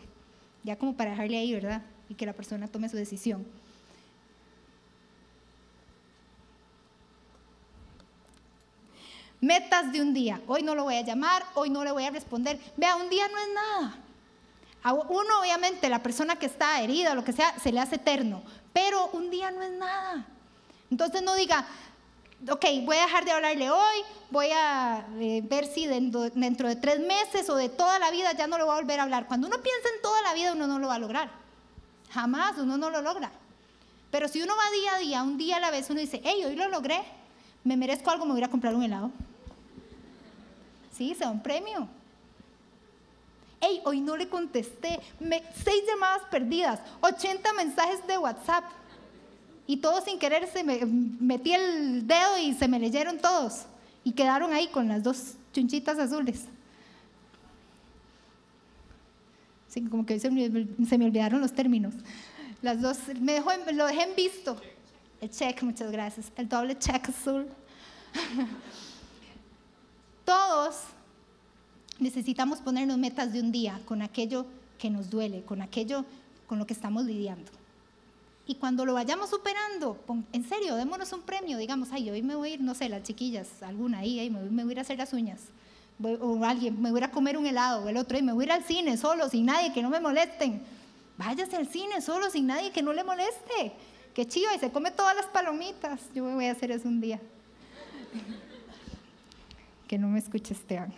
ya 0.64 0.78
como 0.78 0.96
para 0.96 1.12
dejarle 1.12 1.38
ahí, 1.38 1.54
¿verdad? 1.54 1.82
Y 2.08 2.16
que 2.16 2.26
la 2.26 2.34
persona 2.34 2.68
tome 2.68 2.88
su 2.88 2.96
decisión. 2.96 3.46
Metas 9.42 9.92
de 9.92 10.02
un 10.02 10.14
día. 10.14 10.42
Hoy 10.48 10.64
no 10.64 10.74
lo 10.74 10.86
voy 10.86 10.96
a 10.96 11.02
llamar, 11.02 11.44
hoy 11.56 11.70
no 11.70 11.84
le 11.84 11.92
voy 11.92 12.06
a 12.06 12.12
responder. 12.12 12.58
Vea, 12.78 12.96
un 12.96 13.10
día 13.10 13.28
no 13.28 13.38
es 13.38 13.48
nada. 13.54 13.98
A 14.84 14.94
uno, 14.94 15.42
obviamente, 15.42 15.90
la 15.90 16.02
persona 16.02 16.38
que 16.38 16.46
está 16.46 16.82
herida 16.82 17.12
o 17.12 17.16
lo 17.16 17.26
que 17.26 17.34
sea, 17.34 17.60
se 17.60 17.74
le 17.74 17.82
hace 17.82 17.96
eterno, 17.96 18.42
pero 18.72 19.10
un 19.12 19.30
día 19.30 19.52
no 19.52 19.62
es 19.62 19.72
nada. 19.72 20.26
Entonces 20.90 21.22
no 21.24 21.36
diga, 21.36 21.66
ok, 22.50 22.66
voy 22.84 22.98
a 22.98 23.02
dejar 23.02 23.26
de 23.26 23.32
hablarle 23.32 23.70
hoy, 23.70 23.98
voy 24.30 24.48
a 24.52 25.06
eh, 25.20 25.42
ver 25.44 25.66
si 25.66 25.88
dentro, 25.88 26.30
de 26.30 26.76
tres 26.76 27.00
meses 27.00 27.50
o 27.50 27.56
de 27.56 27.70
toda 27.70 28.00
la 28.00 28.12
vida 28.12 28.34
ya 28.34 28.48
no 28.48 28.58
lo 28.58 28.66
voy 28.66 28.76
a 28.76 28.80
volver 28.80 29.00
a 29.00 29.04
hablar. 29.04 29.28
Cuando 29.28 29.48
uno 29.48 29.62
piensa 29.62 29.90
en 29.96 30.02
toda 30.02 30.22
la 30.22 30.34
vida, 30.34 30.54
uno 30.54 30.68
no 30.68 30.80
lo 30.80 30.88
va 30.88 30.96
a 30.96 31.00
lograr. 31.00 31.32
Jamás 32.12 32.58
uno 32.58 32.78
no 32.78 32.90
lo 32.90 33.02
logra. 33.02 33.32
Pero 34.12 34.28
si 34.28 34.42
uno 34.42 34.54
va 34.56 34.72
día 34.72 34.96
a 34.96 35.00
día, 35.00 35.24
un 35.24 35.38
día 35.38 35.58
a 35.58 35.60
la 35.60 35.72
vez, 35.72 35.90
uno 35.90 36.00
dice, 36.00 36.22
hey, 36.24 36.44
hoy 36.46 36.56
lo 36.56 36.68
logré, 36.68 37.02
me 37.64 37.78
merezco 37.78 38.12
algo, 38.12 38.26
me 38.26 38.34
voy 38.34 38.44
a 38.44 38.50
comprar 38.50 38.76
un 38.76 38.84
helado. 38.84 39.12
Sí, 40.96 41.16
se 41.16 41.24
da 41.24 41.32
un 41.32 41.42
premio. 41.42 41.88
Hey, 43.60 43.82
hoy 43.86 44.02
no 44.02 44.18
le 44.18 44.28
contesté, 44.28 45.00
seis 45.64 45.84
llamadas 45.88 46.24
perdidas, 46.30 46.82
80 47.02 47.54
mensajes 47.54 48.06
de 48.06 48.18
WhatsApp. 48.18 48.66
Y 49.66 49.78
todos 49.78 50.04
sin 50.04 50.20
querer 50.20 50.48
se 50.48 50.64
me 50.64 50.86
metí 50.86 51.54
el 51.54 52.06
dedo 52.06 52.38
y 52.38 52.54
se 52.54 52.68
me 52.68 52.80
leyeron 52.80 53.20
todos. 53.20 53.66
Y 54.04 54.12
quedaron 54.12 54.52
ahí 54.52 54.68
con 54.68 54.88
las 54.88 55.04
dos 55.04 55.36
chunchitas 55.54 55.98
azules. 55.98 56.46
Sí, 59.70 59.84
como 59.86 60.06
que 60.06 60.20
se 60.20 60.30
me, 60.30 61.06
olvidaron 61.06 61.42
los 61.42 61.54
términos. 61.54 61.94
Las 62.62 62.82
dos, 62.82 62.98
lo 63.74 63.88
dejé 63.88 64.04
en 64.04 64.16
visto. 64.16 64.58
El 65.22 65.32
check, 65.32 65.64
muchas 65.64 65.92
gracias. 65.92 66.32
El 66.36 66.50
doble 66.50 66.78
check 66.78 67.10
azul. 67.10 67.48
Todos 70.26 70.76
necesitamos 72.00 72.60
ponernos 72.60 72.98
metas 72.98 73.34
de 73.34 73.40
un 73.40 73.52
día 73.52 73.80
con 73.86 74.02
aquello 74.02 74.46
que 74.78 74.90
nos 74.90 75.10
duele, 75.10 75.44
con 75.44 75.62
aquello 75.62 76.06
con 76.48 76.60
lo 76.60 76.68
que 76.68 76.74
estamos 76.74 77.06
lidiando. 77.06 77.63
Y 78.46 78.56
cuando 78.56 78.86
lo 78.86 78.94
vayamos 78.94 79.30
superando, 79.30 79.98
en 80.34 80.44
serio, 80.44 80.76
démonos 80.76 81.14
un 81.14 81.22
premio, 81.22 81.58
digamos, 81.58 81.90
ay, 81.94 82.10
hoy 82.10 82.22
me 82.22 82.36
voy 82.36 82.50
a 82.50 82.54
ir, 82.56 82.62
no 82.62 82.76
sé, 82.76 82.90
las 82.90 83.04
chiquillas, 83.04 83.48
alguna 83.64 84.00
ahí, 84.00 84.20
ay, 84.20 84.30
me, 84.30 84.42
voy- 84.42 84.50
me 84.50 84.64
a 84.64 84.66
ir 84.72 84.80
a 84.80 84.82
hacer 84.82 84.98
las 84.98 85.14
uñas. 85.14 85.40
O 86.20 86.44
alguien, 86.44 86.82
me 86.82 86.92
voy 86.92 87.02
a 87.04 87.12
comer 87.12 87.38
un 87.38 87.46
helado, 87.46 87.86
o 87.86 87.90
el 87.90 87.96
otro, 87.96 88.18
ay, 88.18 88.24
me 88.24 88.34
voy 88.34 88.44
a 88.44 88.48
ir 88.48 88.52
al 88.52 88.64
cine 88.66 88.98
solo, 88.98 89.30
sin 89.30 89.46
nadie, 89.46 89.72
que 89.72 89.82
no 89.82 89.90
me 89.90 90.02
molesten. 90.02 90.62
Váyase 91.18 91.56
al 91.56 91.68
cine 91.68 92.02
solo, 92.02 92.30
sin 92.30 92.48
nadie, 92.48 92.72
que 92.72 92.82
no 92.82 92.92
le 92.92 93.04
moleste. 93.06 93.72
Qué 94.14 94.28
chiva, 94.28 94.54
y 94.54 94.60
se 94.60 94.72
come 94.72 94.92
todas 94.92 95.16
las 95.16 95.28
palomitas. 95.28 96.02
Yo 96.14 96.26
voy 96.26 96.46
a 96.48 96.52
hacer 96.52 96.72
eso 96.72 96.88
un 96.88 97.00
día. 97.00 97.22
que 99.88 99.98
no 99.98 100.08
me 100.10 100.20
escuche 100.20 100.54
Esteban. 100.54 100.94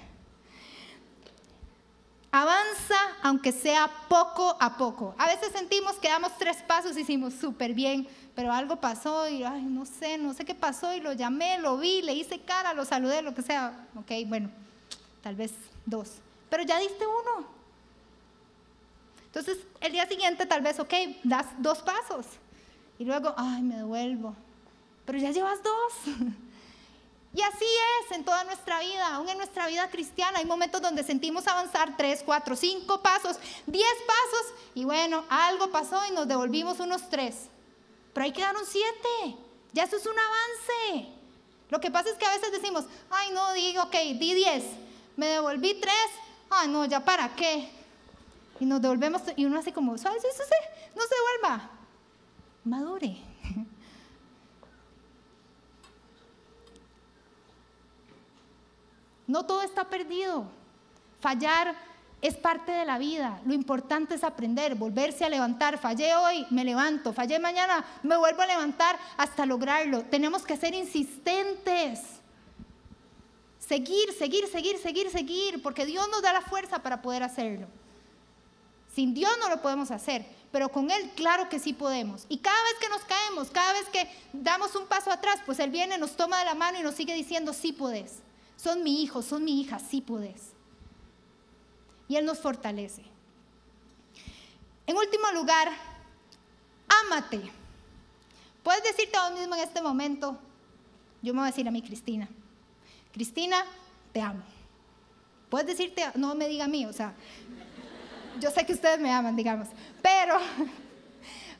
Avanza 2.35 2.97
aunque 3.21 3.53
sea 3.53 3.89
poco 4.09 4.57
a 4.59 4.75
poco. 4.75 5.15
A 5.17 5.25
veces 5.27 5.53
sentimos 5.53 5.95
que 5.95 6.09
damos 6.09 6.37
tres 6.37 6.57
pasos 6.63 6.97
y 6.97 6.99
hicimos 6.99 7.33
súper 7.33 7.73
bien, 7.73 8.09
pero 8.35 8.51
algo 8.51 8.75
pasó 8.75 9.29
y 9.29 9.45
ay, 9.45 9.61
no 9.61 9.85
sé, 9.85 10.17
no 10.17 10.33
sé 10.33 10.43
qué 10.43 10.53
pasó 10.53 10.93
y 10.93 10.99
lo 10.99 11.13
llamé, 11.13 11.57
lo 11.59 11.77
vi, 11.77 12.01
le 12.01 12.13
hice 12.13 12.41
cara, 12.41 12.73
lo 12.73 12.83
saludé, 12.83 13.21
lo 13.21 13.33
que 13.33 13.41
sea. 13.41 13.87
Ok, 13.95 14.11
bueno, 14.27 14.49
tal 15.23 15.37
vez 15.37 15.53
dos. 15.85 16.15
Pero 16.49 16.63
ya 16.63 16.77
diste 16.77 17.05
uno. 17.07 17.47
Entonces, 19.27 19.59
el 19.79 19.93
día 19.93 20.05
siguiente 20.05 20.45
tal 20.45 20.61
vez, 20.61 20.77
ok, 20.77 20.93
das 21.23 21.45
dos 21.59 21.81
pasos. 21.83 22.25
Y 22.99 23.05
luego, 23.05 23.33
ay, 23.37 23.61
me 23.61 23.77
devuelvo. 23.77 24.35
Pero 25.05 25.19
ya 25.19 25.31
llevas 25.31 25.63
dos. 25.63 26.15
Y 27.35 27.41
así 27.41 27.65
es 27.99 28.15
en 28.15 28.23
toda 28.23 28.45
nuestra 28.45 28.79
vida, 28.79 29.15
aún 29.15 29.27
en 29.27 29.37
nuestra 29.37 29.67
vida 29.67 29.89
cristiana. 29.89 30.39
Hay 30.39 30.45
momentos 30.45 30.81
donde 30.81 31.03
sentimos 31.03 31.45
avanzar 31.47 31.97
tres, 31.97 32.23
cuatro, 32.25 32.55
cinco 32.55 33.01
pasos, 33.01 33.37
diez 33.65 33.93
pasos, 34.07 34.53
y 34.73 34.85
bueno, 34.85 35.25
algo 35.27 35.69
pasó 35.69 35.99
y 36.07 36.11
nos 36.11 36.29
devolvimos 36.29 36.79
unos 36.79 37.09
tres. 37.09 37.49
Pero 38.13 38.23
ahí 38.23 38.31
quedaron 38.31 38.63
siete. 38.65 39.35
Ya 39.73 39.83
eso 39.83 39.97
es 39.97 40.05
un 40.05 40.15
avance. 40.17 41.09
Lo 41.69 41.81
que 41.81 41.91
pasa 41.91 42.09
es 42.09 42.15
que 42.15 42.25
a 42.25 42.31
veces 42.31 42.53
decimos, 42.53 42.85
ay, 43.09 43.31
no, 43.33 43.51
digo, 43.51 43.83
ok, 43.83 43.95
di 44.17 44.33
diez, 44.33 44.63
me 45.17 45.25
devolví 45.25 45.73
tres, 45.81 46.07
ay, 46.49 46.69
no, 46.69 46.85
ya 46.85 47.03
para 47.03 47.35
qué. 47.35 47.69
Y 48.61 48.65
nos 48.65 48.81
devolvemos, 48.81 49.21
y 49.35 49.43
uno 49.43 49.59
así 49.59 49.73
como, 49.73 49.97
¿sabes? 49.97 50.23
No 50.23 51.01
se 51.01 51.15
devuelva. 51.15 51.69
Madure. 52.63 53.17
No 59.27 59.45
todo 59.45 59.61
está 59.61 59.85
perdido. 59.85 60.45
Fallar 61.19 61.75
es 62.21 62.35
parte 62.35 62.71
de 62.71 62.85
la 62.85 62.97
vida. 62.97 63.39
Lo 63.45 63.53
importante 63.53 64.15
es 64.15 64.23
aprender, 64.23 64.75
volverse 64.75 65.25
a 65.25 65.29
levantar. 65.29 65.77
Fallé 65.77 66.15
hoy, 66.15 66.45
me 66.49 66.63
levanto. 66.63 67.13
Fallé 67.13 67.39
mañana, 67.39 67.85
me 68.03 68.17
vuelvo 68.17 68.41
a 68.41 68.47
levantar 68.47 68.97
hasta 69.17 69.45
lograrlo. 69.45 70.03
Tenemos 70.03 70.43
que 70.43 70.57
ser 70.57 70.73
insistentes. 70.73 72.01
Seguir, 73.59 74.13
seguir, 74.13 74.47
seguir, 74.47 74.77
seguir, 74.77 75.09
seguir, 75.09 75.61
porque 75.63 75.85
Dios 75.85 76.07
nos 76.09 76.21
da 76.21 76.33
la 76.33 76.41
fuerza 76.41 76.79
para 76.79 77.01
poder 77.01 77.23
hacerlo. 77.23 77.67
Sin 78.93 79.13
Dios 79.13 79.31
no 79.39 79.49
lo 79.49 79.61
podemos 79.61 79.91
hacer, 79.91 80.25
pero 80.51 80.69
con 80.69 80.89
Él 80.89 81.11
claro 81.15 81.49
que 81.49 81.59
sí 81.59 81.73
podemos. 81.73 82.25
Y 82.29 82.37
cada 82.37 82.63
vez 82.63 82.75
que 82.79 82.89
nos 82.89 83.03
caemos, 83.03 83.49
cada 83.49 83.73
vez 83.73 83.85
que 83.89 84.07
damos 84.31 84.75
un 84.75 84.85
paso 84.85 85.11
atrás, 85.11 85.39
pues 85.45 85.59
Él 85.59 85.69
viene, 85.69 85.97
nos 85.97 86.15
toma 86.15 86.39
de 86.39 86.45
la 86.45 86.55
mano 86.55 86.79
y 86.79 86.83
nos 86.83 86.95
sigue 86.95 87.13
diciendo, 87.13 87.53
sí 87.53 87.73
podés. 87.73 88.19
Son 88.57 88.83
mi 88.83 89.03
hijo, 89.03 89.21
son 89.21 89.43
mi 89.43 89.61
hija, 89.61 89.79
sí 89.79 90.01
podés. 90.01 90.53
Y 92.07 92.15
Él 92.15 92.25
nos 92.25 92.39
fortalece. 92.39 93.03
En 94.87 94.95
último 94.95 95.31
lugar, 95.33 95.69
ámate. 97.05 97.41
Puedes 98.63 98.83
decirte 98.83 99.17
a 99.17 99.29
vos 99.29 99.39
mismo 99.39 99.55
en 99.55 99.61
este 99.61 99.81
momento, 99.81 100.37
yo 101.21 101.33
me 101.33 101.39
voy 101.39 101.47
a 101.47 101.51
decir 101.51 101.67
a 101.67 101.71
mí, 101.71 101.81
Cristina, 101.81 102.27
Cristina, 103.13 103.57
te 104.11 104.21
amo. 104.21 104.43
Puedes 105.49 105.67
decirte, 105.67 106.03
no 106.15 106.35
me 106.35 106.47
diga 106.47 106.65
a 106.65 106.67
mí, 106.67 106.85
o 106.85 106.93
sea, 106.93 107.13
yo 108.39 108.51
sé 108.51 108.65
que 108.65 108.73
ustedes 108.73 108.99
me 108.99 109.11
aman, 109.11 109.35
digamos, 109.35 109.67
pero, 110.01 110.37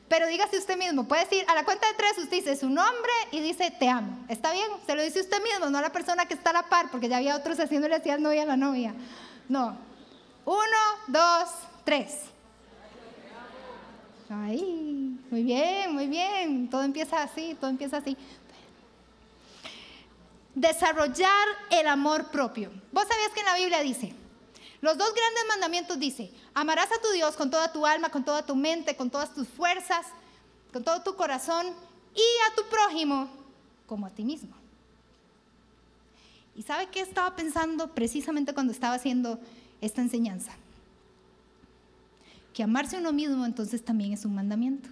pero 0.08 0.28
dígase 0.28 0.58
usted 0.58 0.78
mismo, 0.78 1.08
puede 1.08 1.24
decir, 1.24 1.44
a 1.48 1.54
la 1.54 1.64
cuenta 1.64 1.88
de 1.88 1.94
tres 1.94 2.16
usted 2.18 2.36
dice 2.36 2.56
su 2.56 2.68
nombre 2.70 3.12
y 3.32 3.40
dice, 3.40 3.72
te 3.72 3.88
amo. 3.88 4.24
¿Está 4.28 4.52
bien? 4.52 4.68
Se 4.86 4.94
lo 4.94 5.02
dice 5.02 5.20
usted 5.20 5.42
mismo, 5.42 5.68
no 5.68 5.78
a 5.78 5.82
la 5.82 5.90
persona 5.90 6.26
que 6.26 6.34
está 6.34 6.50
a 6.50 6.54
la 6.54 6.68
par, 6.68 6.90
porque 6.90 7.08
ya 7.08 7.16
había 7.16 7.36
otros 7.36 7.58
haciéndole 7.58 7.96
así 7.96 8.10
al 8.10 8.22
novio 8.22 8.42
a 8.42 8.44
la 8.46 8.56
novia. 8.56 8.94
No. 9.48 9.76
Uno, 10.44 10.78
dos, 11.08 11.48
tres. 11.84 12.20
Ahí, 14.28 15.18
muy 15.30 15.42
bien, 15.42 15.92
muy 15.92 16.06
bien. 16.06 16.70
Todo 16.70 16.82
empieza 16.82 17.22
así, 17.22 17.56
todo 17.60 17.70
empieza 17.70 17.96
así. 17.96 18.16
Desarrollar 20.54 21.46
el 21.70 21.86
amor 21.88 22.30
propio. 22.30 22.70
Vos 22.92 23.06
sabías 23.08 23.30
que 23.32 23.40
en 23.40 23.46
la 23.46 23.56
Biblia 23.56 23.80
dice, 23.80 24.14
los 24.80 24.96
dos 24.96 25.12
grandes 25.14 25.44
mandamientos 25.48 25.98
dice, 25.98 26.30
amarás 26.56 26.90
a 26.90 27.02
tu 27.02 27.12
Dios 27.12 27.36
con 27.36 27.50
toda 27.50 27.70
tu 27.70 27.84
alma, 27.84 28.08
con 28.08 28.24
toda 28.24 28.44
tu 28.44 28.56
mente, 28.56 28.96
con 28.96 29.10
todas 29.10 29.32
tus 29.34 29.46
fuerzas, 29.46 30.06
con 30.72 30.82
todo 30.82 31.02
tu 31.02 31.14
corazón 31.14 31.66
y 32.14 32.50
a 32.50 32.54
tu 32.56 32.62
prójimo 32.70 33.28
como 33.86 34.06
a 34.06 34.10
ti 34.10 34.24
mismo. 34.24 34.56
¿Y 36.56 36.62
sabe 36.62 36.88
qué 36.88 37.02
estaba 37.02 37.36
pensando 37.36 37.88
precisamente 37.88 38.54
cuando 38.54 38.72
estaba 38.72 38.94
haciendo 38.94 39.38
esta 39.82 40.00
enseñanza? 40.00 40.52
Que 42.54 42.62
amarse 42.62 42.96
a 42.96 43.00
uno 43.00 43.12
mismo 43.12 43.44
entonces 43.44 43.84
también 43.84 44.14
es 44.14 44.24
un 44.24 44.34
mandamiento. 44.34 44.88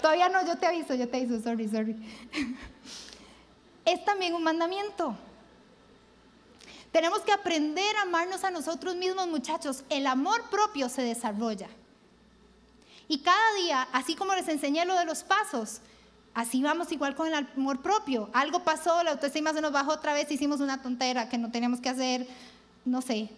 Todavía 0.00 0.28
no, 0.28 0.44
yo 0.46 0.56
te 0.56 0.66
aviso, 0.66 0.94
yo 0.94 1.08
te 1.08 1.16
aviso, 1.18 1.40
sorry, 1.42 1.68
sorry. 1.68 1.96
Es 3.84 4.04
también 4.04 4.34
un 4.34 4.42
mandamiento. 4.42 5.16
Tenemos 6.90 7.20
que 7.20 7.32
aprender 7.32 7.96
a 7.96 8.02
amarnos 8.02 8.44
a 8.44 8.50
nosotros 8.50 8.94
mismos, 8.94 9.26
muchachos. 9.26 9.84
El 9.90 10.06
amor 10.06 10.48
propio 10.48 10.88
se 10.88 11.02
desarrolla. 11.02 11.68
Y 13.08 13.18
cada 13.18 13.54
día, 13.56 13.88
así 13.92 14.14
como 14.14 14.34
les 14.34 14.48
enseñé 14.48 14.84
lo 14.84 14.96
de 14.96 15.04
los 15.04 15.24
pasos, 15.24 15.80
así 16.32 16.62
vamos 16.62 16.92
igual 16.92 17.14
con 17.14 17.26
el 17.26 17.34
amor 17.34 17.82
propio. 17.82 18.30
Algo 18.32 18.60
pasó, 18.60 19.02
la 19.02 19.10
autoestima 19.10 19.52
se 19.52 19.60
nos 19.60 19.72
bajó 19.72 19.92
otra 19.92 20.14
vez, 20.14 20.30
hicimos 20.30 20.60
una 20.60 20.80
tontera 20.80 21.28
que 21.28 21.36
no 21.36 21.50
teníamos 21.50 21.80
que 21.80 21.88
hacer, 21.88 22.26
no 22.84 23.02
sé, 23.02 23.28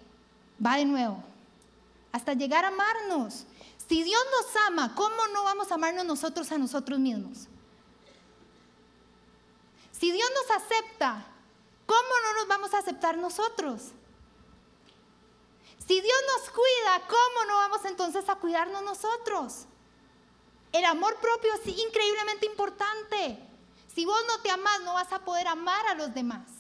va 0.65 0.77
de 0.77 0.85
nuevo. 0.85 1.23
Hasta 2.13 2.35
llegar 2.35 2.65
a 2.65 2.69
amarnos. 2.69 3.47
Si 3.89 4.03
Dios 4.03 4.23
nos 4.33 4.57
ama, 4.67 4.95
¿cómo 4.95 5.29
no 5.29 5.45
vamos 5.45 5.71
a 5.71 5.75
amarnos 5.75 6.05
nosotros 6.05 6.51
a 6.51 6.59
nosotros 6.59 6.99
mismos? 6.99 7.47
Si 9.93 10.11
Dios 10.11 10.29
nos 10.35 10.57
acepta, 10.57 11.25
¿cómo 11.87 12.09
no 12.23 12.41
nos 12.41 12.49
vamos 12.49 12.75
a 12.75 12.79
aceptar 12.79 13.17
nosotros? 13.17 13.93
Si 15.87 16.01
Dios 16.01 16.19
nos 16.35 16.51
cuida, 16.51 17.07
¿cómo 17.07 17.45
no 17.47 17.55
vamos 17.55 17.85
entonces 17.85 18.29
a 18.29 18.35
cuidarnos 18.35 18.83
nosotros? 18.83 19.67
El 20.73 20.85
amor 20.85 21.17
propio 21.21 21.55
es 21.55 21.67
increíblemente 21.79 22.47
importante. 22.47 23.39
Si 23.95 24.05
vos 24.05 24.21
no 24.27 24.41
te 24.41 24.51
amás, 24.51 24.81
no 24.83 24.95
vas 24.95 25.13
a 25.13 25.21
poder 25.21 25.47
amar 25.47 25.87
a 25.87 25.95
los 25.95 26.13
demás. 26.13 26.56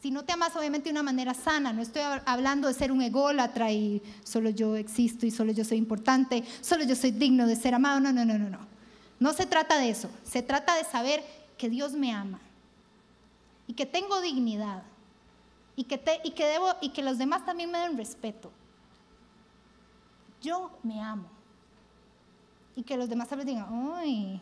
Si 0.00 0.12
no 0.12 0.24
te 0.24 0.32
amas, 0.32 0.54
obviamente 0.54 0.88
de 0.88 0.92
una 0.92 1.02
manera 1.02 1.34
sana, 1.34 1.72
no 1.72 1.82
estoy 1.82 2.02
hablando 2.24 2.68
de 2.68 2.74
ser 2.74 2.92
un 2.92 3.02
ególatra 3.02 3.72
y 3.72 4.00
solo 4.22 4.50
yo 4.50 4.76
existo 4.76 5.26
y 5.26 5.32
solo 5.32 5.50
yo 5.50 5.64
soy 5.64 5.78
importante, 5.78 6.44
solo 6.60 6.84
yo 6.84 6.94
soy 6.94 7.10
digno 7.10 7.46
de 7.46 7.56
ser 7.56 7.74
amado. 7.74 7.98
No, 7.98 8.12
no, 8.12 8.24
no, 8.24 8.38
no, 8.38 8.48
no. 8.48 8.60
No 9.18 9.32
se 9.32 9.46
trata 9.46 9.78
de 9.78 9.90
eso. 9.90 10.08
Se 10.22 10.42
trata 10.42 10.76
de 10.76 10.84
saber 10.84 11.24
que 11.56 11.68
Dios 11.68 11.92
me 11.94 12.12
ama 12.12 12.38
y 13.66 13.74
que 13.74 13.86
tengo 13.86 14.20
dignidad 14.20 14.82
y 15.74 15.84
que, 15.84 15.98
te, 15.98 16.20
debo 16.36 16.68
y 16.80 16.90
que 16.90 17.02
los 17.02 17.18
demás 17.18 17.44
también 17.44 17.70
me 17.70 17.78
den 17.78 17.96
respeto. 17.96 18.50
Yo 20.40 20.70
me 20.82 21.00
amo 21.00 21.28
y 22.76 22.82
que 22.84 22.96
los 22.96 23.08
demás 23.08 23.28
tal 23.28 23.38
vez 23.38 23.46
digan, 23.46 23.72
uy, 23.72 24.40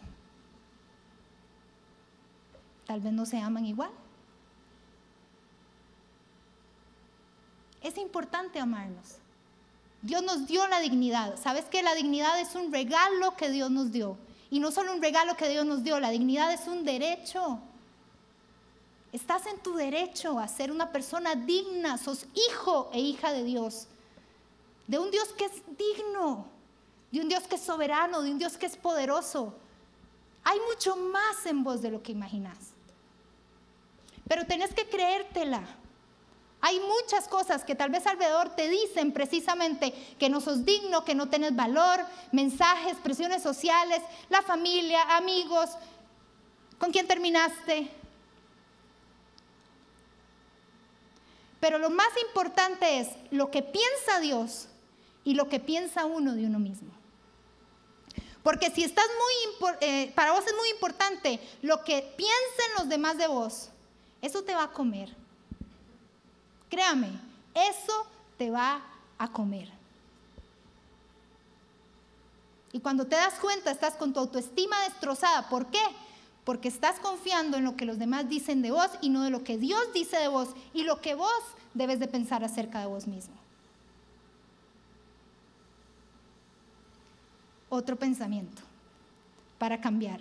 tal 2.87 3.01
vez 3.01 3.13
no 3.13 3.25
se 3.25 3.39
aman 3.39 3.65
igual. 3.65 3.91
Es 7.87 7.97
importante 7.99 8.59
amarnos. 8.59 9.19
Dios 10.03 10.21
nos 10.25 10.49
dio 10.49 10.67
la 10.67 10.81
dignidad. 10.81 11.41
¿Sabes 11.41 11.67
que 11.67 11.85
la 11.85 11.95
dignidad 11.95 12.41
es 12.41 12.57
un 12.57 12.73
regalo 12.73 13.37
que 13.37 13.49
Dios 13.49 13.71
nos 13.71 13.93
dio? 13.93 14.19
Y 14.51 14.59
no 14.59 14.73
solo 14.73 14.93
un 14.93 15.01
regalo 15.01 15.37
que 15.37 15.49
Dios 15.49 15.65
nos 15.65 15.85
dio, 15.85 16.01
la 16.01 16.11
dignidad 16.11 16.53
es 16.53 16.67
un 16.67 16.85
derecho. 16.85 17.61
Estás 19.13 19.47
en 19.47 19.61
tu 19.61 19.77
derecho 19.77 20.41
a 20.41 20.49
ser 20.49 20.73
una 20.73 20.91
persona 20.91 21.37
digna, 21.37 21.97
sos 21.97 22.27
hijo 22.35 22.91
e 22.93 22.99
hija 22.99 23.31
de 23.31 23.45
Dios. 23.45 23.87
De 24.89 24.99
un 24.99 25.13
Dios 25.13 25.29
que 25.39 25.45
es 25.45 25.63
digno, 25.79 26.45
de 27.13 27.21
un 27.21 27.29
Dios 27.29 27.45
que 27.45 27.55
es 27.55 27.63
soberano, 27.63 28.21
de 28.21 28.33
un 28.33 28.39
Dios 28.39 28.57
que 28.57 28.67
es 28.67 28.77
poderoso. 28.77 29.55
Hay 30.43 30.59
mucho 30.69 30.97
más 30.97 31.47
en 31.47 31.63
vos 31.63 31.83
de 31.83 31.93
lo 31.93 32.03
que 32.03 32.11
imaginas. 32.11 32.59
Pero 34.27 34.45
tenés 34.45 34.75
que 34.75 34.89
creértela. 34.89 35.63
Hay 36.61 36.81
muchas 36.81 37.29
cosas 37.29 37.65
que 37.65 37.75
tal 37.75 37.91
vez 37.91 38.07
alrededor 38.07 38.51
te 38.57 38.69
dicen 38.69 39.13
precisamente 39.13 39.93
que 40.19 40.29
no 40.29 40.41
sos 40.41 40.65
digno, 40.65 41.05
que 41.05 41.15
no 41.15 41.29
tenés 41.29 41.55
valor, 41.55 42.01
mensajes, 42.33 42.97
presiones 42.97 43.43
sociales, 43.43 44.01
la 44.31 44.43
familia, 44.43 45.17
amigos, 45.17 45.71
con 46.79 46.91
quién 46.91 47.07
terminaste. 47.07 47.91
Pero 51.61 51.79
lo 51.79 51.91
más 51.91 52.09
importante 52.29 53.01
es 53.01 53.09
lo 53.31 53.51
que 53.51 53.63
piensa 53.63 54.21
Dios 54.21 54.69
y 55.25 55.35
lo 55.35 55.49
que 55.49 55.61
piensa 55.61 56.05
uno 56.05 56.35
de 56.35 56.47
uno 56.47 56.59
mismo. 56.59 56.91
Porque 58.43 58.71
si 58.71 58.85
estás 58.85 59.07
muy, 59.19 59.75
eh, 59.81 60.13
para 60.15 60.33
vos 60.33 60.47
es 60.47 60.55
muy 60.55 60.69
importante 60.71 61.41
lo 61.63 61.83
que 61.83 62.03
piensen 62.17 62.75
los 62.79 62.89
demás 62.89 63.19
de 63.19 63.27
vos, 63.27 63.71
eso 64.23 64.45
te 64.45 64.55
va 64.55 64.65
a 64.65 64.73
comer. 64.73 65.26
Créame, 66.77 67.09
eso 67.55 68.07
te 68.37 68.51
va 68.51 68.83
a 69.17 69.33
comer. 69.33 69.67
Y 72.71 72.81
cuando 72.81 73.07
te 73.07 73.17
das 73.17 73.33
cuenta, 73.41 73.71
estás 73.71 73.95
con 73.95 74.13
tu 74.13 74.21
autoestima 74.21 74.79
destrozada. 74.83 75.49
¿Por 75.49 75.69
qué? 75.69 75.81
Porque 76.45 76.69
estás 76.69 77.01
confiando 77.01 77.57
en 77.57 77.65
lo 77.65 77.77
que 77.77 77.87
los 77.87 77.99
demás 77.99 78.29
dicen 78.29 78.61
de 78.61 78.73
vos 78.73 78.91
y 79.01 79.09
no 79.09 79.23
de 79.23 79.31
lo 79.31 79.43
que 79.43 79.57
Dios 79.57 79.81
dice 79.95 80.19
de 80.19 80.29
vos 80.29 80.51
y 80.75 80.83
lo 80.83 81.01
que 81.01 81.15
vos 81.15 81.31
debes 81.73 81.99
de 81.99 82.09
pensar 82.09 82.45
acerca 82.45 82.81
de 82.81 82.87
vos 82.87 83.07
mismo. 83.07 83.37
Otro 87.71 87.97
pensamiento 87.97 88.61
para 89.57 89.81
cambiar. 89.81 90.21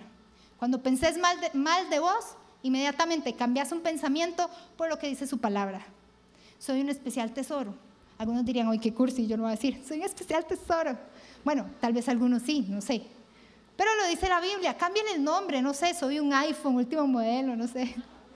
Cuando 0.58 0.82
pensés 0.82 1.18
mal 1.18 1.38
de, 1.42 1.52
mal 1.54 1.90
de 1.90 2.00
vos, 2.00 2.38
inmediatamente 2.64 3.36
cambias 3.36 3.74
un 3.74 3.82
pensamiento 3.82 4.50
por 4.78 4.88
lo 4.88 4.98
que 4.98 5.08
dice 5.08 5.28
su 5.28 5.40
palabra. 5.40 5.86
Soy 6.60 6.82
un 6.82 6.90
especial 6.90 7.34
tesoro. 7.34 7.74
Algunos 8.18 8.46
dirían, 8.46 8.68
oye, 8.68 8.80
qué 8.80 8.94
cursi, 8.94 9.28
yo 9.28 9.36
no 9.36 9.44
voy 9.44 9.52
a 9.52 9.56
decir, 9.56 9.82
soy 9.86 10.00
un 10.00 10.06
especial 10.06 10.46
tesoro. 10.46 10.98
Bueno, 11.44 11.66
tal 11.82 11.94
vez 11.94 12.08
algunos 12.08 12.42
sí, 12.44 12.66
no 12.70 12.82
sé. 12.82 13.06
Pero 13.76 13.94
lo 13.96 14.08
dice 14.08 14.30
la 14.30 14.40
Biblia, 14.40 14.78
cambien 14.78 15.06
el 15.14 15.24
nombre, 15.24 15.62
no 15.62 15.74
sé, 15.74 15.94
soy 15.94 16.20
un 16.20 16.34
iPhone 16.34 16.76
último 16.76 17.06
modelo, 17.08 17.56
no 17.56 17.68
sé. 17.68 17.94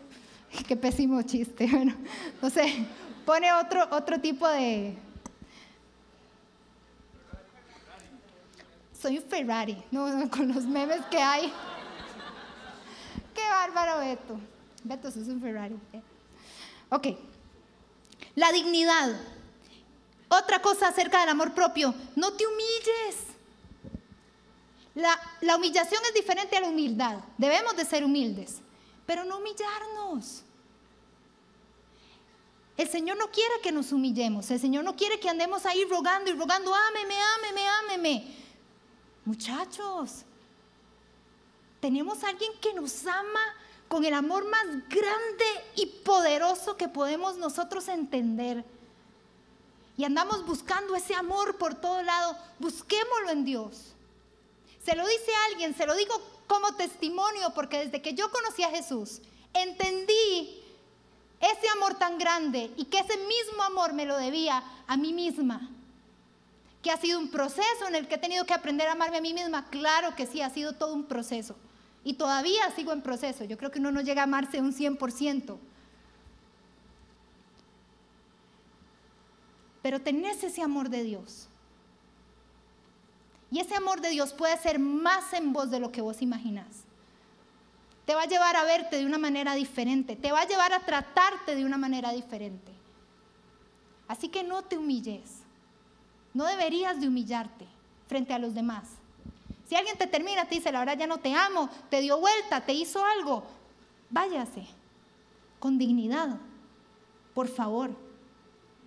Qué 0.68 0.76
pésimo 0.76 1.22
chiste, 1.22 1.68
bueno, 1.72 1.96
no 2.42 2.50
sé. 2.50 2.86
Pone 3.26 3.54
otro, 3.54 3.88
otro 3.92 4.20
tipo 4.20 4.48
de... 4.48 4.96
Soy 9.00 9.18
un 9.18 9.24
Ferrari, 9.24 9.82
no, 9.92 10.30
con 10.30 10.50
los 10.50 10.66
memes 10.66 11.00
que 11.10 11.20
hay. 11.20 11.54
Qué 13.34 13.42
bárbaro, 13.50 14.00
Beto. 14.00 14.38
Beto, 14.84 15.10
sos 15.10 15.28
un 15.30 15.40
Ferrari. 15.40 15.76
Ok. 16.90 17.08
La 18.36 18.52
dignidad. 18.52 19.16
Otra 20.30 20.62
cosa 20.62 20.88
acerca 20.88 21.22
del 21.22 21.30
amor 21.30 21.54
propio, 21.54 21.94
no 22.16 22.34
te 22.34 22.46
humilles. 22.46 23.30
La, 24.96 25.20
la, 25.42 25.56
humillación 25.56 26.02
es 26.06 26.14
diferente 26.14 26.58
a 26.58 26.62
la 26.62 26.68
humildad. 26.68 27.18
Debemos 27.38 27.76
de 27.76 27.86
ser 27.86 28.04
humildes. 28.04 28.62
pero 29.06 29.26
no 29.26 29.38
humillarnos. 29.40 30.44
El 32.78 32.88
Señor 32.88 33.18
no 33.18 33.30
quiere 33.32 33.56
que 33.62 33.72
nos 33.72 33.92
humillemos. 33.92 34.50
El 34.52 34.60
Señor 34.60 34.84
no 34.84 34.96
quiere 34.96 35.20
que 35.20 35.28
andemos 35.28 35.66
ahí 35.66 35.84
rogando 35.86 36.30
y 36.30 36.34
rogando, 36.34 36.74
ámeme, 36.74 37.16
ámeme, 37.38 37.68
ámeme. 37.68 38.36
Muchachos, 39.26 40.24
tenemos 41.82 42.24
a 42.24 42.30
alguien 42.30 42.52
que 42.62 42.74
nos 42.74 43.06
ama 43.06 43.42
con 43.90 44.06
el 44.06 44.14
amor 44.14 44.48
más 44.48 44.66
grande 44.88 45.46
y 45.76 45.88
poderoso 45.88 46.78
que 46.78 46.88
podemos 46.88 47.38
nosotros 47.38 47.88
entender. 47.90 48.64
Y 49.98 50.06
andamos 50.06 50.46
buscando 50.46 50.96
ese 50.96 51.16
amor 51.16 51.58
por 51.58 51.76
todo 51.76 52.02
lado. 52.04 52.38
Busquémoslo 52.60 53.32
en 53.32 53.44
Dios. 53.44 53.94
Se 54.86 54.96
lo 54.96 55.06
dice 55.06 55.32
alguien, 55.52 55.76
se 55.76 55.86
lo 55.86 55.96
digo 55.96 56.14
como 56.48 56.74
testimonio, 56.76 57.52
porque 57.54 57.80
desde 57.80 58.02
que 58.02 58.14
yo 58.14 58.32
conocí 58.32 58.64
a 58.64 58.70
Jesús, 58.70 59.22
entendí 59.54 60.64
ese 61.42 61.68
amor 61.70 61.96
tan 61.96 62.18
grande 62.18 62.72
y 62.78 62.86
que 62.86 63.00
ese 63.00 63.18
mismo 63.18 63.64
amor 63.64 63.94
me 63.94 64.06
lo 64.06 64.18
debía 64.18 64.64
a 64.88 64.98
mí 64.98 65.14
misma. 65.14 65.68
Que 66.84 66.92
ha 66.92 66.98
sido 66.98 67.20
un 67.20 67.30
proceso 67.30 67.88
en 67.88 67.96
el 67.96 68.08
que 68.08 68.16
he 68.16 68.20
tenido 68.20 68.46
que 68.46 68.54
aprender 68.54 68.88
a 68.88 68.94
amarme 68.94 69.18
a 69.18 69.22
mí 69.22 69.34
misma. 69.34 69.68
Claro 69.70 70.16
que 70.16 70.28
sí, 70.28 70.42
ha 70.42 70.50
sido 70.50 70.74
todo 70.74 70.94
un 70.94 71.06
proceso. 71.06 71.56
Y 72.04 72.14
todavía 72.14 72.70
sigo 72.76 72.94
en 72.94 73.02
proceso. 73.02 73.44
Yo 73.44 73.58
creo 73.58 73.72
que 73.72 73.80
uno 73.80 73.92
no 73.92 74.02
llega 74.02 74.22
a 74.22 74.24
amarse 74.24 74.62
un 74.62 74.74
100%. 74.74 75.58
Pero 79.82 80.02
tenés 80.02 80.44
ese 80.44 80.62
amor 80.62 80.90
de 80.90 81.04
Dios. 81.04 81.48
Y 83.52 83.60
ese 83.60 83.76
amor 83.76 84.02
de 84.02 84.10
Dios 84.10 84.34
puede 84.34 84.58
ser 84.58 84.80
más 84.80 85.34
en 85.34 85.54
vos 85.54 85.72
de 85.72 85.80
lo 85.80 85.92
que 85.92 86.02
vos 86.02 86.22
imaginás. 86.22 86.68
Te 88.06 88.16
va 88.16 88.24
a 88.24 88.28
llevar 88.28 88.56
a 88.56 88.64
verte 88.64 88.98
de 88.98 89.06
una 89.06 89.18
manera 89.18 89.56
diferente. 89.56 90.16
Te 90.16 90.32
va 90.32 90.42
a 90.42 90.48
llevar 90.48 90.74
a 90.74 90.86
tratarte 90.86 91.56
de 91.56 91.66
una 91.66 91.78
manera 91.78 92.12
diferente. 92.12 92.72
Así 94.08 94.30
que 94.30 94.44
no 94.44 94.64
te 94.64 94.78
humilles. 94.78 95.42
No 96.34 96.46
deberías 96.46 97.00
de 97.00 97.08
humillarte 97.08 97.68
frente 98.08 98.34
a 98.34 98.40
los 98.40 98.54
demás. 98.54 98.99
Si 99.70 99.76
alguien 99.76 100.00
te 100.00 100.08
termina, 100.08 100.46
te 100.46 100.56
dice, 100.56 100.72
la 100.72 100.80
verdad 100.80 100.98
ya 100.98 101.06
no 101.06 101.20
te 101.20 101.32
amo, 101.32 101.70
te 101.92 102.02
dio 102.02 102.20
vuelta, 102.20 102.66
te 102.66 102.74
hizo 102.74 103.06
algo, 103.06 103.44
váyase 104.10 104.66
con 105.60 105.78
dignidad. 105.78 106.40
Por 107.36 107.48
favor, 107.48 107.92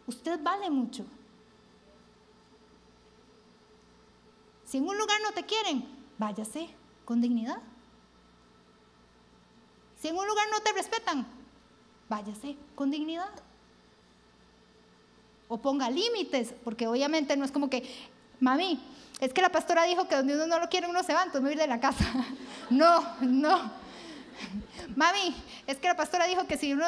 usted 0.08 0.42
vale 0.42 0.68
mucho. 0.70 1.06
Si 4.64 4.78
en 4.78 4.88
un 4.88 4.98
lugar 4.98 5.20
no 5.22 5.30
te 5.30 5.46
quieren, 5.46 5.86
váyase 6.18 6.68
con 7.04 7.20
dignidad. 7.20 7.62
Si 10.00 10.08
en 10.08 10.16
un 10.16 10.26
lugar 10.26 10.48
no 10.50 10.58
te 10.62 10.72
respetan, 10.72 11.24
váyase 12.08 12.56
con 12.74 12.90
dignidad. 12.90 13.30
O 15.46 15.58
ponga 15.58 15.88
límites, 15.88 16.52
porque 16.64 16.88
obviamente 16.88 17.36
no 17.36 17.44
es 17.44 17.52
como 17.52 17.70
que, 17.70 17.88
mami, 18.40 18.80
es 19.22 19.32
que 19.32 19.40
la 19.40 19.50
pastora 19.50 19.84
dijo 19.84 20.08
que 20.08 20.16
donde 20.16 20.34
uno 20.34 20.48
no 20.48 20.58
lo 20.58 20.68
quiere 20.68 20.88
uno 20.88 21.00
se 21.04 21.14
va, 21.14 21.20
entonces 21.22 21.42
me 21.42 21.50
voy 21.50 21.52
a 21.52 21.54
ir 21.54 21.60
de 21.60 21.68
la 21.68 21.80
casa. 21.80 22.04
No, 22.70 23.04
no. 23.20 23.70
Mami, 24.96 25.36
es 25.66 25.76
que 25.76 25.86
la 25.86 25.94
pastora 25.94 26.26
dijo 26.26 26.46
que 26.46 26.56
si 26.56 26.72
uno 26.72 26.84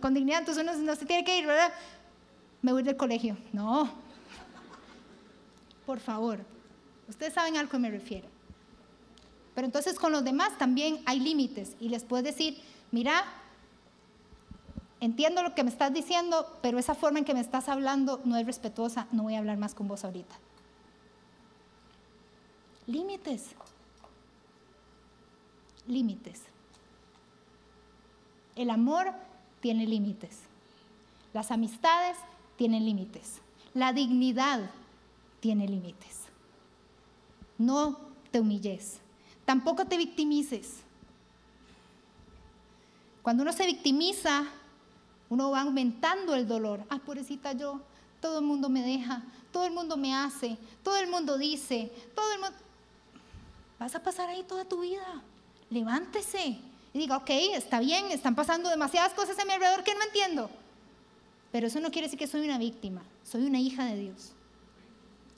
con 0.00 0.14
dignidad, 0.14 0.40
entonces 0.40 0.64
uno 0.64 0.74
no 0.76 0.96
se 0.96 1.04
tiene 1.04 1.24
que 1.24 1.38
ir, 1.38 1.46
¿verdad? 1.46 1.72
Me 2.62 2.72
voy 2.72 2.82
del 2.82 2.96
colegio. 2.96 3.36
No. 3.52 3.88
Por 5.84 6.00
favor. 6.00 6.40
Ustedes 7.08 7.34
saben 7.34 7.56
a 7.56 7.62
lo 7.62 7.68
que 7.68 7.78
me 7.78 7.90
refiero. 7.90 8.26
Pero 9.54 9.66
entonces 9.66 9.96
con 9.96 10.10
los 10.10 10.24
demás 10.24 10.58
también 10.58 11.00
hay 11.06 11.20
límites 11.20 11.76
y 11.78 11.90
les 11.90 12.02
puedes 12.02 12.24
decir, 12.24 12.60
mira, 12.90 13.24
entiendo 15.00 15.42
lo 15.44 15.54
que 15.54 15.62
me 15.62 15.70
estás 15.70 15.92
diciendo, 15.92 16.58
pero 16.62 16.80
esa 16.80 16.96
forma 16.96 17.20
en 17.20 17.24
que 17.24 17.34
me 17.34 17.40
estás 17.40 17.68
hablando 17.68 18.20
no 18.24 18.36
es 18.36 18.44
respetuosa, 18.44 19.06
no 19.12 19.24
voy 19.24 19.36
a 19.36 19.38
hablar 19.38 19.58
más 19.58 19.74
con 19.74 19.86
vos 19.86 20.04
ahorita. 20.04 20.34
Límites. 22.86 23.50
Límites. 25.86 26.42
El 28.54 28.70
amor 28.70 29.12
tiene 29.60 29.86
límites. 29.86 30.40
Las 31.32 31.50
amistades 31.50 32.16
tienen 32.56 32.84
límites. 32.84 33.40
La 33.74 33.92
dignidad 33.92 34.70
tiene 35.40 35.68
límites. 35.68 36.22
No 37.58 37.98
te 38.30 38.40
humilles. 38.40 39.00
Tampoco 39.44 39.84
te 39.86 39.96
victimices. 39.96 40.80
Cuando 43.22 43.42
uno 43.42 43.52
se 43.52 43.66
victimiza, 43.66 44.46
uno 45.28 45.50
va 45.50 45.62
aumentando 45.62 46.34
el 46.34 46.46
dolor. 46.46 46.84
Ah, 46.88 46.98
pobrecita 46.98 47.52
yo, 47.52 47.80
todo 48.20 48.38
el 48.38 48.44
mundo 48.44 48.68
me 48.68 48.82
deja, 48.82 49.24
todo 49.52 49.66
el 49.66 49.72
mundo 49.72 49.96
me 49.96 50.14
hace, 50.14 50.56
todo 50.82 50.96
el 50.96 51.08
mundo 51.08 51.36
dice, 51.36 51.92
todo 52.14 52.32
el 52.32 52.40
mundo... 52.40 52.56
Vas 53.78 53.94
a 53.94 54.02
pasar 54.02 54.28
ahí 54.28 54.42
toda 54.42 54.64
tu 54.64 54.80
vida. 54.80 55.22
Levántese 55.70 56.58
y 56.92 56.98
diga, 56.98 57.16
ok, 57.18 57.30
está 57.54 57.80
bien, 57.80 58.06
están 58.06 58.34
pasando 58.34 58.70
demasiadas 58.70 59.12
cosas 59.12 59.38
a 59.38 59.44
mi 59.44 59.52
alrededor 59.52 59.84
que 59.84 59.94
no 59.94 60.02
entiendo. 60.02 60.50
Pero 61.52 61.66
eso 61.66 61.80
no 61.80 61.90
quiere 61.90 62.06
decir 62.06 62.18
que 62.18 62.26
soy 62.26 62.46
una 62.46 62.58
víctima, 62.58 63.02
soy 63.22 63.44
una 63.46 63.60
hija 63.60 63.84
de 63.84 63.96
Dios. 63.96 64.32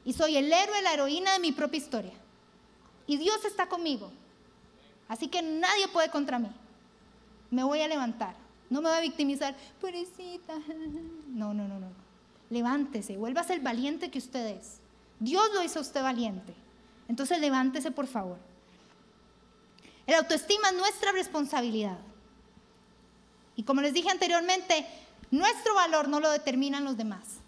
Y 0.04 0.12
soy 0.12 0.36
el 0.36 0.52
héroe, 0.52 0.82
la 0.82 0.94
heroína 0.94 1.32
de 1.32 1.40
mi 1.40 1.52
propia 1.52 1.78
historia. 1.78 2.12
Y 3.06 3.16
Dios 3.16 3.44
está 3.44 3.68
conmigo. 3.68 4.10
Así 5.08 5.28
que 5.28 5.42
nadie 5.42 5.88
puede 5.88 6.10
contra 6.10 6.38
mí. 6.38 6.50
Me 7.50 7.64
voy 7.64 7.80
a 7.80 7.88
levantar. 7.88 8.34
No 8.70 8.82
me 8.82 8.88
voy 8.88 8.98
a 8.98 9.02
victimizar. 9.02 9.56
Pobrecita. 9.80 10.54
No, 11.28 11.54
no, 11.54 11.66
no, 11.66 11.78
no. 11.78 11.88
Levántese. 12.50 13.16
Vuelva 13.16 13.40
a 13.40 13.44
ser 13.44 13.60
valiente 13.60 14.10
que 14.10 14.18
usted 14.18 14.46
es. 14.46 14.80
Dios 15.18 15.42
lo 15.54 15.62
hizo 15.62 15.78
a 15.78 15.82
usted 15.82 16.02
valiente. 16.02 16.54
Entonces 17.08 17.40
levántese, 17.40 17.90
por 17.90 18.06
favor. 18.06 18.38
El 20.06 20.14
autoestima 20.14 20.68
es 20.68 20.76
nuestra 20.76 21.12
responsabilidad. 21.12 21.98
Y 23.56 23.64
como 23.64 23.80
les 23.80 23.92
dije 23.92 24.10
anteriormente, 24.10 24.86
nuestro 25.30 25.74
valor 25.74 26.08
no 26.08 26.20
lo 26.20 26.30
determinan 26.30 26.84
los 26.84 26.96
demás. 26.96 27.40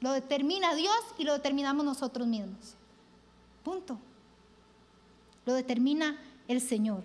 Lo 0.00 0.12
determina 0.12 0.74
Dios 0.74 0.96
y 1.18 1.24
lo 1.24 1.32
determinamos 1.32 1.84
nosotros 1.84 2.26
mismos. 2.26 2.74
Punto. 3.62 3.98
Lo 5.46 5.54
determina 5.54 6.20
el 6.46 6.60
Señor. 6.60 7.02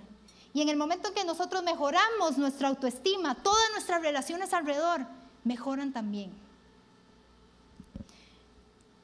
Y 0.54 0.62
en 0.62 0.70
el 0.70 0.78
momento 0.78 1.08
en 1.08 1.14
que 1.14 1.24
nosotros 1.24 1.64
mejoramos 1.64 2.38
nuestra 2.38 2.68
autoestima, 2.68 3.36
todas 3.36 3.72
nuestras 3.72 4.02
relaciones 4.02 4.54
alrededor 4.54 5.06
mejoran 5.44 5.94
también. 5.94 6.32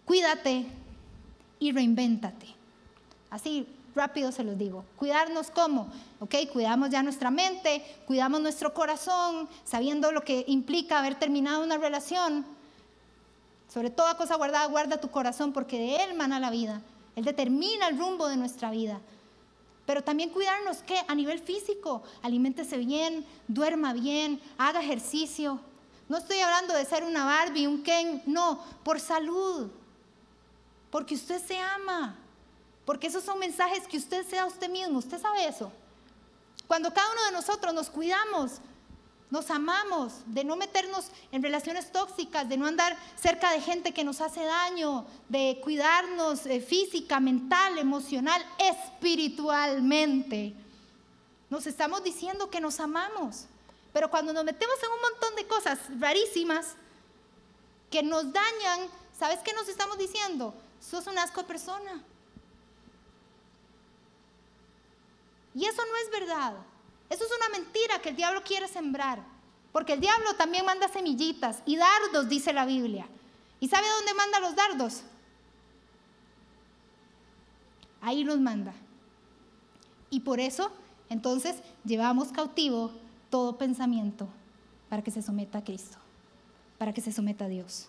Cuídate 0.06 0.66
y 1.60 1.72
reinvéntate. 1.72 2.48
Así 3.36 3.68
rápido 3.94 4.32
se 4.32 4.46
los 4.46 4.58
digo. 4.58 4.86
Cuidarnos 4.96 5.52
cómo, 5.52 5.90
¿ok? 6.22 6.36
Cuidamos 6.54 6.90
ya 6.90 7.04
nuestra 7.04 7.32
mente, 7.32 7.84
cuidamos 8.08 8.40
nuestro 8.40 8.74
corazón, 8.74 9.50
sabiendo 9.66 10.14
lo 10.14 10.22
que 10.22 10.46
implica 10.48 11.00
haber 11.00 11.16
terminado 11.16 11.62
una 11.62 11.78
relación. 11.78 12.46
Sobre 13.68 13.90
toda 13.90 14.16
cosa 14.16 14.36
guardada, 14.36 14.68
guarda 14.68 15.02
tu 15.02 15.12
corazón 15.12 15.52
porque 15.52 15.78
de 15.78 16.04
él 16.06 16.14
mana 16.14 16.40
la 16.40 16.50
vida. 16.50 16.82
Él 17.18 17.26
determina 17.26 17.90
el 17.90 18.00
rumbo 18.00 18.30
de 18.30 18.38
nuestra 18.38 18.72
vida. 18.72 19.02
Pero 19.86 20.02
también 20.02 20.30
cuidarnos 20.30 20.78
que 20.78 20.98
a 21.06 21.14
nivel 21.14 21.40
físico, 21.40 22.04
aliméntese 22.24 22.78
bien, 22.78 23.26
duerma 23.50 23.92
bien, 23.92 24.40
haga 24.58 24.80
ejercicio. 24.80 25.60
No 26.08 26.16
estoy 26.16 26.40
hablando 26.40 26.74
de 26.74 26.86
ser 26.86 27.04
una 27.04 27.26
Barbie, 27.26 27.68
un 27.68 27.84
Ken, 27.84 28.24
no, 28.28 28.64
por 28.86 29.02
salud. 29.02 29.70
Porque 30.90 31.16
usted 31.16 31.46
se 31.46 31.60
ama. 31.60 32.20
Porque 32.86 33.08
esos 33.08 33.24
son 33.24 33.40
mensajes 33.40 33.88
que 33.88 33.98
usted 33.98 34.26
se 34.28 34.36
da 34.36 34.44
a 34.44 34.48
usted 34.48 34.70
mismo. 34.70 35.00
Usted 35.00 35.20
sabe 35.20 35.48
eso. 35.48 35.72
Cuando 36.68 36.94
cada 36.94 37.12
uno 37.12 37.26
de 37.26 37.32
nosotros 37.32 37.74
nos 37.74 37.90
cuidamos, 37.90 38.60
nos 39.30 39.50
amamos, 39.50 40.14
de 40.28 40.44
no 40.44 40.56
meternos 40.56 41.08
en 41.32 41.42
relaciones 41.42 41.92
tóxicas, 41.92 42.48
de 42.48 42.58
no 42.58 42.68
andar 42.68 42.96
cerca 43.20 43.52
de 43.52 43.60
gente 43.62 43.92
que 43.92 44.04
nos 44.04 44.22
hace 44.22 44.44
daño, 44.44 45.06
de 45.30 45.60
cuidarnos 45.64 46.46
eh, 46.46 46.62
física, 46.62 47.20
mental, 47.20 47.78
emocional, 47.78 48.42
espiritualmente. 48.60 50.54
Nos 51.50 51.68
estamos 51.68 52.04
diciendo 52.04 52.50
que 52.50 52.62
nos 52.62 52.80
amamos. 52.80 53.46
Pero 53.94 54.10
cuando 54.10 54.34
nos 54.34 54.44
metemos 54.44 54.76
en 54.84 54.92
un 54.92 55.02
montón 55.02 55.36
de 55.36 55.48
cosas 55.48 55.80
rarísimas 56.00 56.76
que 57.90 58.04
nos 58.04 58.32
dañan, 58.32 58.90
¿sabes 59.18 59.40
qué 59.40 59.54
nos 59.54 59.68
estamos 59.70 59.98
diciendo? 59.98 60.54
Sos 60.82 61.08
un 61.08 61.18
asco 61.18 61.42
de 61.42 61.48
persona. 61.48 62.04
Y 65.56 65.66
eso 65.66 65.82
no 65.82 65.98
es 65.98 66.20
verdad. 66.20 66.54
Eso 67.10 67.24
es 67.24 67.32
una 67.38 67.58
mentira 67.58 68.00
que 68.02 68.10
el 68.10 68.16
diablo 68.16 68.44
quiere 68.44 68.68
sembrar. 68.68 69.24
Porque 69.72 69.94
el 69.94 70.02
diablo 70.02 70.36
también 70.36 70.66
manda 70.66 70.88
semillitas 70.88 71.62
y 71.66 71.78
dardos, 71.78 72.30
dice 72.30 72.54
la 72.54 72.66
Biblia. 72.66 73.08
¿Y 73.60 73.70
sabe 73.70 73.88
dónde 73.98 74.14
manda 74.14 74.40
los 74.40 74.56
dardos? 74.56 75.02
Ahí 78.02 78.24
los 78.24 78.40
manda. 78.40 78.74
Y 80.10 80.20
por 80.20 80.40
eso, 80.40 80.72
entonces, 81.10 81.56
llevamos 81.84 82.30
cautivo 82.30 82.92
todo 83.30 83.58
pensamiento 83.58 84.28
para 84.90 85.02
que 85.04 85.12
se 85.12 85.22
someta 85.22 85.60
a 85.60 85.64
Cristo, 85.64 85.98
para 86.78 86.94
que 86.94 87.02
se 87.02 87.12
someta 87.12 87.46
a 87.46 87.50
Dios. 87.50 87.88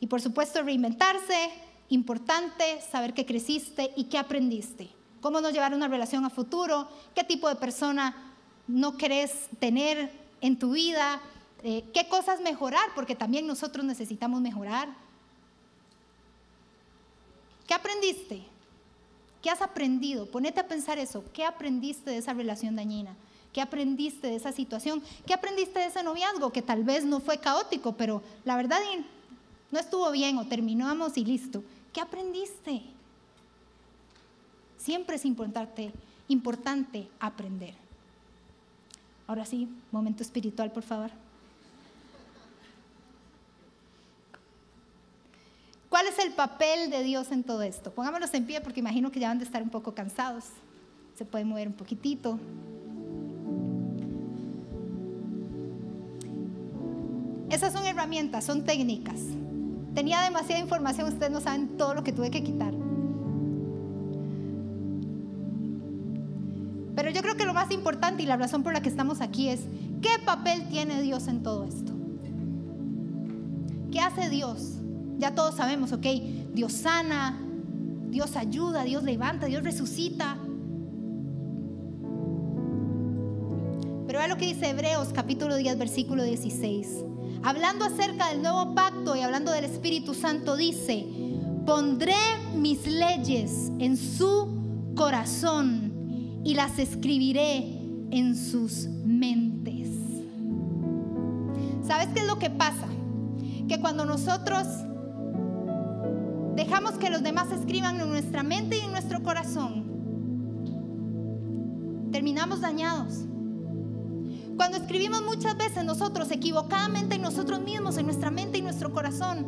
Y 0.00 0.06
por 0.06 0.20
supuesto, 0.20 0.62
reinventarse, 0.62 1.50
importante 1.88 2.80
saber 2.80 3.14
que 3.14 3.26
creciste 3.26 3.92
y 3.96 4.04
qué 4.04 4.18
aprendiste. 4.18 4.90
Cómo 5.22 5.40
nos 5.40 5.52
llevar 5.52 5.72
una 5.72 5.88
relación 5.88 6.26
a 6.26 6.30
futuro, 6.30 6.88
qué 7.14 7.24
tipo 7.24 7.48
de 7.48 7.56
persona 7.56 8.14
no 8.66 8.98
querés 8.98 9.48
tener 9.58 10.10
en 10.40 10.58
tu 10.58 10.72
vida, 10.72 11.20
eh, 11.62 11.84
qué 11.94 12.08
cosas 12.08 12.40
mejorar, 12.40 12.90
porque 12.94 13.14
también 13.14 13.46
nosotros 13.46 13.84
necesitamos 13.84 14.40
mejorar. 14.40 14.88
¿Qué 17.68 17.74
aprendiste? 17.74 18.42
¿Qué 19.40 19.48
has 19.48 19.62
aprendido? 19.62 20.26
Ponete 20.26 20.60
a 20.60 20.68
pensar 20.68 20.98
eso. 20.98 21.24
¿Qué 21.32 21.44
aprendiste 21.44 22.10
de 22.10 22.18
esa 22.18 22.34
relación 22.34 22.74
dañina? 22.74 23.14
¿Qué 23.52 23.60
aprendiste 23.60 24.26
de 24.26 24.36
esa 24.36 24.50
situación? 24.50 25.02
¿Qué 25.24 25.34
aprendiste 25.34 25.78
de 25.78 25.86
ese 25.86 26.02
noviazgo 26.02 26.52
que 26.52 26.62
tal 26.62 26.82
vez 26.82 27.04
no 27.04 27.20
fue 27.20 27.38
caótico, 27.38 27.92
pero 27.92 28.22
la 28.44 28.56
verdad 28.56 28.78
no 29.70 29.78
estuvo 29.78 30.10
bien 30.10 30.38
o 30.38 30.48
terminamos 30.48 31.16
y 31.16 31.24
listo? 31.24 31.62
¿Qué 31.92 32.00
aprendiste? 32.00 32.82
Siempre 34.82 35.14
es 35.14 35.24
importante, 35.24 35.92
importante 36.26 37.08
aprender. 37.20 37.74
Ahora 39.28 39.46
sí, 39.46 39.68
momento 39.92 40.24
espiritual, 40.24 40.72
por 40.72 40.82
favor. 40.82 41.12
¿Cuál 45.88 46.08
es 46.08 46.18
el 46.18 46.32
papel 46.32 46.90
de 46.90 47.04
Dios 47.04 47.30
en 47.30 47.44
todo 47.44 47.62
esto? 47.62 47.92
Pongámonos 47.92 48.34
en 48.34 48.44
pie 48.44 48.60
porque 48.60 48.80
imagino 48.80 49.12
que 49.12 49.20
ya 49.20 49.28
van 49.28 49.38
de 49.38 49.44
estar 49.44 49.62
un 49.62 49.70
poco 49.70 49.94
cansados. 49.94 50.46
Se 51.16 51.24
puede 51.24 51.44
mover 51.44 51.68
un 51.68 51.74
poquitito. 51.74 52.40
Esas 57.50 57.72
son 57.72 57.86
herramientas, 57.86 58.44
son 58.44 58.64
técnicas. 58.64 59.20
Tenía 59.94 60.22
demasiada 60.22 60.60
información, 60.60 61.06
ustedes 61.06 61.30
no 61.30 61.40
saben 61.40 61.76
todo 61.76 61.94
lo 61.94 62.02
que 62.02 62.12
tuve 62.12 62.32
que 62.32 62.42
quitar. 62.42 62.74
Pero 66.94 67.10
yo 67.10 67.22
creo 67.22 67.36
que 67.36 67.46
lo 67.46 67.54
más 67.54 67.70
importante 67.70 68.22
y 68.22 68.26
la 68.26 68.36
razón 68.36 68.62
por 68.62 68.72
la 68.72 68.82
que 68.82 68.88
estamos 68.88 69.20
aquí 69.20 69.48
es, 69.48 69.60
¿qué 70.02 70.10
papel 70.24 70.68
tiene 70.68 71.00
Dios 71.00 71.26
en 71.28 71.42
todo 71.42 71.64
esto? 71.64 71.92
¿Qué 73.90 74.00
hace 74.00 74.28
Dios? 74.28 74.78
Ya 75.18 75.34
todos 75.34 75.54
sabemos, 75.54 75.92
ok, 75.92 76.06
Dios 76.52 76.72
sana, 76.72 77.38
Dios 78.10 78.36
ayuda, 78.36 78.84
Dios 78.84 79.04
levanta, 79.04 79.46
Dios 79.46 79.62
resucita. 79.62 80.36
Pero 84.06 84.18
vea 84.18 84.28
lo 84.28 84.36
que 84.36 84.46
dice 84.46 84.68
Hebreos 84.68 85.08
capítulo 85.14 85.56
10, 85.56 85.78
versículo 85.78 86.22
16. 86.22 87.04
Hablando 87.42 87.86
acerca 87.86 88.28
del 88.28 88.42
nuevo 88.42 88.74
pacto 88.74 89.16
y 89.16 89.20
hablando 89.20 89.50
del 89.50 89.64
Espíritu 89.64 90.12
Santo, 90.12 90.56
dice, 90.56 91.06
pondré 91.64 92.14
mis 92.54 92.86
leyes 92.86 93.72
en 93.78 93.96
su 93.96 94.92
corazón 94.94 95.81
y 96.44 96.54
las 96.54 96.78
escribiré 96.78 97.58
en 98.10 98.36
sus 98.36 98.86
mentes. 99.04 99.88
¿Sabes 101.86 102.08
qué 102.14 102.20
es 102.20 102.26
lo 102.26 102.38
que 102.38 102.50
pasa? 102.50 102.86
Que 103.68 103.80
cuando 103.80 104.04
nosotros 104.04 104.66
dejamos 106.54 106.92
que 106.92 107.10
los 107.10 107.22
demás 107.22 107.50
escriban 107.52 108.00
en 108.00 108.08
nuestra 108.08 108.42
mente 108.42 108.78
y 108.78 108.80
en 108.80 108.92
nuestro 108.92 109.22
corazón, 109.22 109.84
terminamos 112.12 112.60
dañados. 112.60 113.26
Cuando 114.56 114.76
escribimos 114.76 115.22
muchas 115.22 115.56
veces 115.56 115.84
nosotros 115.84 116.30
equivocadamente 116.30 117.16
en 117.16 117.22
nosotros 117.22 117.60
mismos, 117.60 117.96
en 117.96 118.06
nuestra 118.06 118.30
mente 118.30 118.58
y 118.58 118.62
nuestro 118.62 118.92
corazón, 118.92 119.46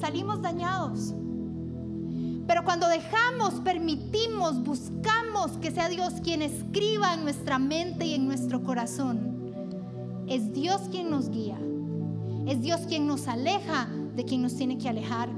salimos 0.00 0.40
dañados. 0.40 1.14
Pero 2.48 2.64
cuando 2.64 2.88
dejamos, 2.88 3.60
permitimos, 3.60 4.64
buscamos 4.64 5.52
que 5.58 5.70
sea 5.70 5.90
Dios 5.90 6.14
quien 6.24 6.40
escriba 6.40 7.12
en 7.12 7.22
nuestra 7.22 7.58
mente 7.58 8.06
y 8.06 8.14
en 8.14 8.26
nuestro 8.26 8.64
corazón, 8.64 9.52
es 10.26 10.54
Dios 10.54 10.80
quien 10.90 11.10
nos 11.10 11.28
guía. 11.28 11.58
Es 12.46 12.62
Dios 12.62 12.80
quien 12.88 13.06
nos 13.06 13.28
aleja 13.28 13.90
de 14.16 14.24
quien 14.24 14.40
nos 14.40 14.56
tiene 14.56 14.78
que 14.78 14.88
alejar. 14.88 15.28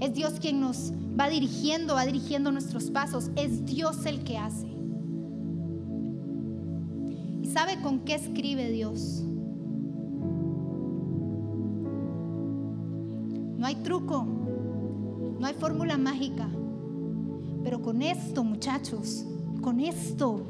Es 0.00 0.12
Dios 0.12 0.34
quien 0.38 0.60
nos 0.60 0.92
va 1.18 1.30
dirigiendo, 1.30 1.94
va 1.94 2.04
dirigiendo 2.04 2.52
nuestros 2.52 2.90
pasos. 2.90 3.30
Es 3.34 3.64
Dios 3.64 4.04
el 4.04 4.24
que 4.24 4.36
hace. 4.36 4.66
¿Y 7.42 7.46
sabe 7.46 7.80
con 7.80 8.00
qué 8.00 8.14
escribe 8.14 8.70
Dios? 8.70 9.22
No 13.56 13.64
hay 13.64 13.76
truco, 13.76 14.26
no 15.38 15.46
hay 15.46 15.54
fórmula 15.54 15.96
mágica. 15.96 16.48
Pero 17.62 17.82
con 17.82 18.02
esto, 18.02 18.44
muchachos, 18.44 19.26
con 19.60 19.80
esto 19.80 20.42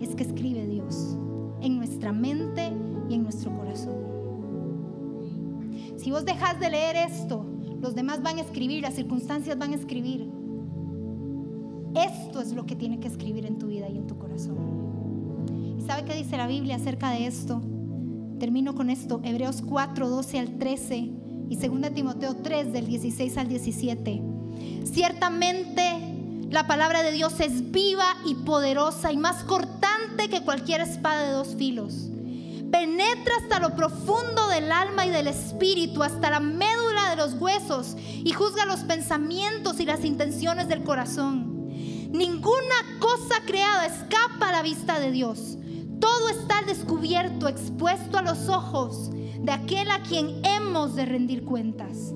es 0.00 0.14
que 0.14 0.24
escribe 0.24 0.66
Dios 0.66 1.16
en 1.60 1.76
nuestra 1.76 2.12
mente 2.12 2.72
y 3.08 3.14
en 3.14 3.22
nuestro 3.22 3.56
corazón. 3.56 3.94
Si 5.96 6.10
vos 6.10 6.24
dejas 6.24 6.58
de 6.60 6.70
leer 6.70 6.96
esto, 6.96 7.44
los 7.80 7.94
demás 7.94 8.22
van 8.22 8.38
a 8.38 8.40
escribir, 8.42 8.82
las 8.82 8.94
circunstancias 8.94 9.58
van 9.58 9.72
a 9.72 9.76
escribir. 9.76 10.28
Esto 11.94 12.40
es 12.40 12.52
lo 12.52 12.66
que 12.66 12.74
tiene 12.74 12.98
que 12.98 13.08
escribir 13.08 13.46
en 13.46 13.58
tu 13.58 13.68
vida 13.68 13.88
y 13.88 13.98
en 13.98 14.06
tu 14.06 14.18
corazón. 14.18 14.56
¿Y 15.78 15.82
sabe 15.82 16.04
qué 16.04 16.14
dice 16.14 16.36
la 16.36 16.46
Biblia 16.46 16.76
acerca 16.76 17.10
de 17.10 17.26
esto? 17.26 17.60
Termino 18.38 18.74
con 18.74 18.90
esto, 18.90 19.20
Hebreos 19.22 19.62
4, 19.62 20.08
12 20.08 20.38
al 20.38 20.58
13 20.58 21.12
y 21.48 21.56
2 21.56 21.94
Timoteo 21.94 22.36
3 22.36 22.72
del 22.72 22.86
16 22.86 23.36
al 23.38 23.48
17. 23.48 24.22
Ciertamente 24.84 26.14
la 26.50 26.66
palabra 26.66 27.02
de 27.02 27.10
Dios 27.10 27.40
es 27.40 27.72
viva 27.72 28.16
y 28.24 28.34
poderosa 28.36 29.10
y 29.10 29.16
más 29.16 29.42
cortante 29.44 30.28
que 30.28 30.42
cualquier 30.42 30.82
espada 30.82 31.26
de 31.26 31.32
dos 31.32 31.56
filos. 31.56 32.10
Penetra 32.70 33.34
hasta 33.42 33.60
lo 33.60 33.74
profundo 33.74 34.48
del 34.48 34.70
alma 34.70 35.06
y 35.06 35.10
del 35.10 35.26
espíritu, 35.26 36.02
hasta 36.02 36.30
la 36.30 36.40
médula 36.40 37.10
de 37.10 37.16
los 37.16 37.34
huesos 37.34 37.96
y 37.98 38.32
juzga 38.32 38.66
los 38.66 38.80
pensamientos 38.80 39.80
y 39.80 39.84
las 39.84 40.04
intenciones 40.04 40.68
del 40.68 40.84
corazón. 40.84 41.68
Ninguna 42.10 42.98
cosa 43.00 43.42
creada 43.46 43.86
escapa 43.86 44.48
a 44.48 44.52
la 44.52 44.62
vista 44.62 45.00
de 45.00 45.10
Dios. 45.10 45.58
Todo 46.00 46.28
está 46.28 46.58
al 46.58 46.66
descubierto, 46.66 47.48
expuesto 47.48 48.18
a 48.18 48.22
los 48.22 48.48
ojos 48.48 49.10
de 49.44 49.52
aquel 49.52 49.90
a 49.90 50.02
quien 50.02 50.40
hemos 50.44 50.94
de 50.94 51.04
rendir 51.04 51.44
cuentas. 51.44 52.14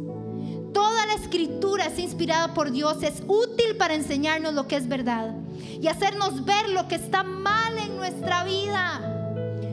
Toda 0.73 1.07
la 1.07 1.15
escritura 1.15 1.87
es 1.87 1.99
inspirada 1.99 2.55
por 2.55 2.71
Dios, 2.71 3.03
es 3.03 3.23
útil 3.27 3.77
para 3.77 3.95
enseñarnos 3.95 4.55
lo 4.55 4.67
que 4.67 4.77
es 4.77 4.89
verdad 4.89 5.35
y 5.81 5.87
hacernos 5.89 6.45
ver 6.47 6.71
lo 6.71 6.89
que 6.89 6.95
está 6.95 7.23
mal 7.23 7.77
en 7.77 7.97
nuestra 7.97 8.45
vida. 8.45 9.01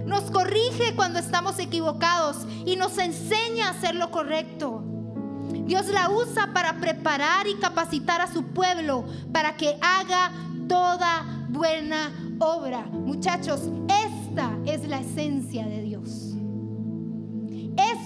Nos 0.06 0.30
corrige 0.32 0.96
cuando 0.96 1.20
estamos 1.20 1.58
equivocados 1.60 2.46
y 2.66 2.76
nos 2.76 2.98
enseña 2.98 3.68
a 3.68 3.72
hacer 3.72 3.96
lo 3.96 4.12
correcto. 4.12 4.84
Dios 5.66 5.88
la 5.88 6.10
usa 6.10 6.52
para 6.54 6.80
preparar 6.80 7.48
y 7.48 7.56
capacitar 7.56 8.20
a 8.20 8.32
su 8.32 8.44
pueblo 8.44 9.06
para 9.32 9.56
que 9.56 9.78
haga 9.82 10.32
toda 10.68 11.46
buena 11.50 12.12
obra. 12.40 12.82
Muchachos, 12.92 13.62
esta 13.88 14.52
es 14.66 14.88
la 14.88 15.00
esencia 15.00 15.66
de 15.66 15.82
Dios. 15.82 16.25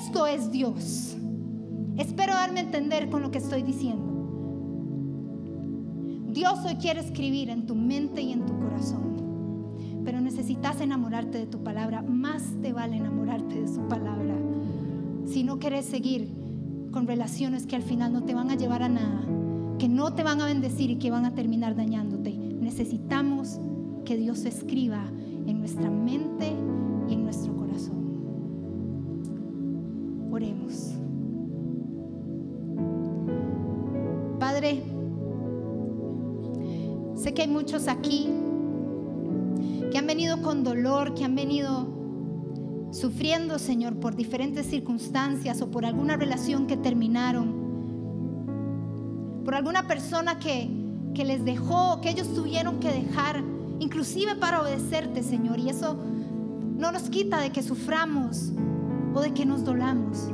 Esto 0.09 0.25
es 0.25 0.51
Dios. 0.51 1.15
Espero 1.95 2.33
darme 2.33 2.61
a 2.61 2.63
entender 2.63 3.11
con 3.11 3.21
lo 3.21 3.29
que 3.29 3.37
estoy 3.37 3.61
diciendo. 3.61 4.07
Dios 6.33 6.57
hoy 6.65 6.77
quiere 6.77 6.99
escribir 6.99 7.51
en 7.51 7.67
tu 7.67 7.75
mente 7.75 8.19
y 8.19 8.31
en 8.31 8.43
tu 8.43 8.57
corazón. 8.57 9.75
Pero 10.03 10.19
necesitas 10.19 10.81
enamorarte 10.81 11.37
de 11.37 11.45
tu 11.45 11.63
palabra. 11.63 12.01
Más 12.01 12.41
te 12.59 12.73
vale 12.73 12.97
enamorarte 12.97 13.61
de 13.61 13.67
su 13.67 13.81
palabra. 13.81 14.33
Si 15.27 15.43
no 15.43 15.59
quieres 15.59 15.85
seguir 15.85 16.27
con 16.89 17.05
relaciones 17.05 17.67
que 17.67 17.75
al 17.75 17.83
final 17.83 18.11
no 18.11 18.23
te 18.23 18.33
van 18.33 18.49
a 18.49 18.55
llevar 18.55 18.81
a 18.81 18.89
nada, 18.89 19.21
que 19.77 19.87
no 19.87 20.15
te 20.15 20.23
van 20.23 20.41
a 20.41 20.47
bendecir 20.47 20.89
y 20.89 20.95
que 20.95 21.11
van 21.11 21.25
a 21.25 21.35
terminar 21.35 21.75
dañándote, 21.75 22.35
necesitamos 22.35 23.59
que 24.05 24.17
Dios 24.17 24.45
escriba 24.45 25.05
en 25.45 25.59
nuestra 25.59 25.91
mente 25.91 26.51
y 27.07 27.13
en 27.13 27.25
nuestro 27.25 27.55
corazón. 27.55 27.98
Padre, 34.39 34.83
sé 37.15 37.33
que 37.33 37.41
hay 37.41 37.47
muchos 37.47 37.87
aquí 37.87 38.29
que 39.91 39.97
han 39.97 40.07
venido 40.07 40.41
con 40.41 40.63
dolor, 40.63 41.13
que 41.13 41.25
han 41.25 41.35
venido 41.35 41.87
sufriendo, 42.91 43.59
Señor, 43.59 43.95
por 43.99 44.15
diferentes 44.15 44.65
circunstancias 44.65 45.61
o 45.61 45.69
por 45.69 45.85
alguna 45.85 46.15
relación 46.15 46.67
que 46.67 46.77
terminaron, 46.77 47.53
por 49.43 49.55
alguna 49.55 49.87
persona 49.87 50.39
que, 50.39 50.69
que 51.13 51.25
les 51.25 51.43
dejó, 51.43 52.01
que 52.01 52.09
ellos 52.09 52.33
tuvieron 52.33 52.79
que 52.79 52.91
dejar, 52.91 53.43
inclusive 53.79 54.35
para 54.35 54.61
obedecerte, 54.61 55.23
Señor. 55.23 55.59
Y 55.59 55.69
eso 55.69 55.97
no 56.77 56.91
nos 56.91 57.09
quita 57.09 57.39
de 57.39 57.51
que 57.51 57.61
suframos 57.61 58.53
o 59.13 59.21
de 59.21 59.33
que 59.33 59.45
nos 59.45 59.63
dolamos. 59.63 60.29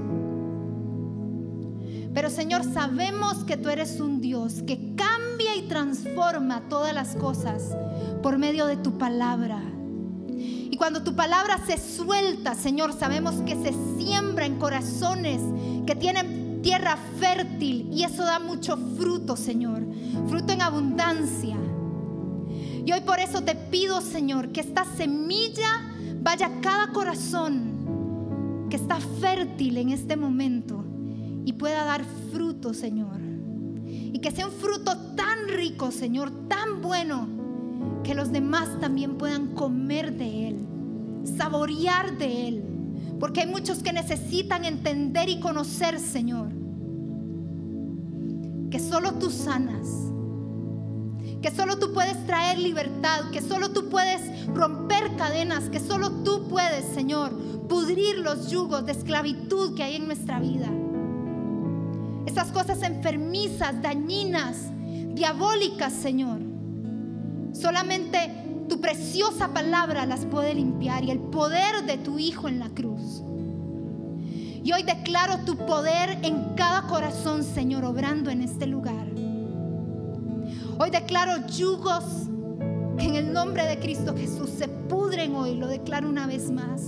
Pero 2.14 2.30
Señor, 2.30 2.64
sabemos 2.64 3.44
que 3.44 3.58
tú 3.58 3.70
eres 3.70 4.00
un 4.00 4.22
Dios 4.22 4.64
que 4.66 4.96
cambia 4.96 5.58
y 5.58 5.68
transforma 5.68 6.62
todas 6.70 6.94
las 6.94 7.16
cosas 7.18 7.76
por 8.24 8.38
medio 8.38 8.66
de 8.68 8.78
tu 8.78 8.98
palabra. 8.98 9.62
Y 10.30 10.78
cuando 10.78 11.04
tu 11.04 11.14
palabra 11.14 11.60
se 11.68 11.78
suelta, 11.78 12.56
Señor, 12.56 12.94
sabemos 12.94 13.36
que 13.46 13.56
se 13.56 13.74
siembra 13.98 14.46
en 14.46 14.58
corazones 14.60 15.42
que 15.86 15.96
tienen 15.96 16.62
tierra 16.62 16.98
fértil 17.20 17.90
y 17.92 18.04
eso 18.04 18.24
da 18.24 18.40
mucho 18.40 18.78
fruto, 18.98 19.36
Señor. 19.36 19.84
Fruto 20.30 20.54
en 20.54 20.62
abundancia. 20.62 21.58
Y 22.86 22.92
hoy 22.94 23.02
por 23.02 23.20
eso 23.20 23.42
te 23.42 23.56
pido, 23.56 24.00
Señor, 24.00 24.54
que 24.54 24.62
esta 24.62 24.86
semilla 24.86 25.92
vaya 26.22 26.48
a 26.48 26.62
cada 26.62 26.94
corazón 26.94 27.75
está 28.76 29.00
fértil 29.00 29.78
en 29.78 29.90
este 29.90 30.16
momento 30.16 30.84
y 31.46 31.54
pueda 31.54 31.86
dar 31.86 32.04
fruto, 32.32 32.74
Señor. 32.74 33.20
Y 33.88 34.20
que 34.20 34.32
sea 34.32 34.48
un 34.48 34.54
fruto 34.54 34.98
tan 35.16 35.48
rico, 35.48 35.92
Señor, 35.92 36.32
tan 36.48 36.82
bueno, 36.82 37.28
que 38.04 38.16
los 38.16 38.32
demás 38.32 38.80
también 38.80 39.18
puedan 39.18 39.54
comer 39.54 40.18
de 40.18 40.50
Él, 40.50 40.66
saborear 41.38 42.18
de 42.18 42.48
Él. 42.48 42.64
Porque 43.20 43.42
hay 43.42 43.48
muchos 43.48 43.80
que 43.80 43.94
necesitan 43.94 44.66
entender 44.66 45.30
y 45.30 45.40
conocer, 45.40 46.00
Señor, 46.00 46.50
que 48.70 48.80
solo 48.80 49.14
tú 49.14 49.30
sanas, 49.30 49.88
que 51.42 51.52
solo 51.52 51.78
tú 51.78 51.94
puedes 51.94 52.26
traer 52.26 52.58
libertad, 52.58 53.30
que 53.32 53.42
solo 53.42 53.72
tú 53.72 53.90
puedes 53.90 54.46
romper 54.48 55.16
cadenas, 55.16 55.70
que 55.70 55.80
solo 55.80 56.12
tú 56.24 56.48
puedes, 56.48 56.86
Señor, 56.94 57.34
pudrir 57.68 58.20
los 58.20 58.50
yugos 58.50 58.86
de 58.86 58.94
esclavitud 58.94 59.76
que 59.76 59.84
hay 59.84 59.96
en 59.96 60.08
nuestra 60.08 60.40
vida. 60.40 60.70
Esas 62.26 62.52
cosas 62.52 62.82
enfermizas, 62.82 63.82
dañinas, 63.82 64.58
diabólicas, 65.14 65.94
Señor. 65.94 66.40
Solamente 67.54 68.66
tu 68.68 68.82
preciosa 68.82 69.54
palabra 69.54 70.06
las 70.06 70.26
puede 70.26 70.56
limpiar 70.56 71.04
y 71.04 71.12
el 71.12 71.20
poder 71.20 71.86
de 71.86 71.98
tu 71.98 72.20
Hijo 72.20 72.48
en 72.48 72.60
la 72.60 72.70
cruz. 72.70 73.24
Y 74.64 74.72
hoy 74.74 74.82
declaro 74.82 75.38
tu 75.46 75.56
poder 75.58 76.18
en 76.24 76.56
cada 76.56 76.88
corazón, 76.88 77.44
Señor, 77.44 77.86
obrando 77.86 78.32
en 78.32 78.42
este 78.42 78.66
lugar. 78.66 79.15
Hoy 80.78 80.90
declaro 80.90 81.48
yugos 81.48 82.04
que 82.98 83.06
en 83.06 83.16
el 83.16 83.32
nombre 83.32 83.66
de 83.66 83.80
Cristo 83.80 84.14
Jesús 84.16 84.50
se 84.50 84.68
pudren 84.68 85.34
hoy, 85.36 85.56
lo 85.56 85.68
declaro 85.68 86.10
una 86.10 86.28
vez 86.28 86.52
más. 86.52 86.82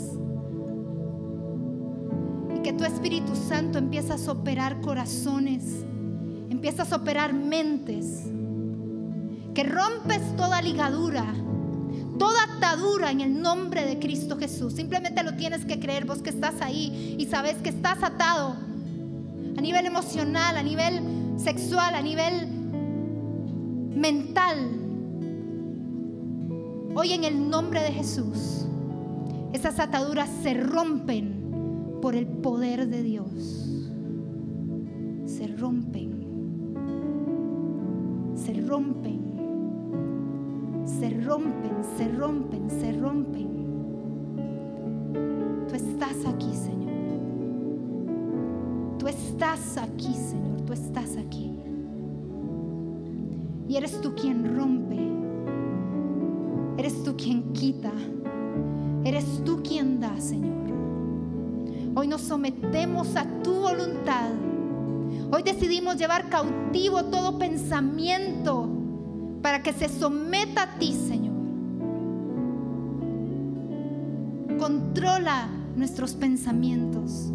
Y 2.53 2.59
que 2.63 2.73
tu 2.73 2.83
Espíritu 2.83 3.33
Santo 3.35 3.77
empiezas 3.77 4.27
a 4.27 4.33
operar 4.33 4.81
corazones, 4.81 5.85
empiezas 6.49 6.91
a 6.91 6.97
operar 6.97 7.31
mentes, 7.33 8.23
que 9.53 9.63
rompes 9.63 10.35
toda 10.35 10.61
ligadura, 10.61 11.33
toda 12.19 12.43
atadura 12.57 13.11
en 13.11 13.21
el 13.21 13.41
nombre 13.41 13.85
de 13.85 13.99
Cristo 13.99 14.37
Jesús. 14.37 14.73
Simplemente 14.73 15.23
lo 15.23 15.35
tienes 15.35 15.63
que 15.63 15.79
creer 15.79 16.03
vos 16.03 16.21
que 16.21 16.29
estás 16.29 16.61
ahí 16.61 17.15
y 17.17 17.25
sabes 17.27 17.55
que 17.57 17.69
estás 17.69 18.03
atado 18.03 18.57
a 19.57 19.61
nivel 19.61 19.85
emocional, 19.85 20.57
a 20.57 20.63
nivel 20.63 21.01
sexual, 21.37 21.95
a 21.95 22.01
nivel 22.01 22.56
mental. 23.97 24.57
Hoy 26.95 27.13
en 27.13 27.23
el 27.23 27.49
nombre 27.49 27.81
de 27.81 27.91
Jesús, 27.91 28.65
esas 29.53 29.79
ataduras 29.79 30.29
se 30.41 30.53
rompen 30.53 31.97
por 32.01 32.15
el 32.15 32.27
poder 32.27 32.87
de 32.87 33.03
Dios. 33.03 33.83
Se 35.25 35.47
rompen. 35.47 36.17
Se 38.35 38.53
rompen. 38.61 39.27
Se 40.85 41.09
rompen, 41.09 41.71
se 41.97 42.07
rompen, 42.07 42.69
se 42.69 42.93
rompen. 42.93 43.47
Tú 45.67 45.75
estás 45.75 46.25
aquí, 46.25 46.53
Señor. 46.55 46.93
Tú 48.97 49.07
estás 49.07 49.77
aquí, 49.77 50.13
Señor. 50.13 50.61
Tú 50.61 50.73
estás 50.73 51.17
aquí. 51.17 51.66
Y 53.67 53.75
eres 53.75 53.99
tú 54.01 54.15
quien 54.15 54.55
rompe. 54.55 54.97
Eres 56.77 57.03
tú 57.03 57.15
quien 57.17 57.51
quita. 57.53 57.91
Eres 59.03 59.43
tú 59.43 59.61
quien 59.61 59.99
da, 59.99 60.19
Señor. 60.19 60.55
Hoy 61.95 62.07
nos 62.07 62.21
sometemos 62.21 63.15
a 63.15 63.25
tu 63.43 63.53
voluntad. 63.53 64.29
Hoy 65.31 65.43
decidimos 65.43 65.97
llevar 65.97 66.29
cautivo 66.29 67.05
todo 67.05 67.37
pensamiento 67.37 68.69
para 69.41 69.61
que 69.63 69.73
se 69.73 69.89
someta 69.89 70.63
a 70.63 70.79
ti, 70.79 70.93
Señor. 70.93 71.35
Controla 74.59 75.49
nuestros 75.75 76.13
pensamientos. 76.13 77.31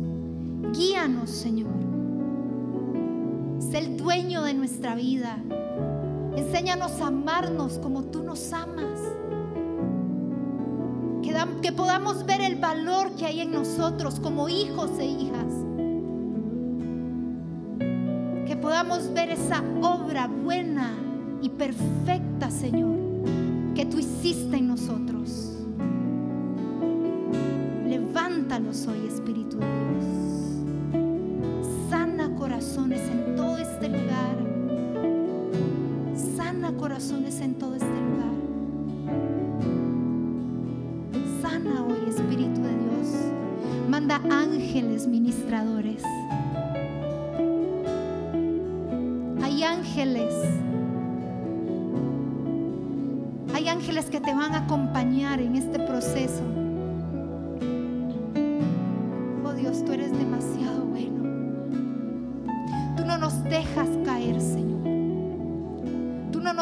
Guíanos, 0.72 1.30
Señor. 1.30 1.72
Sé 3.58 3.78
el 3.78 3.96
dueño 3.96 4.42
de 4.42 4.54
nuestra 4.54 4.94
vida. 4.94 5.38
Enséñanos 6.36 7.00
a 7.00 7.08
amarnos 7.08 7.78
como 7.78 8.04
tú 8.04 8.22
nos 8.22 8.52
amas. 8.52 9.00
Que, 11.22 11.32
da- 11.32 11.48
que 11.60 11.72
podamos 11.72 12.24
ver 12.26 12.40
el 12.40 12.56
valor 12.56 13.12
que 13.16 13.26
hay 13.26 13.40
en 13.40 13.52
nosotros 13.52 14.18
como 14.20 14.48
hijos 14.48 14.90
e 14.98 15.06
hijas. 15.06 15.52
Que 18.46 18.56
podamos 18.56 19.12
ver 19.14 19.30
esa 19.30 19.62
obra 19.82 20.26
buena 20.26 20.94
y 21.42 21.48
perfecta, 21.48 22.50
Señor, 22.50 22.96
que 23.74 23.86
tú 23.86 23.98
hiciste 23.98 24.56
en 24.56 24.68
nosotros. 24.68 25.48
Levántanos 27.86 28.86
hoy, 28.86 29.06
Espíritu 29.06 29.58
de 29.58 29.66
Dios. 29.66 30.06
Sana 31.88 32.34
corazones 32.36 33.00
en 33.10 33.36
Sana 36.62 36.78
corazones 36.78 37.40
en 37.40 37.54
todo 37.54 37.74
este 37.74 37.88
lugar. 37.88 38.30
Sana 41.42 41.84
hoy, 41.84 42.08
Espíritu 42.08 42.62
de 42.62 42.70
Dios. 42.70 43.32
Manda 43.88 44.20
ángeles 44.30 45.08
ministradores. 45.08 46.04
Hay 49.42 49.64
ángeles. 49.64 50.32
Hay 53.54 53.66
ángeles 53.66 54.04
que 54.08 54.20
te 54.20 54.32
van 54.32 54.54
a 54.54 54.58
acompañar 54.58 55.40
en 55.40 55.56
este 55.56 55.80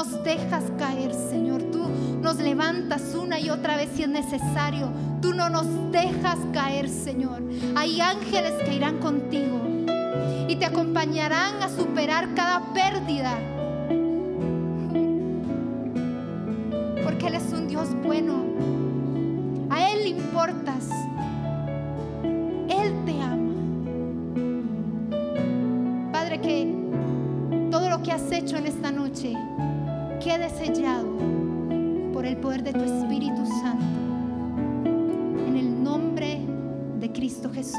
nos 0.01 0.25
dejas 0.25 0.65
caer, 0.79 1.13
Señor. 1.13 1.63
Tú 1.65 1.83
nos 2.23 2.37
levantas 2.37 3.15
una 3.15 3.39
y 3.39 3.51
otra 3.51 3.77
vez 3.77 3.91
si 3.95 4.05
es 4.05 4.09
necesario. 4.09 4.91
Tú 5.21 5.35
no 5.35 5.51
nos 5.51 5.67
dejas 5.93 6.39
caer, 6.55 6.89
Señor. 6.89 7.43
Hay 7.77 8.01
ángeles 8.01 8.55
que 8.65 8.73
irán 8.73 8.97
contigo 8.99 9.61
y 10.49 10.57
te 10.57 10.65
acompañarán 10.65 11.63
a 11.63 11.69
superar 11.69 12.33
cada 12.35 12.73
pérdida. 12.73 13.39
Porque 17.05 17.27
Él 17.27 17.35
es 17.35 17.53
un 17.53 17.69
Dios 17.69 17.89
bueno. 18.03 18.43
A 19.69 19.91
Él 19.91 20.05
le 20.05 20.09
importas. 20.09 20.89
Él 22.23 22.95
te 23.05 23.21
ama. 23.21 23.53
Padre, 26.11 26.41
que 26.41 26.75
todo 27.71 27.91
lo 27.91 28.03
que 28.03 28.13
has 28.13 28.33
hecho 28.33 28.57
en 28.57 28.67
esta 28.67 28.91
noche 28.91 29.37
quede 30.21 30.51
sellado 30.51 31.09
por 32.12 32.27
el 32.27 32.37
poder 32.37 32.62
de 32.62 32.73
tu 32.75 32.81
Espíritu 32.85 33.47
Santo. 33.62 33.85
En 35.47 35.57
el 35.57 35.83
nombre 35.83 36.41
de 36.99 37.11
Cristo 37.11 37.51
Jesús. 37.51 37.79